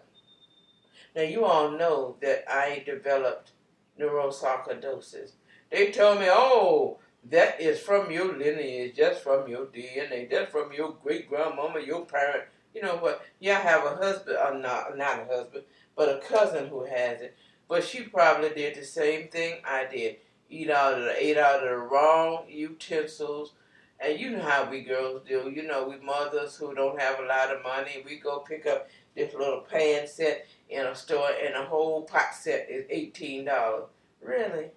Now 1.16 1.22
you 1.22 1.46
all 1.46 1.70
know 1.70 2.16
that 2.22 2.44
I 2.52 2.82
developed 2.88 3.52
neurosarcoidosis. 4.00 5.32
They 5.70 5.92
told 5.92 6.20
me, 6.20 6.28
"Oh, 6.30 7.00
that 7.24 7.60
is 7.60 7.80
from 7.80 8.12
your 8.12 8.34
lineage, 8.34 8.96
just 8.96 9.22
from 9.22 9.48
your 9.48 9.66
DNA, 9.66 10.26
that's 10.30 10.52
from 10.52 10.72
your 10.74 10.94
great 10.94 11.30
grandmama, 11.30 11.80
your 11.80 12.06
parent." 12.06 12.44
You 12.74 12.82
know 12.82 12.98
what? 12.98 13.26
Yeah, 13.40 13.60
I 13.60 13.62
have 13.62 13.86
a 13.86 13.96
husband, 13.96 14.38
uh, 14.38 14.54
not 14.54 14.98
not 14.98 15.22
a 15.22 15.26
husband, 15.26 15.64
but 15.96 16.10
a 16.10 16.20
cousin 16.20 16.68
who 16.68 16.86
has 16.86 17.22
it. 17.22 17.36
But 17.68 17.84
she 17.84 18.04
probably 18.04 18.50
did 18.50 18.76
the 18.76 18.86
same 18.86 19.30
thing 19.30 19.56
I 19.64 19.86
did. 19.86 20.18
Eat 20.50 20.70
out 20.70 21.00
of 21.00 21.06
the, 21.06 21.24
ate 21.24 21.38
out 21.38 21.64
of 21.64 21.70
the 21.70 21.78
wrong 21.78 22.46
utensils. 22.50 23.54
And 24.00 24.20
you 24.20 24.32
know 24.32 24.42
how 24.42 24.70
we 24.70 24.82
girls 24.82 25.22
do. 25.28 25.52
You 25.56 25.64
know, 25.64 25.88
we 25.88 25.98
mothers 26.06 26.58
who 26.58 26.76
don't 26.76 27.00
have 27.00 27.20
a 27.20 27.26
lot 27.26 27.56
of 27.56 27.64
money, 27.64 28.04
we 28.06 28.18
go 28.18 28.40
pick 28.40 28.66
up 28.66 28.90
this 29.16 29.34
little 29.34 29.62
pan 29.62 30.08
set 30.08 30.46
in 30.74 30.86
a 30.86 30.96
store, 30.96 31.30
and 31.44 31.56
a 31.56 31.66
whole 31.66 32.04
pot 32.04 32.34
set 32.34 32.70
is 32.70 32.86
$18. 32.86 33.86
Really? 34.22 34.68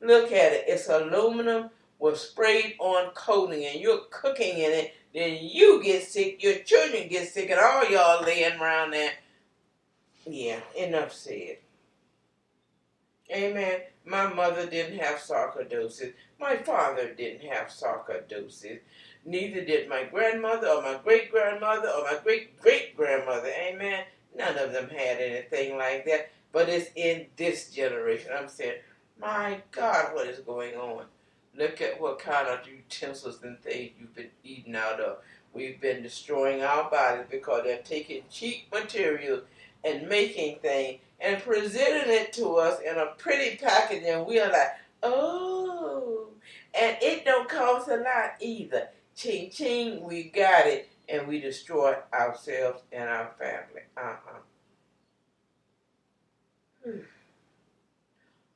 Look 0.00 0.32
at 0.32 0.52
it. 0.52 0.64
It's 0.66 0.88
aluminum 0.88 1.70
with 1.98 2.18
sprayed 2.18 2.76
on 2.78 3.10
coating, 3.14 3.64
and 3.64 3.80
you're 3.80 4.02
cooking 4.10 4.58
in 4.58 4.72
it. 4.72 4.94
Then 5.14 5.38
you 5.40 5.82
get 5.82 6.04
sick, 6.04 6.42
your 6.42 6.58
children 6.60 7.08
get 7.08 7.28
sick, 7.28 7.50
and 7.50 7.60
all 7.60 7.88
y'all 7.90 8.24
laying 8.24 8.58
around 8.58 8.92
there 8.92 9.12
yeah, 10.26 10.60
enough 10.76 11.12
said. 11.12 11.58
Amen. 13.30 13.80
My 14.04 14.32
mother 14.32 14.66
didn't 14.66 14.98
have 14.98 15.18
sarcoidosis. 15.18 16.12
My 16.38 16.56
father 16.56 17.12
didn't 17.14 17.48
have 17.48 17.68
sarcoidosis. 17.68 18.80
Neither 19.24 19.64
did 19.64 19.88
my 19.88 20.04
grandmother 20.04 20.68
or 20.68 20.82
my 20.82 20.98
great 21.02 21.30
grandmother 21.30 21.88
or 21.88 22.02
my 22.04 22.18
great 22.22 22.60
great 22.60 22.96
grandmother. 22.96 23.48
Amen. 23.48 24.04
None 24.36 24.58
of 24.58 24.72
them 24.72 24.88
had 24.88 25.18
anything 25.18 25.76
like 25.76 26.04
that. 26.06 26.30
But 26.52 26.68
it's 26.68 26.90
in 26.94 27.26
this 27.36 27.70
generation. 27.70 28.30
I'm 28.36 28.48
saying, 28.48 28.80
my 29.20 29.62
God, 29.70 30.14
what 30.14 30.26
is 30.26 30.38
going 30.40 30.74
on? 30.74 31.04
Look 31.56 31.80
at 31.80 32.00
what 32.00 32.18
kind 32.18 32.48
of 32.48 32.66
utensils 32.66 33.42
and 33.42 33.60
things 33.60 33.92
you've 33.98 34.14
been 34.14 34.30
eating 34.42 34.74
out 34.74 35.00
of. 35.00 35.18
We've 35.52 35.80
been 35.80 36.02
destroying 36.02 36.62
our 36.62 36.90
bodies 36.90 37.26
because 37.30 37.64
they're 37.64 37.82
taking 37.82 38.22
cheap 38.30 38.72
materials 38.72 39.42
and 39.84 40.08
making 40.08 40.60
things 40.60 41.00
and 41.20 41.42
presenting 41.42 42.12
it 42.12 42.32
to 42.34 42.56
us 42.56 42.80
in 42.80 42.96
a 42.96 43.12
pretty 43.18 43.56
package, 43.56 44.02
and 44.04 44.26
we're 44.26 44.50
like, 44.50 44.70
oh, 45.02 46.28
and 46.74 46.96
it 47.00 47.24
don't 47.24 47.48
cost 47.48 47.88
a 47.88 47.96
lot 47.96 48.32
either. 48.40 48.88
Ching 49.14 49.50
ching, 49.50 50.02
we 50.02 50.24
got 50.24 50.66
it, 50.66 50.88
and 51.08 51.26
we 51.26 51.40
destroy 51.40 51.94
ourselves 52.12 52.82
and 52.92 53.08
our 53.08 53.32
family. 53.38 53.82
Uh-uh. 53.96 54.38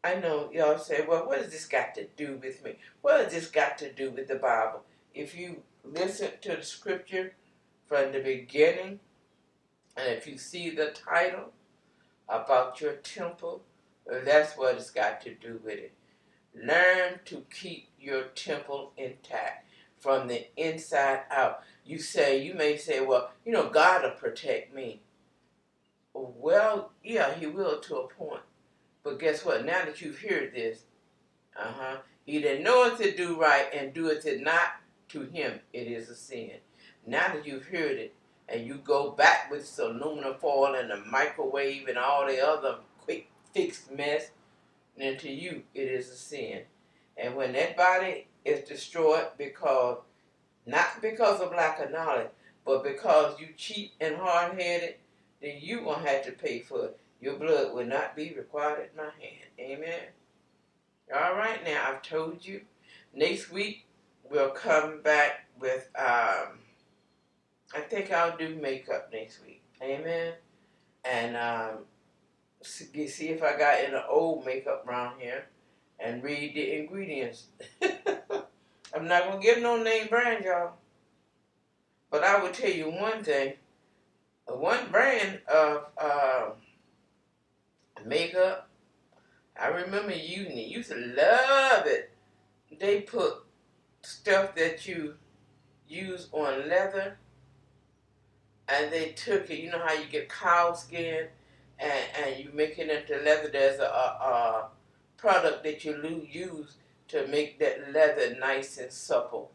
I 0.05 0.15
know 0.21 0.51
y'all 0.53 0.79
say, 0.79 1.05
well, 1.07 1.27
what 1.27 1.39
has 1.39 1.51
this 1.51 1.67
got 1.67 1.95
to 1.97 2.07
do 2.17 2.39
with 2.41 2.63
me? 2.65 2.79
What 3.03 3.21
has 3.21 3.33
this 3.33 3.49
got 3.49 3.79
to 3.79 3.93
do 3.93 4.11
with 4.11 4.29
the 4.29 4.37
Bible? 4.37 4.83
If 5.15 5.37
you 5.37 5.63
listen 5.85 6.31
to 6.43 6.57
the 6.57 6.63
scripture 6.63 7.35
from 7.87 8.13
the 8.13 8.21
beginning, 8.21 9.01
and 9.97 10.09
if 10.09 10.27
you 10.27 10.39
see 10.39 10.71
the 10.71 10.91
title 10.91 11.53
about 12.29 12.81
your 12.81 12.95
temple, 12.95 13.63
that's 14.07 14.57
what 14.57 14.77
it's 14.77 14.91
got 14.91 15.21
to 15.23 15.35
do 15.35 15.61
with 15.65 15.79
it. 15.79 15.93
Learn 16.55 17.21
to 17.25 17.45
keep 17.53 17.89
your 17.99 18.25
temple 18.35 18.93
intact 18.97 19.67
from 19.99 20.29
the 20.29 20.47
inside 20.57 21.23
out. 21.31 21.63
You 21.87 21.99
say, 21.99 22.43
you 22.43 22.55
may 22.55 22.77
say, 22.77 23.01
well, 23.01 23.31
you 23.45 23.53
know, 23.53 23.69
God 23.71 24.03
will 24.03 24.11
protect 24.11 24.75
me. 24.75 25.01
Well, 26.13 26.91
yeah, 27.05 27.35
He 27.35 27.47
will 27.47 27.79
to 27.81 27.97
a 27.97 28.09
point. 28.09 28.43
But 29.05 29.21
guess 29.21 29.45
what? 29.45 29.65
Now 29.65 29.85
that 29.85 30.01
you've 30.01 30.19
heard 30.19 30.53
this, 30.53 30.81
uh 31.57 31.73
huh, 31.73 31.97
he 32.25 32.41
that 32.41 32.61
knoweth 32.61 32.99
to 32.99 33.17
do 33.17 33.41
right 33.41 33.67
and 33.73 33.95
doeth 33.95 34.27
it 34.27 34.39
to 34.39 34.45
not, 34.45 34.81
to 35.11 35.23
him 35.23 35.61
it 35.73 35.87
is 35.87 36.11
a 36.11 36.17
sin. 36.17 36.57
Now 37.07 37.29
that 37.29 37.47
you've 37.47 37.67
heard 37.67 37.99
it, 37.99 38.15
and 38.49 38.67
you 38.67 38.75
go 38.75 39.11
back 39.11 39.51
with 39.51 39.61
this 39.61 39.79
aluminum 39.79 40.35
foil 40.41 40.75
and 40.75 40.91
the 40.91 40.97
microwave 40.97 41.87
and 41.89 41.99
all 41.99 42.27
the 42.27 42.45
other 42.45 42.79
quick 42.99 43.29
fix 43.55 43.89
mess, 43.97 44.31
then 44.97 45.17
to 45.19 45.31
you 45.31 45.63
it 45.75 45.89
is 45.89 46.11
a 46.11 46.17
sin. 46.17 46.63
And 47.17 47.37
when 47.37 47.53
that 47.53 47.77
body 47.77 48.27
is 48.45 48.69
destroyed 48.69 49.29
because, 49.39 49.99
not 50.67 51.01
because 51.01 51.41
of 51.41 51.53
lack 51.53 51.81
of 51.81 51.93
knowledge, 51.93 52.29
but 52.65 52.83
because 52.83 53.39
you 53.41 53.49
cheap 53.57 53.93
and 54.01 54.17
hard 54.17 54.61
headed, 54.61 54.97
then 55.41 55.57
you 55.61 55.81
to 55.81 55.93
have 55.95 56.25
to 56.25 56.33
pay 56.33 56.61
for 56.61 56.87
it. 56.87 56.99
Your 57.21 57.35
blood 57.37 57.73
will 57.73 57.87
not 57.87 58.17
be 58.17 58.35
required 58.35 58.81
at 58.81 58.97
my 58.97 59.05
hand. 59.05 59.47
Amen. 59.59 60.01
All 61.15 61.37
right, 61.37 61.65
now 61.65 61.85
I've 61.89 62.03
told 62.03 62.45
you. 62.45 62.63
Next 63.15 63.51
week 63.51 63.87
we'll 64.29 64.51
come 64.51 65.01
back 65.03 65.47
with 65.59 65.89
um 65.97 66.59
I 67.75 67.81
think 67.89 68.13
I'll 68.13 68.37
do 68.37 68.57
makeup 68.57 69.11
next 69.13 69.41
week. 69.45 69.63
Amen. 69.83 70.35
And 71.05 71.37
um 71.37 71.79
see, 72.63 73.07
see 73.07 73.29
if 73.29 73.43
I 73.43 73.57
got 73.57 73.79
any 73.79 73.97
old 74.09 74.45
makeup 74.45 74.85
around 74.87 75.21
here 75.21 75.47
and 75.99 76.23
read 76.23 76.55
the 76.55 76.79
ingredients. 76.79 77.47
I'm 78.97 79.07
not 79.07 79.27
gonna 79.27 79.43
give 79.43 79.61
no 79.61 79.83
name 79.83 80.07
brand, 80.09 80.45
y'all. 80.45 80.73
But 82.11 82.25
I 82.25 82.43
will 82.43 82.51
tell 82.51 82.71
you 82.71 82.91
one 82.91 83.23
thing. 83.23 83.55
One 84.47 84.91
brand 84.91 85.41
of 85.53 85.89
uh, 85.99 86.51
makeup. 88.07 88.71
I 89.61 89.69
remember 89.69 90.15
using 90.15 90.57
it. 90.57 90.69
Used 90.69 90.91
to 90.91 90.97
love 90.97 91.87
it. 91.87 92.11
They 92.79 93.03
put 93.03 93.35
stuff 94.01 94.55
that 94.55 94.87
you 94.87 95.17
use 95.89 96.29
on 96.33 96.69
leather, 96.69 97.19
and 98.67 98.91
they 98.91 99.11
took 99.11 99.51
it. 99.51 99.59
You 99.59 99.73
know 99.73 99.85
how 99.85 99.93
you 99.93 100.07
get 100.11 100.31
cow 100.31 100.73
skin, 100.73 101.27
and 101.79 102.05
and 102.25 102.43
you 102.43 102.51
make 102.55 102.79
it 102.79 102.89
into 102.89 103.23
leather. 103.23 103.51
There's 103.53 103.79
a, 103.79 103.85
a, 103.85 103.87
a 103.87 104.69
product 105.19 105.65
that 105.65 105.85
you 105.85 106.27
use 106.31 106.77
to 107.09 107.27
make 107.29 107.59
that 107.59 107.93
leather 107.93 108.37
nice 108.39 108.79
and 108.79 108.93
supple. 108.93 109.53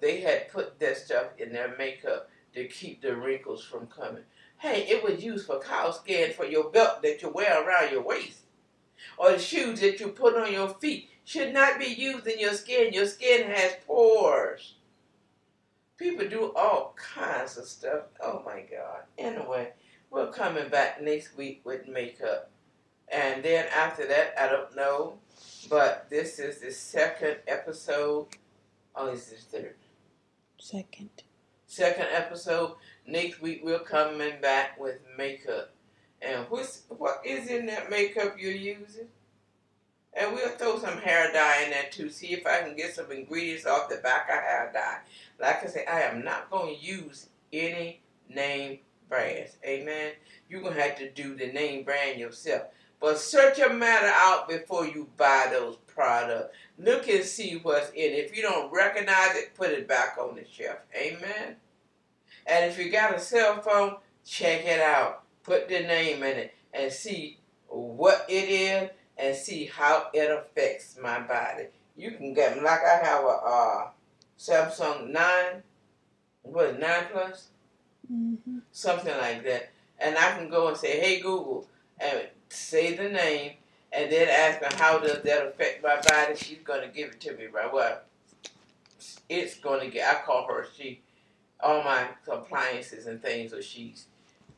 They 0.00 0.20
had 0.20 0.50
put 0.50 0.78
that 0.80 0.96
stuff 0.96 1.26
in 1.38 1.52
their 1.52 1.76
makeup 1.76 2.28
to 2.54 2.66
keep 2.66 3.02
the 3.02 3.16
wrinkles 3.16 3.64
from 3.64 3.86
coming. 3.86 4.24
Hey, 4.58 4.86
it 4.88 5.02
was 5.02 5.22
used 5.22 5.46
for 5.46 5.60
cow 5.60 5.90
skin 5.90 6.32
for 6.32 6.44
your 6.44 6.70
belt 6.70 7.02
that 7.02 7.22
you 7.22 7.28
wear 7.30 7.62
around 7.62 7.92
your 7.92 8.02
waist. 8.02 8.40
Or 9.18 9.32
the 9.32 9.38
shoes 9.38 9.80
that 9.80 10.00
you 10.00 10.08
put 10.08 10.36
on 10.36 10.52
your 10.52 10.68
feet 10.68 11.10
should 11.24 11.52
not 11.52 11.78
be 11.78 11.86
used 11.86 12.26
in 12.26 12.38
your 12.38 12.54
skin. 12.54 12.92
Your 12.92 13.06
skin 13.06 13.50
has 13.50 13.76
pores. 13.86 14.74
People 15.96 16.28
do 16.28 16.52
all 16.54 16.94
kinds 16.96 17.56
of 17.56 17.66
stuff. 17.66 18.04
Oh 18.20 18.42
my 18.44 18.62
God. 18.70 19.02
Anyway, 19.16 19.72
we're 20.10 20.30
coming 20.32 20.68
back 20.68 21.02
next 21.02 21.36
week 21.36 21.60
with 21.64 21.88
makeup. 21.88 22.50
And 23.08 23.44
then 23.44 23.66
after 23.74 24.06
that, 24.06 24.34
I 24.38 24.48
don't 24.48 24.74
know. 24.74 25.18
But 25.68 26.08
this 26.10 26.38
is 26.38 26.60
the 26.60 26.70
second 26.70 27.38
episode. 27.46 28.28
Oh, 28.94 29.08
is 29.08 29.30
this 29.30 29.44
third? 29.44 29.74
Second. 30.58 31.10
Second 31.66 32.06
episode. 32.12 32.74
Next 33.06 33.40
week 33.42 33.62
we're 33.64 33.80
coming 33.80 34.40
back 34.40 34.78
with 34.78 34.98
makeup. 35.18 35.70
And 36.22 36.46
what's, 36.48 36.82
what 36.88 37.20
is 37.24 37.48
in 37.48 37.66
that 37.66 37.90
makeup 37.90 38.36
you're 38.38 38.52
using? 38.52 39.08
And 40.16 40.32
we'll 40.32 40.50
throw 40.50 40.78
some 40.78 40.98
hair 40.98 41.32
dye 41.32 41.64
in 41.64 41.70
there 41.70 41.88
too. 41.90 42.08
See 42.08 42.28
if 42.28 42.46
I 42.46 42.60
can 42.60 42.76
get 42.76 42.94
some 42.94 43.10
ingredients 43.10 43.66
off 43.66 43.88
the 43.88 43.96
back 43.96 44.28
of 44.28 44.36
hair 44.36 44.70
dye. 44.72 44.98
Like 45.40 45.64
I 45.64 45.66
said, 45.66 45.86
I 45.90 46.02
am 46.02 46.24
not 46.24 46.50
going 46.50 46.76
to 46.76 46.84
use 46.84 47.28
any 47.52 48.00
name 48.28 48.78
brands. 49.08 49.56
Amen. 49.66 50.12
You're 50.48 50.62
going 50.62 50.74
to 50.74 50.82
have 50.82 50.96
to 50.98 51.10
do 51.10 51.34
the 51.34 51.48
name 51.48 51.84
brand 51.84 52.20
yourself. 52.20 52.62
But 53.04 53.18
search 53.18 53.58
a 53.58 53.68
matter 53.68 54.10
out 54.10 54.48
before 54.48 54.86
you 54.86 55.10
buy 55.18 55.48
those 55.50 55.76
products. 55.86 56.56
Look 56.78 57.06
and 57.06 57.22
see 57.22 57.60
what's 57.62 57.90
in 57.90 58.12
it. 58.12 58.24
If 58.24 58.34
you 58.34 58.40
don't 58.40 58.72
recognize 58.72 59.36
it, 59.36 59.54
put 59.54 59.72
it 59.72 59.86
back 59.86 60.16
on 60.18 60.36
the 60.36 60.44
shelf. 60.50 60.78
Amen. 60.96 61.56
And 62.46 62.64
if 62.64 62.78
you 62.78 62.90
got 62.90 63.14
a 63.14 63.18
cell 63.20 63.60
phone, 63.60 63.96
check 64.24 64.64
it 64.64 64.80
out. 64.80 65.24
Put 65.42 65.68
the 65.68 65.80
name 65.80 66.22
in 66.22 66.38
it 66.38 66.54
and 66.72 66.90
see 66.90 67.40
what 67.68 68.24
it 68.26 68.48
is 68.48 68.88
and 69.18 69.36
see 69.36 69.66
how 69.66 70.06
it 70.14 70.30
affects 70.30 70.96
my 70.98 71.20
body. 71.20 71.64
You 71.98 72.12
can 72.12 72.32
get 72.32 72.56
like 72.62 72.80
I 72.80 73.04
have 73.04 73.22
a 73.22 73.28
uh, 73.28 73.88
Samsung 74.38 75.10
nine, 75.10 75.62
what 76.40 76.70
is 76.70 76.78
nine 76.78 77.04
plus, 77.12 77.48
Mm-hmm. 78.10 78.58
something 78.70 79.16
like 79.18 79.44
that, 79.44 79.72
and 79.98 80.16
I 80.16 80.36
can 80.36 80.50
go 80.50 80.68
and 80.68 80.76
say, 80.76 81.00
"Hey 81.00 81.20
Google," 81.20 81.66
and 81.98 82.28
say 82.54 82.94
the 82.94 83.08
name, 83.08 83.52
and 83.92 84.10
then 84.10 84.28
ask 84.28 84.60
her 84.60 84.82
how 84.82 84.98
does 84.98 85.22
that 85.22 85.46
affect 85.46 85.82
my 85.82 86.00
body. 86.00 86.36
She's 86.36 86.58
gonna 86.64 86.88
give 86.88 87.10
it 87.10 87.20
to 87.22 87.36
me 87.36 87.46
right. 87.46 87.72
Well, 87.72 88.00
it's 89.28 89.56
gonna 89.58 89.88
get. 89.88 90.08
I 90.08 90.20
call 90.24 90.46
her 90.48 90.66
she. 90.76 91.00
All 91.60 91.82
my 91.82 92.08
appliances 92.30 93.06
and 93.06 93.22
things 93.22 93.52
are 93.52 93.62
she's. 93.62 94.06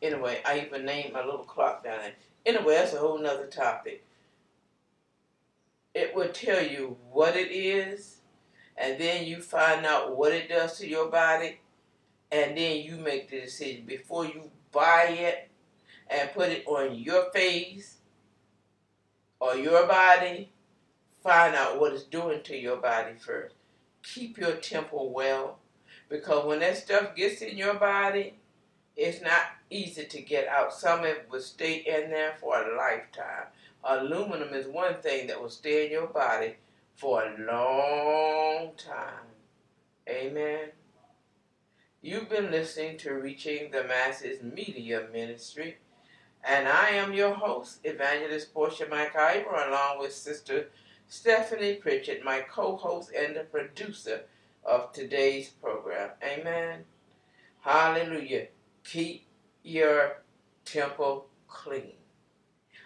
Anyway, 0.03 0.41
I 0.45 0.61
even 0.61 0.85
named 0.85 1.13
my 1.13 1.25
little 1.25 1.45
clock 1.45 1.85
down 1.85 2.01
there. 2.01 2.15
Anyway, 2.45 2.75
that's 2.75 2.93
a 2.93 2.99
whole 2.99 3.19
nother 3.19 3.47
topic. 3.47 4.05
It 5.95 6.15
will 6.15 6.29
tell 6.29 6.63
you 6.63 6.97
what 7.11 7.37
it 7.37 7.51
is, 7.51 8.19
and 8.77 9.01
then 9.01 9.25
you 9.25 9.41
find 9.41 9.87
out 9.87 10.17
what 10.17 10.33
it 10.33 10.49
does 10.49 10.79
to 10.79 10.89
your 10.89 11.09
body, 11.09 11.61
and 12.31 12.57
then 12.57 12.83
you 12.83 12.97
make 12.97 13.31
the 13.31 13.41
decision 13.41 13.85
before 13.87 14.27
you 14.27 14.51
buy 14.73 15.07
it 15.09 15.49
and 16.09 16.33
put 16.33 16.51
it 16.51 16.67
on 16.67 16.95
your 16.95 17.31
face 17.33 17.97
or 19.41 19.57
your 19.57 19.87
body. 19.87 20.51
Find 21.23 21.55
out 21.55 21.81
what 21.81 21.93
it's 21.93 22.05
doing 22.05 22.43
to 22.45 22.57
your 22.57 22.77
body 22.77 23.15
first. 23.19 23.55
Keep 24.03 24.39
your 24.39 24.53
temple 24.53 25.11
well 25.13 25.59
because 26.09 26.47
when 26.47 26.61
that 26.61 26.77
stuff 26.77 27.17
gets 27.17 27.43
in 27.43 27.57
your 27.57 27.75
body, 27.75 28.35
it's 28.97 29.21
not 29.21 29.43
easy 29.69 30.05
to 30.05 30.23
get 30.23 30.49
out. 30.49 30.73
Some 30.73 31.01
of 31.01 31.07
it 31.07 31.29
will 31.31 31.41
stay 31.41 31.85
in 31.87 32.11
there 32.11 32.35
for 32.41 32.63
a 32.63 32.77
lifetime. 32.77 33.47
Aluminum 33.85 34.55
is 34.55 34.67
one 34.67 34.95
thing 34.95 35.27
that 35.27 35.41
will 35.41 35.51
stay 35.51 35.87
in 35.87 35.93
your 35.93 36.07
body 36.07 36.57
for 36.95 37.23
a 37.23 37.45
long 37.45 38.71
time. 38.77 39.27
Amen. 40.09 40.71
You've 42.01 42.29
been 42.29 42.51
listening 42.51 42.99
to 42.99 43.15
Reaching 43.15 43.71
the 43.71 43.85
Masses 43.85 44.43
Media 44.43 45.07
Ministry, 45.13 45.79
and 46.47 46.69
I 46.69 46.91
am 46.91 47.13
your 47.13 47.35
host, 47.35 47.81
Evangelist 47.83 48.55
Portia 48.55 48.87
Mike 48.89 49.17
Ivor, 49.17 49.69
along 49.69 49.99
with 49.99 50.13
Sister 50.13 50.69
Stephanie 51.09 51.75
Pritchett, 51.75 52.25
my 52.25 52.41
co 52.41 52.77
host 52.77 53.11
and 53.17 53.35
the 53.35 53.41
producer 53.41 54.23
of 54.65 54.93
today's 54.93 55.49
program. 55.49 56.11
Amen. 56.23 56.85
Hallelujah. 57.61 58.47
Keep 58.85 59.27
your 59.65 60.23
temple 60.65 61.27
clean. 61.49 61.95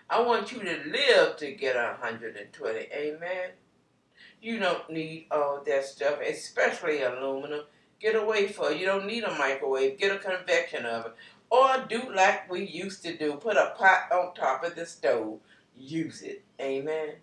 I 0.09 0.23
want 0.23 0.53
you 0.53 0.61
to 0.61 0.83
live 0.87 1.37
to 1.37 1.53
get 1.53 1.77
120. 1.77 2.79
Amen. 2.79 3.51
You 4.41 4.59
don't 4.59 4.91
need 4.91 5.27
all 5.31 5.63
that 5.67 5.85
stuff, 5.85 6.19
especially 6.27 7.03
aluminum. 7.03 7.61
Get 8.01 8.17
away 8.17 8.49
from 8.49 8.73
it. 8.73 8.79
You 8.79 8.87
don't 8.87 9.07
need 9.07 9.25
a 9.25 9.35
microwave. 9.37 9.99
Get 9.99 10.17
a 10.17 10.19
convection 10.19 10.87
oven. 10.87 11.13
Or 11.51 11.85
do 11.89 12.15
like 12.15 12.51
we 12.51 12.65
used 12.65 13.03
to 13.03 13.17
do. 13.17 13.35
Put 13.35 13.57
a 13.57 13.75
pot 13.77 14.13
on 14.13 14.35
top 14.35 14.65
of 14.65 14.77
the 14.77 14.87
stove. 14.87 15.41
Use 15.77 16.23
it. 16.23 16.45
Amen. 16.61 17.15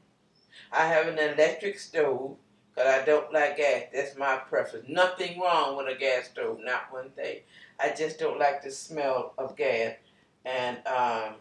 I 0.72 0.86
have 0.88 1.08
an 1.08 1.18
electric 1.18 1.80
stove 1.80 2.36
because 2.76 2.94
I 2.94 3.06
don't 3.06 3.32
like 3.32 3.58
gas. 3.58 3.84
That's 3.94 4.18
my 4.18 4.36
preference. 4.36 4.86
Nothing 4.90 5.40
wrong 5.40 5.78
with 5.78 5.88
a 5.88 5.98
gas 5.98 6.26
stove. 6.26 6.60
Not 6.62 6.92
one 6.92 7.10
thing. 7.12 7.40
I 7.80 7.94
just 7.98 8.20
don't 8.20 8.40
like 8.40 8.62
the 8.64 8.72
smell 8.72 9.34
of 9.38 9.56
gas. 9.56 9.96
And, 10.44 10.78
um, 10.88 11.36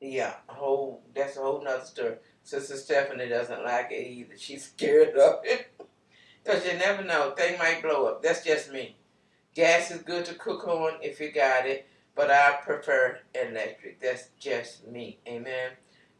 yeah, 0.00 0.34
whole 0.46 1.02
that's 1.14 1.36
a 1.36 1.40
whole 1.40 1.62
nother 1.62 1.84
story. 1.84 2.14
Sister 2.44 2.76
Stephanie 2.76 3.28
doesn't 3.28 3.64
like 3.64 3.92
it 3.92 4.06
either. 4.06 4.36
She's 4.36 4.64
scared 4.64 5.16
of 5.16 5.40
it. 5.44 5.68
Because 6.44 6.66
you 6.66 6.72
never 6.76 7.04
know. 7.04 7.30
Thing 7.36 7.56
might 7.56 7.82
blow 7.82 8.06
up. 8.06 8.20
That's 8.20 8.42
just 8.42 8.72
me. 8.72 8.96
Gas 9.54 9.90
is 9.90 10.02
good 10.02 10.24
to 10.26 10.34
cook 10.34 10.66
on 10.66 10.94
if 11.02 11.20
you 11.20 11.30
got 11.30 11.66
it, 11.66 11.86
but 12.14 12.30
I 12.30 12.58
prefer 12.62 13.18
electric. 13.34 14.00
That's 14.00 14.28
just 14.38 14.86
me. 14.86 15.18
Amen. 15.28 15.72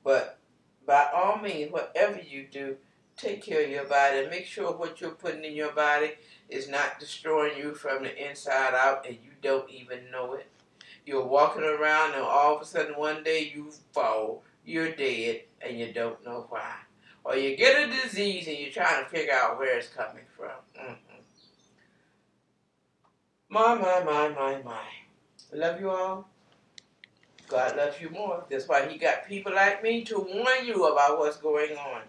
But 0.05 0.39
by 0.87 1.09
all 1.14 1.39
means, 1.39 1.72
whatever 1.72 2.20
you 2.20 2.47
do, 2.51 2.76
take 3.16 3.43
care 3.43 3.64
of 3.64 3.70
your 3.70 3.85
body. 3.85 4.26
Make 4.28 4.47
sure 4.47 4.72
what 4.72 5.01
you're 5.01 5.12
putting 5.12 5.45
in 5.45 5.55
your 5.55 5.72
body 5.72 6.12
is 6.49 6.68
not 6.68 7.01
destroying 7.01 7.57
you 7.57 7.74
from 7.74 8.03
the 8.03 8.30
inside 8.30 8.74
out 8.74 9.07
and 9.07 9.16
you 9.22 9.30
don't 9.41 9.70
even 9.70 10.11
know 10.11 10.35
it. 10.35 10.47
You're 11.07 11.26
walking 11.26 11.64
around 11.64 12.12
and 12.12 12.22
all 12.22 12.57
of 12.57 12.62
a 12.62 12.64
sudden 12.64 12.95
one 12.95 13.24
day 13.24 13.51
you 13.55 13.72
fall, 13.93 14.43
you're 14.64 14.93
dead, 14.93 15.43
and 15.61 15.78
you 15.78 15.93
don't 15.93 16.24
know 16.24 16.47
why. 16.49 16.74
Or 17.24 17.37
you 17.37 17.57
get 17.57 17.89
a 17.89 17.91
disease 17.91 18.47
and 18.47 18.59
you're 18.59 18.70
trying 18.70 19.03
to 19.03 19.09
figure 19.09 19.33
out 19.33 19.59
where 19.59 19.78
it's 19.78 19.89
coming 19.89 20.24
from. 20.37 20.51
Mm-hmm. 20.78 21.12
My, 23.53 23.74
my, 23.74 24.03
my, 24.03 24.30
my, 24.30 24.62
my. 24.62 24.80
Love 25.53 25.78
you 25.78 25.90
all. 25.90 26.26
God 27.48 27.76
loves 27.76 28.00
you 28.00 28.09
more. 28.09 28.46
That's 28.48 28.66
why 28.66 28.88
He 28.88 28.96
got 28.96 29.26
people 29.28 29.55
like 29.55 29.82
me 29.82 30.05
to 30.05 30.16
warn 30.20 30.64
you 30.64 30.86
about 30.86 31.18
what's 31.18 31.36
going 31.36 31.76
on. 31.76 32.00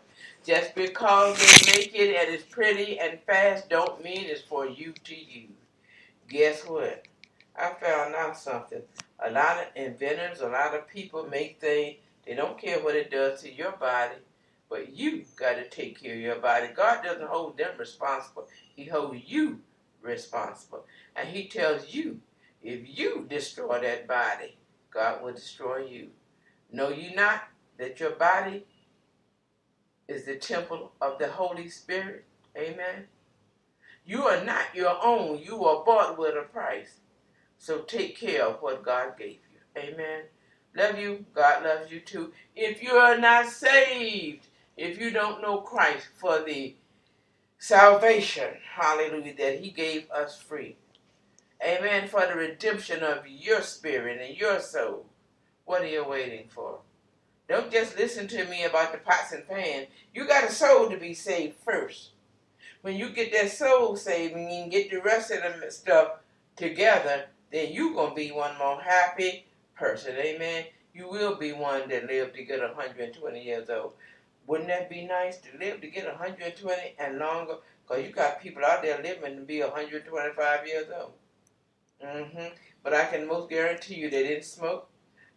Just 0.46 0.74
because 0.74 1.36
they 1.36 1.74
make 1.74 1.94
it 1.96 2.16
and 2.16 2.34
it's 2.34 2.46
pretty 2.46 2.98
and 2.98 3.20
fast 3.28 3.70
don't 3.70 4.02
mean 4.02 4.24
it's 4.24 4.40
for 4.40 4.66
you 4.68 4.94
to 5.04 5.14
use. 5.14 5.50
Guess 6.30 6.62
what? 6.66 7.04
I 7.60 7.74
found 7.74 8.16
out 8.16 8.38
something. 8.38 8.82
A 9.20 9.30
lot 9.30 9.58
of 9.58 9.66
inventors, 9.76 10.40
a 10.40 10.48
lot 10.48 10.74
of 10.74 10.88
people 10.88 11.28
make 11.28 11.60
things, 11.60 11.98
they 12.26 12.36
don't 12.36 12.58
care 12.58 12.80
what 12.80 12.96
it 12.96 13.12
does 13.12 13.42
to 13.42 13.52
your 13.52 13.74
body, 13.74 14.16
but 14.70 14.96
you 14.96 15.26
got 15.36 15.56
to 15.56 15.68
take 15.68 16.02
care 16.02 16.14
of 16.14 16.22
your 16.22 16.40
body. 16.40 16.68
God 16.74 17.04
doesn't 17.04 17.28
hold 17.28 17.58
them 17.58 17.72
responsible, 17.78 18.48
He 18.78 18.86
holds 18.86 19.20
you 19.26 19.60
responsible. 20.04 20.86
And 21.16 21.30
He 21.30 21.48
tells 21.48 21.94
you, 21.94 22.20
if 22.62 22.98
you 22.98 23.26
destroy 23.30 23.82
that 23.82 24.08
body, 24.08 24.58
God 24.94 25.24
will 25.24 25.34
destroy 25.34 25.86
you. 25.86 26.10
Know 26.72 26.90
you 26.90 27.16
not 27.16 27.44
that 27.78 28.00
your 28.00 28.12
body 28.12 28.66
is 30.08 30.26
the 30.26 30.36
temple 30.36 30.92
of 31.02 31.18
the 31.20 31.28
Holy 31.30 31.70
Spirit? 31.70 32.26
Amen. 32.58 33.06
You 34.06 34.24
are 34.24 34.44
not 34.44 34.76
your 34.76 34.98
own. 35.04 35.40
You 35.40 35.64
are 35.66 35.84
bought 35.84 36.18
with 36.18 36.36
a 36.36 36.44
price. 36.44 37.00
So 37.58 37.80
take 37.80 38.18
care 38.18 38.44
of 38.46 38.62
what 38.62 38.84
God 38.84 39.18
gave 39.18 39.40
you. 39.52 39.82
Amen. 39.82 40.24
Love 40.76 41.00
you. 41.00 41.26
God 41.34 41.64
loves 41.64 41.92
you 41.92 42.00
too. 42.02 42.34
If 42.56 42.84
you 42.84 42.92
are 42.92 43.18
not 43.18 43.48
saved, 43.48 44.48
if 44.76 45.00
you 45.00 45.12
don't 45.12 45.42
know 45.42 45.62
Christ 45.62 46.08
for 46.16 46.42
the 46.42 46.76
salvation, 47.64 48.50
hallelujah, 48.76 49.34
that 49.38 49.62
He 49.62 49.70
gave 49.70 50.12
us 50.12 50.38
free. 50.38 50.76
Amen. 51.66 52.10
For 52.10 52.28
the 52.28 52.36
redemption 52.36 53.02
of 53.04 53.26
your 53.26 53.62
spirit 53.62 54.20
and 54.22 54.38
your 54.38 54.60
soul. 54.60 55.06
What 55.64 55.82
are 55.82 55.88
you 55.88 56.04
waiting 56.06 56.48
for? 56.50 56.80
Don't 57.48 57.72
just 57.72 57.98
listen 57.98 58.28
to 58.28 58.44
me 58.48 58.66
about 58.66 58.92
the 58.92 58.98
pots 58.98 59.32
and 59.32 59.48
pans. 59.48 59.88
You 60.14 60.28
got 60.28 60.44
a 60.44 60.52
soul 60.52 60.90
to 60.90 60.98
be 60.98 61.14
saved 61.14 61.56
first. 61.64 62.10
When 62.82 62.98
you 62.98 63.12
get 63.12 63.32
that 63.32 63.50
soul 63.50 63.96
saved 63.96 64.36
and 64.36 64.52
you 64.52 64.70
get 64.70 64.92
the 64.92 65.00
rest 65.00 65.32
of 65.32 65.42
the 65.62 65.72
stuff 65.72 66.18
together, 66.58 67.28
then 67.50 67.72
you're 67.72 67.94
going 67.94 68.10
to 68.10 68.16
be 68.16 68.34
one 68.34 68.58
more 68.58 68.82
happy 68.82 69.46
person. 69.78 70.18
Amen. 70.18 70.66
You 70.94 71.08
will 71.08 71.36
be 71.36 71.54
one 71.54 71.88
that 71.88 72.08
lived 72.08 72.36
to 72.36 72.44
get 72.44 72.60
120 72.60 73.42
years 73.42 73.70
old. 73.70 73.94
Wouldn't 74.48 74.70
that 74.70 74.90
be 74.90 75.06
nice 75.06 75.38
to 75.38 75.58
live 75.58 75.82
to 75.82 75.88
get 75.88 76.06
120 76.06 76.96
and 77.00 77.18
longer? 77.18 77.56
Because 77.88 78.06
you 78.06 78.12
got 78.12 78.42
people 78.42 78.64
out 78.66 78.82
there 78.82 79.02
living 79.02 79.38
to 79.38 79.44
be 79.44 79.62
125 79.62 80.68
years 80.68 80.88
old. 80.98 81.14
Mm-hmm. 82.04 82.54
But 82.84 82.94
I 82.94 83.06
can 83.06 83.28
most 83.28 83.50
guarantee 83.50 83.96
you 83.96 84.10
they 84.10 84.24
didn't 84.24 84.46
smoke. 84.46 84.90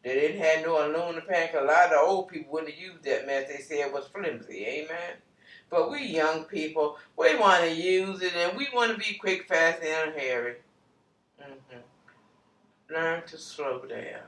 They 0.02 0.14
didn't 0.14 0.40
have 0.40 0.64
no 0.64 0.86
aluminum 0.86 1.24
pan. 1.28 1.48
A 1.56 1.64
lot 1.64 1.92
of 1.92 2.08
old 2.08 2.28
people 2.28 2.52
wouldn't 2.52 2.72
have 2.72 2.80
used 2.80 3.02
that 3.04 3.26
mess. 3.26 3.48
They 3.48 3.58
said 3.58 3.86
it 3.86 3.92
was 3.92 4.06
flimsy. 4.06 4.64
Amen. 4.64 5.16
But 5.68 5.90
we 5.90 6.04
young 6.04 6.44
people, 6.44 6.96
we 7.16 7.36
want 7.36 7.64
to 7.64 7.74
use 7.74 8.22
it 8.22 8.34
and 8.36 8.56
we 8.56 8.68
want 8.72 8.92
to 8.92 8.98
be 8.98 9.14
quick, 9.14 9.48
fast, 9.48 9.82
and 9.82 10.14
hairy. 10.14 10.56
Mm-hmm. 11.40 12.94
Learn 12.94 13.26
to 13.26 13.38
slow 13.38 13.84
down. 13.84 14.22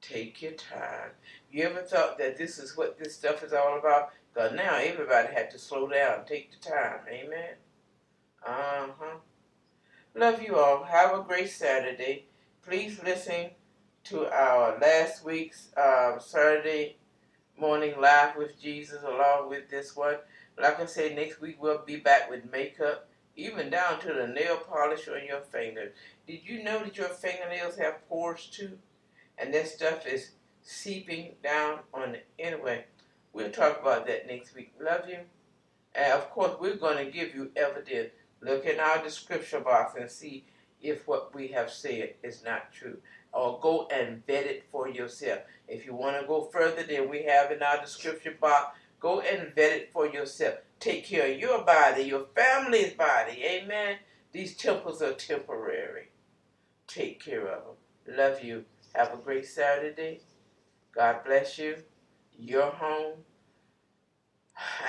Take 0.00 0.42
your 0.42 0.52
time. 0.52 1.10
You 1.50 1.64
ever 1.64 1.80
thought 1.80 2.18
that 2.18 2.36
this 2.36 2.58
is 2.58 2.76
what 2.76 2.98
this 2.98 3.14
stuff 3.14 3.42
is 3.42 3.52
all 3.52 3.78
about? 3.78 4.10
Because 4.32 4.52
now 4.52 4.76
everybody 4.76 5.32
had 5.32 5.50
to 5.52 5.58
slow 5.58 5.88
down. 5.88 6.26
Take 6.26 6.50
the 6.52 6.70
time. 6.70 7.00
Amen. 7.08 7.54
Uh 8.46 8.88
huh. 8.98 9.16
Love 10.14 10.42
you 10.42 10.56
all. 10.56 10.84
Have 10.84 11.14
a 11.18 11.22
great 11.22 11.50
Saturday. 11.50 12.26
Please 12.62 13.02
listen 13.02 13.50
to 14.04 14.26
our 14.26 14.78
last 14.78 15.24
week's 15.24 15.68
uh, 15.76 16.18
Saturday 16.18 16.96
morning 17.58 17.94
live 18.00 18.36
with 18.36 18.60
Jesus 18.60 19.02
along 19.02 19.48
with 19.48 19.70
this 19.70 19.96
one. 19.96 20.16
Like 20.60 20.80
I 20.80 20.86
said, 20.86 21.16
next 21.16 21.40
week 21.40 21.56
we'll 21.62 21.84
be 21.84 21.96
back 21.96 22.30
with 22.30 22.50
makeup, 22.50 23.08
even 23.36 23.70
down 23.70 24.00
to 24.00 24.12
the 24.12 24.26
nail 24.26 24.58
polish 24.58 25.08
on 25.08 25.26
your 25.26 25.40
fingers. 25.40 25.92
Did 26.26 26.40
you 26.44 26.62
know 26.62 26.80
that 26.84 26.96
your 26.96 27.08
fingernails 27.08 27.76
have 27.78 28.06
pores 28.08 28.46
too? 28.46 28.78
And 29.38 29.54
that 29.54 29.68
stuff 29.68 30.06
is 30.06 30.32
seeping 30.68 31.32
down 31.42 31.78
on 31.94 32.14
it. 32.14 32.26
Anyway, 32.38 32.84
we'll 33.32 33.50
talk 33.50 33.80
about 33.80 34.06
that 34.06 34.26
next 34.26 34.54
week. 34.54 34.74
Love 34.78 35.08
you. 35.08 35.20
And 35.94 36.12
of 36.12 36.28
course, 36.30 36.52
we're 36.60 36.76
going 36.76 37.04
to 37.04 37.10
give 37.10 37.34
you 37.34 37.50
evidence. 37.56 38.10
Look 38.42 38.66
in 38.66 38.78
our 38.78 39.02
description 39.02 39.62
box 39.62 39.94
and 39.98 40.10
see 40.10 40.44
if 40.82 41.08
what 41.08 41.34
we 41.34 41.48
have 41.48 41.70
said 41.70 42.14
is 42.22 42.44
not 42.44 42.70
true. 42.70 42.98
Or 43.32 43.58
go 43.60 43.88
and 43.90 44.24
vet 44.26 44.44
it 44.44 44.64
for 44.70 44.88
yourself. 44.88 45.40
If 45.66 45.86
you 45.86 45.94
want 45.94 46.20
to 46.20 46.26
go 46.26 46.42
further 46.52 46.82
than 46.82 47.08
we 47.08 47.22
have 47.22 47.50
in 47.50 47.62
our 47.62 47.80
description 47.80 48.34
box, 48.38 48.76
go 49.00 49.20
and 49.20 49.54
vet 49.54 49.72
it 49.72 49.90
for 49.90 50.06
yourself. 50.06 50.56
Take 50.80 51.06
care 51.06 51.32
of 51.32 51.38
your 51.38 51.62
body, 51.62 52.02
your 52.02 52.26
family's 52.34 52.92
body. 52.92 53.42
Amen. 53.42 53.96
These 54.32 54.54
temples 54.54 55.00
are 55.00 55.14
temporary. 55.14 56.10
Take 56.86 57.24
care 57.24 57.48
of 57.48 57.62
them. 57.64 58.16
Love 58.16 58.44
you. 58.44 58.64
Have 58.94 59.14
a 59.14 59.16
great 59.16 59.46
Saturday. 59.46 60.20
God 60.98 61.18
bless 61.24 61.58
you, 61.58 61.76
your 62.36 62.70
home, 62.72 63.18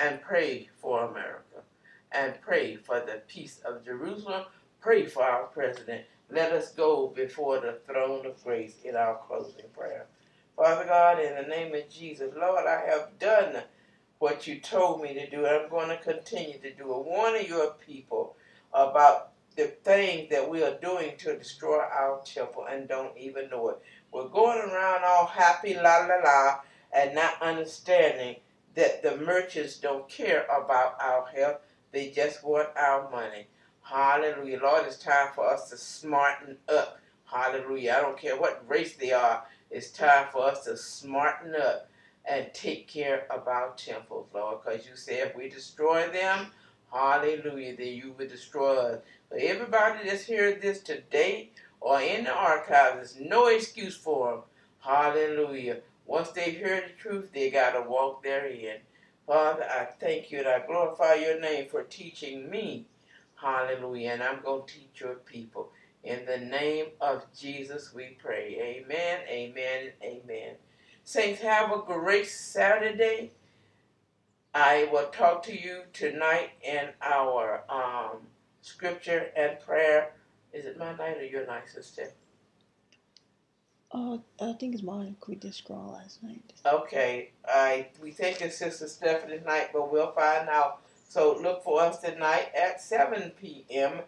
and 0.02 0.20
pray 0.20 0.68
for 0.82 1.04
America. 1.04 1.62
And 2.10 2.34
pray 2.40 2.74
for 2.74 2.98
the 2.98 3.22
peace 3.28 3.60
of 3.64 3.84
Jerusalem. 3.84 4.46
Pray 4.80 5.06
for 5.06 5.22
our 5.22 5.44
president. 5.44 6.06
Let 6.28 6.50
us 6.50 6.72
go 6.72 7.12
before 7.14 7.60
the 7.60 7.78
throne 7.86 8.26
of 8.26 8.42
grace 8.42 8.74
in 8.82 8.96
our 8.96 9.20
closing 9.28 9.66
prayer. 9.72 10.06
Father 10.56 10.84
God, 10.84 11.20
in 11.20 11.36
the 11.36 11.48
name 11.48 11.72
of 11.76 11.88
Jesus, 11.88 12.34
Lord, 12.36 12.66
I 12.66 12.86
have 12.88 13.16
done 13.20 13.62
what 14.18 14.48
you 14.48 14.58
told 14.58 15.02
me 15.02 15.14
to 15.14 15.30
do, 15.30 15.44
and 15.46 15.62
I'm 15.62 15.70
going 15.70 15.90
to 15.90 15.96
continue 15.98 16.58
to 16.58 16.74
do 16.74 16.92
it. 16.92 17.04
Warning 17.06 17.46
your 17.46 17.74
people 17.74 18.34
about 18.74 19.30
the 19.56 19.66
things 19.84 20.30
that 20.30 20.48
we 20.48 20.64
are 20.64 20.76
doing 20.80 21.16
to 21.18 21.36
destroy 21.36 21.78
our 21.78 22.20
temple 22.24 22.66
and 22.68 22.88
don't 22.88 23.16
even 23.16 23.50
know 23.50 23.68
it. 23.70 23.82
We're 24.12 24.28
going 24.28 24.58
around 24.58 25.04
all 25.04 25.26
happy, 25.26 25.74
la 25.74 25.98
la 26.06 26.16
la, 26.24 26.60
and 26.92 27.14
not 27.14 27.40
understanding 27.40 28.36
that 28.74 29.02
the 29.02 29.16
merchants 29.16 29.78
don't 29.78 30.08
care 30.08 30.44
about 30.44 31.00
our 31.00 31.26
health. 31.26 31.58
They 31.92 32.10
just 32.10 32.44
want 32.44 32.68
our 32.76 33.10
money. 33.10 33.46
Hallelujah. 33.82 34.60
Lord, 34.62 34.86
it's 34.86 34.98
time 34.98 35.28
for 35.34 35.48
us 35.52 35.70
to 35.70 35.76
smarten 35.76 36.56
up. 36.68 37.00
Hallelujah. 37.24 37.96
I 37.98 38.00
don't 38.00 38.18
care 38.18 38.38
what 38.38 38.64
race 38.68 38.96
they 38.96 39.12
are. 39.12 39.44
It's 39.70 39.90
time 39.90 40.26
for 40.32 40.44
us 40.44 40.64
to 40.64 40.76
smarten 40.76 41.54
up 41.54 41.88
and 42.24 42.52
take 42.52 42.88
care 42.88 43.26
of 43.30 43.48
our 43.48 43.72
temples, 43.76 44.28
Lord, 44.34 44.58
because 44.64 44.86
you 44.86 44.94
say 44.96 45.20
if 45.20 45.34
we 45.36 45.48
destroy 45.48 46.08
them, 46.08 46.46
Hallelujah. 46.92 47.76
Then 47.76 47.88
you 47.88 48.14
will 48.18 48.26
destroy 48.28 48.76
us. 48.76 49.02
But 49.28 49.40
everybody 49.40 50.08
that's 50.08 50.26
heard 50.26 50.60
this 50.60 50.80
today 50.80 51.50
or 51.80 52.00
in 52.00 52.24
the 52.24 52.32
archives, 52.32 53.14
there's 53.14 53.28
no 53.28 53.46
excuse 53.48 53.96
for 53.96 54.30
them. 54.30 54.40
Hallelujah. 54.80 55.78
Once 56.06 56.30
they 56.30 56.50
hear 56.50 56.82
the 56.86 57.00
truth, 57.00 57.30
they 57.32 57.50
got 57.50 57.72
to 57.72 57.88
walk 57.88 58.22
therein. 58.22 58.78
Father, 59.26 59.64
I 59.64 59.84
thank 59.84 60.30
you 60.30 60.38
and 60.38 60.48
I 60.48 60.66
glorify 60.66 61.14
your 61.14 61.40
name 61.40 61.68
for 61.68 61.82
teaching 61.84 62.50
me. 62.50 62.86
Hallelujah. 63.36 64.10
And 64.10 64.22
I'm 64.22 64.42
going 64.42 64.66
to 64.66 64.74
teach 64.74 65.00
your 65.00 65.14
people. 65.14 65.70
In 66.02 66.24
the 66.24 66.38
name 66.38 66.86
of 67.00 67.24
Jesus, 67.38 67.92
we 67.94 68.16
pray. 68.20 68.82
Amen, 68.84 69.20
amen, 69.28 69.92
amen. 70.02 70.54
Saints, 71.04 71.40
have 71.42 71.70
a 71.72 71.78
great 71.78 72.26
Saturday. 72.26 73.32
I 74.54 74.88
will 74.90 75.08
talk 75.10 75.42
to 75.44 75.58
you 75.58 75.82
tonight 75.92 76.50
in 76.62 76.88
our 77.02 77.62
um, 77.68 78.18
scripture 78.62 79.30
and 79.36 79.60
prayer. 79.60 80.12
Is 80.52 80.66
it 80.66 80.78
my 80.78 80.94
night 80.96 81.18
or 81.18 81.24
your 81.24 81.46
night, 81.46 81.68
sister? 81.68 82.10
Uh, 83.92 84.18
I 84.40 84.52
think 84.52 84.74
it's 84.74 84.82
mine. 84.82 85.16
We 85.26 85.34
did 85.34 85.54
scroll 85.54 85.92
last 85.92 86.22
night. 86.22 86.52
Okay, 86.64 87.30
I 87.46 87.88
we 88.00 88.12
think 88.12 88.40
it's 88.40 88.58
Sister 88.58 88.86
Stephanie's 88.86 89.44
night, 89.44 89.70
but 89.72 89.90
we'll 89.90 90.12
find 90.12 90.48
out. 90.48 90.82
So 91.08 91.36
look 91.40 91.64
for 91.64 91.80
us 91.80 91.98
tonight 91.98 92.50
at 92.54 92.80
7 92.80 93.32
p.m. 93.40 94.02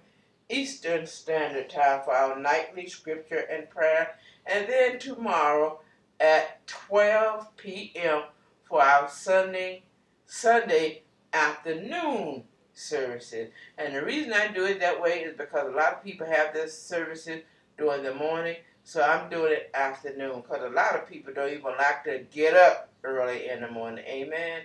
Eastern 0.48 1.06
Standard 1.06 1.68
Time 1.68 2.02
for 2.04 2.12
our 2.14 2.38
nightly 2.38 2.86
scripture 2.86 3.44
and 3.50 3.68
prayer, 3.70 4.14
and 4.46 4.68
then 4.68 5.00
tomorrow 5.00 5.80
at 6.20 6.64
12 6.68 7.56
p.m. 7.56 8.22
for 8.62 8.82
our 8.82 9.08
Sunday 9.08 9.82
Sunday 10.26 11.02
afternoon 11.32 12.44
services. 12.82 13.50
And 13.78 13.94
the 13.94 14.04
reason 14.04 14.32
I 14.32 14.48
do 14.48 14.64
it 14.64 14.80
that 14.80 15.00
way 15.00 15.20
is 15.20 15.36
because 15.36 15.68
a 15.68 15.76
lot 15.76 15.94
of 15.94 16.04
people 16.04 16.26
have 16.26 16.52
their 16.52 16.68
services 16.68 17.42
during 17.78 18.02
the 18.02 18.14
morning, 18.14 18.56
so 18.84 19.02
I'm 19.02 19.30
doing 19.30 19.52
it 19.52 19.70
afternoon 19.74 20.42
because 20.42 20.62
a 20.62 20.74
lot 20.74 20.96
of 20.96 21.08
people 21.08 21.32
don't 21.32 21.52
even 21.52 21.72
like 21.78 22.04
to 22.04 22.24
get 22.32 22.54
up 22.54 22.90
early 23.04 23.48
in 23.48 23.60
the 23.62 23.70
morning. 23.70 24.04
Amen. 24.06 24.62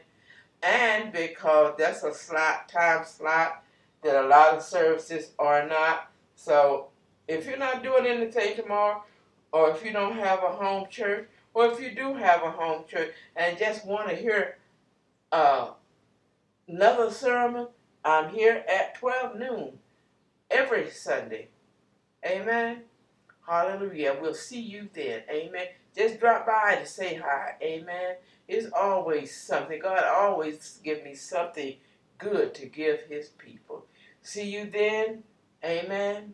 And 0.64 1.14
because 1.14 1.76
that's 1.78 2.04
a 2.04 2.14
slot 2.14 2.68
time 2.68 3.06
slot 3.06 3.64
that 4.04 4.24
a 4.24 4.28
lot 4.28 4.56
of 4.56 4.64
services 4.64 5.32
are 5.38 5.68
not. 5.68 6.12
So 6.36 6.88
if 7.28 7.46
you're 7.46 7.58
not 7.58 7.84
doing 7.84 8.08
anything 8.08 8.56
tomorrow, 8.56 9.04
or 9.52 9.72
if 9.72 9.84
you 9.84 9.94
don't 9.94 10.18
have 10.18 10.44
a 10.44 10.50
home 10.50 10.88
church, 10.90 11.28
or 11.54 11.68
if 11.68 11.80
you 11.80 11.94
do 11.96 12.14
have 12.14 12.44
a 12.44 12.52
home 12.52 12.84
church 12.88 13.12
and 13.36 13.58
just 13.58 13.86
want 13.86 14.10
to 14.10 14.16
hear 14.16 14.58
uh, 15.32 15.72
another 16.68 17.12
sermon, 17.12 17.68
I'm 18.04 18.30
here 18.30 18.64
at 18.70 18.96
12 18.96 19.38
noon 19.38 19.80
every 20.50 20.90
Sunday. 20.90 21.50
Amen. 22.26 22.84
Hallelujah. 23.48 24.18
We'll 24.22 24.34
see 24.34 24.60
you 24.60 24.90
then. 24.94 25.22
Amen. 25.30 25.68
Just 25.96 26.20
drop 26.20 26.46
by 26.46 26.76
to 26.76 26.86
say 26.86 27.16
hi. 27.16 27.56
Amen. 27.62 28.16
It's 28.48 28.68
always 28.74 29.36
something. 29.36 29.80
God 29.82 30.04
always 30.04 30.80
give 30.84 31.04
me 31.04 31.16
something 31.16 31.76
good 32.18 32.54
to 32.56 32.66
give 32.66 33.02
his 33.10 33.30
people. 33.30 33.86
See 34.22 34.50
you 34.50 34.70
then. 34.70 35.24
Amen. 35.64 36.34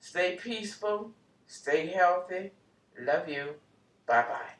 Stay 0.00 0.38
peaceful. 0.42 1.12
Stay 1.46 1.88
healthy. 1.88 2.52
Love 2.98 3.28
you. 3.28 3.54
Bye 4.06 4.22
bye. 4.22 4.59